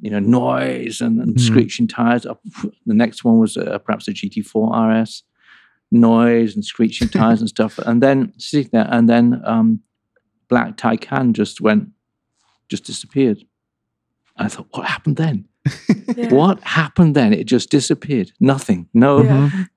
you 0.00 0.10
know, 0.10 0.18
noise 0.20 1.00
and, 1.00 1.20
and 1.20 1.34
Mhm. 1.36 1.40
screeching 1.40 1.88
tires. 1.88 2.26
Up. 2.26 2.40
The 2.86 2.94
next 2.94 3.24
one 3.24 3.38
was 3.38 3.56
uh, 3.56 3.78
perhaps 3.78 4.06
a 4.08 4.12
GT4 4.12 5.02
RS, 5.02 5.22
noise 5.90 6.54
and 6.54 6.64
screeching 6.64 7.08
tires 7.08 7.40
and 7.40 7.48
stuff. 7.48 7.78
And 7.78 8.02
then 8.02 8.32
sitting 8.38 8.70
there, 8.72 8.88
and 8.90 9.08
then 9.08 9.40
um, 9.44 9.80
Black 10.48 10.76
Taycan 10.76 11.32
just 11.32 11.60
went, 11.60 11.88
just 12.68 12.84
disappeared. 12.84 13.38
I 14.36 14.48
thought, 14.48 14.66
what 14.70 14.86
happened 14.86 15.16
then? 15.16 15.46
Yeah. 16.16 16.34
What 16.34 16.60
happened 16.62 17.14
then? 17.14 17.32
It 17.32 17.44
just 17.44 17.70
disappeared. 17.70 18.32
Nothing. 18.40 18.88
No. 18.92 19.22
Yeah. 19.22 19.50
Mhm. 19.50 19.68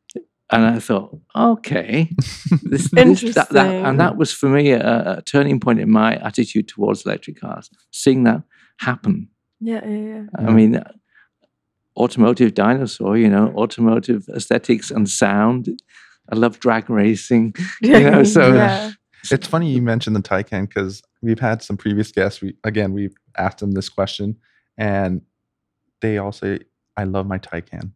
And 0.50 0.66
I 0.66 0.80
thought, 0.80 1.18
okay, 1.36 2.10
this, 2.64 2.90
this 2.90 2.90
that, 2.92 2.92
that, 2.92 3.06
Interesting. 3.08 3.86
and 3.86 4.00
that 4.00 4.16
was 4.16 4.32
for 4.32 4.48
me 4.48 4.72
a, 4.72 5.18
a 5.18 5.22
turning 5.24 5.60
point 5.60 5.80
in 5.82 5.92
my 5.92 6.16
attitude 6.16 6.70
towards 6.70 7.06
electric 7.06 7.42
cars. 7.42 7.70
Seeing 7.92 8.24
that 8.24 8.44
happen. 8.80 9.28
Yeah, 9.60 9.86
yeah, 9.86 9.98
yeah. 9.98 10.24
I 10.38 10.52
mean, 10.52 10.82
automotive 11.98 12.54
dinosaur. 12.54 13.18
You 13.18 13.30
know, 13.30 13.54
automotive 13.58 14.28
aesthetics 14.36 14.92
and 14.92 15.10
sound. 15.10 15.68
I 16.32 16.36
love 16.36 16.60
drag 16.60 16.90
racing. 16.90 17.54
You 17.82 18.00
know, 18.10 18.24
so- 18.38 18.54
yeah. 18.54 18.92
It's 19.32 19.48
funny 19.48 19.70
you 19.72 19.82
mentioned 19.82 20.16
the 20.16 20.22
Taycan 20.22 20.68
because 20.70 21.02
we've 21.22 21.40
had 21.40 21.62
some 21.62 21.76
previous 21.76 22.12
guests. 22.14 22.40
We 22.42 22.56
again 22.64 22.94
we've 22.94 23.16
asked 23.38 23.58
them 23.60 23.72
this 23.72 23.90
question, 23.90 24.38
and 24.78 25.22
they 26.02 26.18
all 26.18 26.32
say, 26.32 26.60
"I 26.96 27.04
love 27.04 27.26
my 27.28 27.40
Taycan." 27.40 27.92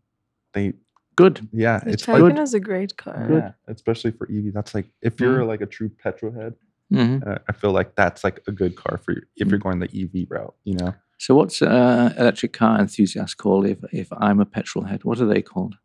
They 0.53 0.73
Good. 1.15 1.47
yeah, 1.53 1.79
The 1.79 1.91
it's 1.91 2.05
Taycan 2.05 2.31
like 2.31 2.39
is 2.39 2.53
a 2.53 2.59
great 2.59 2.97
car. 2.97 3.27
yeah, 3.31 3.51
especially 3.67 4.11
for 4.11 4.27
EV. 4.29 4.51
That's 4.53 4.73
like 4.73 4.87
if 5.01 5.19
you're 5.21 5.45
like 5.45 5.61
a 5.61 5.65
true 5.67 5.89
petrol 5.89 6.33
head, 6.33 6.55
hmm 6.89 7.19
uh, 7.25 7.37
I 7.47 7.53
feel 7.53 7.71
like 7.71 7.95
that's 7.95 8.23
like 8.25 8.41
a 8.47 8.51
good 8.51 8.75
car 8.75 8.97
for 8.97 9.11
you 9.13 9.21
if 9.37 9.47
you're 9.47 9.59
going 9.59 9.79
the 9.79 9.91
EV 9.93 10.27
route. 10.29 10.55
You 10.65 10.73
know, 10.79 10.93
So, 11.22 11.36
what's 11.36 11.61
uh, 11.61 12.13
electric 12.17 12.51
car 12.51 12.80
enthusiasts 12.80 13.36
called 13.36 13.67
if 13.67 13.78
if 13.93 14.07
I'm 14.11 14.39
a 14.39 14.45
petrol 14.45 14.86
head? 14.86 15.03
What 15.03 15.22
are 15.22 15.28
they 15.28 15.43
called? 15.43 15.76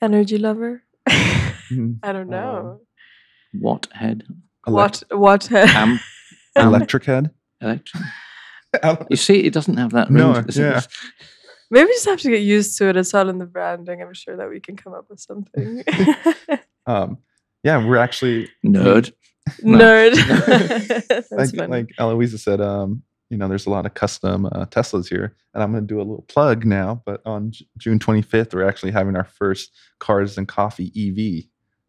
Energy 0.00 0.38
lover. 0.38 0.84
Mhm. 1.08 1.98
I 2.04 2.12
don't 2.12 2.28
know. 2.30 2.80
What 3.54 3.88
head? 3.92 4.22
what 4.66 5.02
what 5.10 5.50
Am, 5.50 5.98
am 6.56 6.68
electric 6.68 7.04
head. 7.06 7.30
electric. 7.60 8.04
You 9.10 9.16
see, 9.16 9.40
it 9.40 9.52
doesn't 9.52 9.78
have 9.78 9.90
that. 9.92 10.10
No, 10.12 10.34
ring 10.34 10.44
to- 10.44 10.60
yeah. 10.60 10.82
Maybe 11.72 11.86
we 11.86 11.92
just 11.94 12.04
have 12.06 12.20
to 12.20 12.30
get 12.30 12.42
used 12.42 12.78
to 12.78 12.88
it. 12.90 12.96
It's 12.96 13.14
all 13.14 13.28
in 13.30 13.38
the 13.38 13.46
branding. 13.46 14.00
I'm 14.00 14.14
sure 14.14 14.36
that 14.36 14.48
we 14.48 14.60
can 14.60 14.76
come 14.76 14.92
up 14.94 15.06
with 15.10 15.18
something. 15.20 15.82
um, 16.86 17.18
yeah, 17.64 17.84
we're 17.84 17.96
actually 17.96 18.48
Nerd. 18.64 19.10
No. 19.62 19.78
Nerd. 19.78 20.14
That's 21.08 21.32
like 21.32 21.54
funny. 21.56 21.72
like 21.72 21.88
Aloisa 21.98 22.38
said, 22.38 22.60
um, 22.60 23.02
you 23.30 23.36
know, 23.36 23.48
there's 23.48 23.66
a 23.66 23.70
lot 23.70 23.84
of 23.86 23.94
custom 23.94 24.46
uh, 24.46 24.64
Teslas 24.66 25.08
here, 25.08 25.36
and 25.54 25.62
I'm 25.62 25.70
going 25.72 25.86
to 25.86 25.86
do 25.86 25.98
a 25.98 26.04
little 26.04 26.24
plug 26.28 26.64
now. 26.64 27.02
But 27.04 27.20
on 27.26 27.50
J- 27.52 27.66
June 27.76 27.98
25th, 27.98 28.54
we're 28.54 28.66
actually 28.68 28.92
having 28.92 29.16
our 29.16 29.24
first 29.24 29.70
Cars 29.98 30.38
and 30.38 30.48
Coffee 30.48 30.90
EV. 30.96 31.44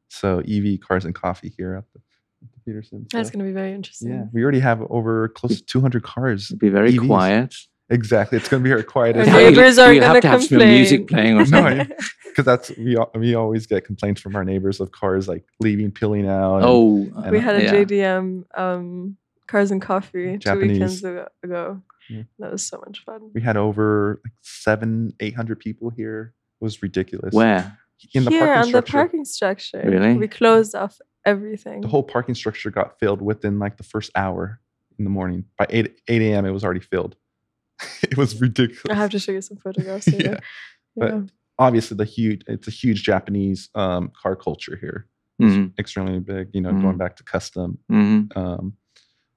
So 0.10 0.40
EV 0.40 0.80
Cars 0.82 1.06
and 1.06 1.16
Coffee 1.16 1.54
here 1.56 1.76
at 1.76 1.86
the, 1.94 2.00
at 2.44 2.52
the 2.52 2.60
Petersen. 2.66 3.06
That's 3.12 3.30
going 3.30 3.40
to 3.40 3.46
be 3.46 3.54
very 3.54 3.74
interesting. 3.74 4.10
yeah, 4.10 4.24
we 4.34 4.42
already 4.44 4.60
have 4.60 4.82
over 4.90 5.30
close 5.30 5.58
to 5.60 5.66
200 5.66 6.04
cars. 6.04 6.50
Be 6.52 6.70
very 6.70 6.94
EVs. 6.94 7.08
quiet. 7.08 7.56
Exactly, 7.92 8.38
it's 8.38 8.48
going 8.48 8.62
to 8.62 8.68
be 8.68 8.72
our 8.72 8.84
quietest. 8.84 9.32
Our 9.32 9.38
neighbors 9.40 9.80
are 9.80 9.92
you 9.92 10.02
have 10.02 10.10
gonna 10.10 10.22
to 10.22 10.28
have 10.28 10.44
some 10.44 10.60
music 10.60 11.08
playing 11.08 11.38
or 11.38 11.46
No, 11.46 11.46
something. 11.46 11.88
because 12.28 12.46
that's 12.46 12.70
we 12.78 12.96
we 13.16 13.34
always 13.34 13.66
get 13.66 13.84
complaints 13.84 14.22
from 14.22 14.36
our 14.36 14.44
neighbors 14.44 14.80
of 14.80 14.92
cars 14.92 15.28
like 15.28 15.44
leaving, 15.60 15.90
peeling 15.90 16.28
out. 16.28 16.58
and- 16.58 16.66
Oh, 16.66 17.08
And, 17.24 17.32
we 17.32 17.40
had 17.40 17.56
a 17.56 17.64
yeah. 17.64 17.74
JDM 17.74 18.44
um, 18.56 19.18
Cars 19.50 19.72
and 19.72 19.82
Coffee 19.82 20.38
two 20.38 20.60
weekends 20.60 21.04
ago. 21.04 21.28
ago. 21.44 21.82
Yeah. 22.10 22.24
That 22.40 22.52
was 22.52 22.66
so 22.66 22.82
much 22.86 23.04
fun. 23.06 23.32
we 23.34 23.42
had 23.42 23.58
over 23.58 24.20
like 24.24 24.34
seven, 24.42 25.14
eight 25.20 25.36
hundred 25.36 25.60
people 25.60 25.90
here. 25.90 26.34
It 26.62 26.64
was 26.64 26.82
ridiculous. 26.82 27.34
Where? 27.34 27.78
in 28.14 28.24
the 28.24 28.32
Here 28.32 28.46
parking 28.46 28.64
on 28.64 28.72
the 28.72 28.82
parking 28.82 29.26
structure. 29.26 29.82
Really? 29.86 30.14
We 30.14 30.28
closed 30.30 30.74
off 30.76 31.00
everything. 31.26 31.82
the 31.82 31.88
whole 31.90 32.04
parking 32.04 32.34
structure 32.36 32.72
got 32.72 32.98
filled 33.00 33.22
within 33.22 33.60
like 33.60 33.76
the 33.78 33.84
first 33.84 34.10
hour 34.16 34.62
in 34.98 35.04
the 35.04 35.10
morning. 35.12 35.44
By 35.58 35.66
8, 35.70 36.00
8 36.08 36.22
a.m., 36.22 36.46
it 36.46 36.52
was 36.52 36.64
already 36.64 36.80
filled. 36.80 37.18
it 38.04 38.16
was 38.18 38.40
ridiculous. 38.40 38.86
I 38.90 38.94
have 38.96 39.10
to 39.12 39.20
show 39.20 39.34
you 39.34 39.42
some 39.42 39.58
photographs. 39.58 40.08
later. 40.08 40.40
Yeah, 40.96 41.08
but- 41.10 41.30
Obviously, 41.60 41.98
the 41.98 42.06
huge, 42.06 42.42
it's 42.48 42.68
a 42.70 42.72
huge 42.72 43.04
Japanese 43.04 43.70
um, 43.76 44.12
car 44.22 44.36
culture 44.38 44.78
here. 44.80 45.08
Mhm, 45.42 45.78
Extremely 45.78 46.20
big, 46.22 46.48
you 46.54 46.62
know, 46.62 46.72
Mhm. 46.72 46.82
going 46.82 46.98
back 46.98 47.18
to 47.18 47.24
custom. 47.24 47.78
mhm. 47.92 48.36
Um, 48.38 48.78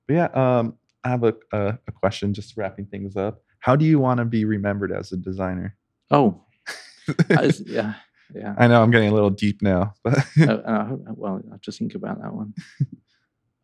but 0.06 0.14
yeah, 0.14 0.26
um, 0.34 0.74
I 1.04 1.08
have 1.10 1.24
a, 1.24 1.34
a, 1.52 1.78
a 1.88 1.92
question 1.92 2.32
just 2.34 2.56
wrapping 2.56 2.86
things 2.86 3.16
up. 3.16 3.42
How 3.60 3.76
do 3.76 3.84
you 3.84 3.98
want 3.98 4.18
to 4.18 4.24
be 4.24 4.44
remembered 4.44 4.92
as 4.92 5.12
a 5.12 5.16
designer? 5.16 5.76
Oh, 6.10 6.44
was- 7.30 7.60
yeah, 7.66 7.94
yeah. 8.34 8.54
I 8.58 8.66
know 8.68 8.82
I'm 8.82 8.90
getting 8.90 9.10
a 9.10 9.14
little 9.14 9.30
deep 9.30 9.62
now, 9.62 9.94
but 10.04 10.18
Uh, 10.40 10.52
uh, 10.52 10.96
well, 11.14 11.40
I'll 11.50 11.58
just 11.58 11.78
think 11.78 11.94
about 11.94 12.20
that 12.22 12.34
one. 12.34 12.54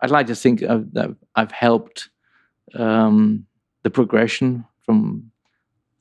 I'd 0.01 0.11
like 0.11 0.27
to 0.29 0.35
think 0.37 0.63
of 0.63 0.93
that 0.95 1.11
I've 1.35 1.51
helped 1.53 2.11
um, 2.75 3.47
the 3.83 3.91
progression 3.91 4.65
from 4.85 5.31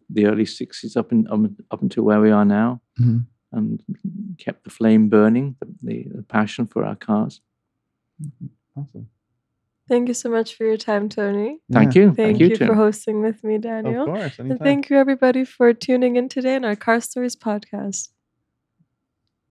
the 0.09 0.25
early 0.27 0.45
'60s 0.45 0.95
up 0.95 1.11
in 1.11 1.27
up, 1.27 1.39
up 1.71 1.81
until 1.81 2.03
where 2.03 2.21
we 2.21 2.31
are 2.31 2.45
now. 2.45 2.81
Mhm. 2.99 3.25
and 3.51 3.81
kept 4.37 4.63
the 4.63 4.69
flame 4.69 5.07
burning, 5.09 5.55
the, 5.59 5.67
the, 5.83 6.07
the 6.17 6.23
passion 6.23 6.67
for 6.67 6.83
our 6.85 6.95
cars. 6.95 7.41
Awesome. 8.75 9.07
Thank 9.87 10.07
you 10.09 10.13
so 10.13 10.29
much 10.29 10.55
for 10.55 10.65
your 10.65 10.77
time, 10.77 11.07
Tony. 11.09 11.59
Thank 11.71 11.95
Yeah. 11.95 12.01
you. 12.01 12.05
Thank, 12.13 12.17
Thank 12.17 12.39
you, 12.39 12.47
you, 12.49 12.55
for 12.57 12.73
hosting 12.75 13.21
with 13.21 13.43
me, 13.43 13.57
Daniel. 13.57 14.03
Of 14.03 14.05
Daniel. 14.05 14.05
course. 14.05 14.39
And 14.39 14.59
thank 14.59 14.89
you, 14.89 14.97
everybody, 14.97 15.45
for 15.45 15.73
tuning 15.73 16.15
in 16.17 16.27
today 16.29 16.55
in 16.55 16.65
our 16.65 16.75
Car 16.75 16.99
Stories 16.99 17.35
podcast. 17.35 18.09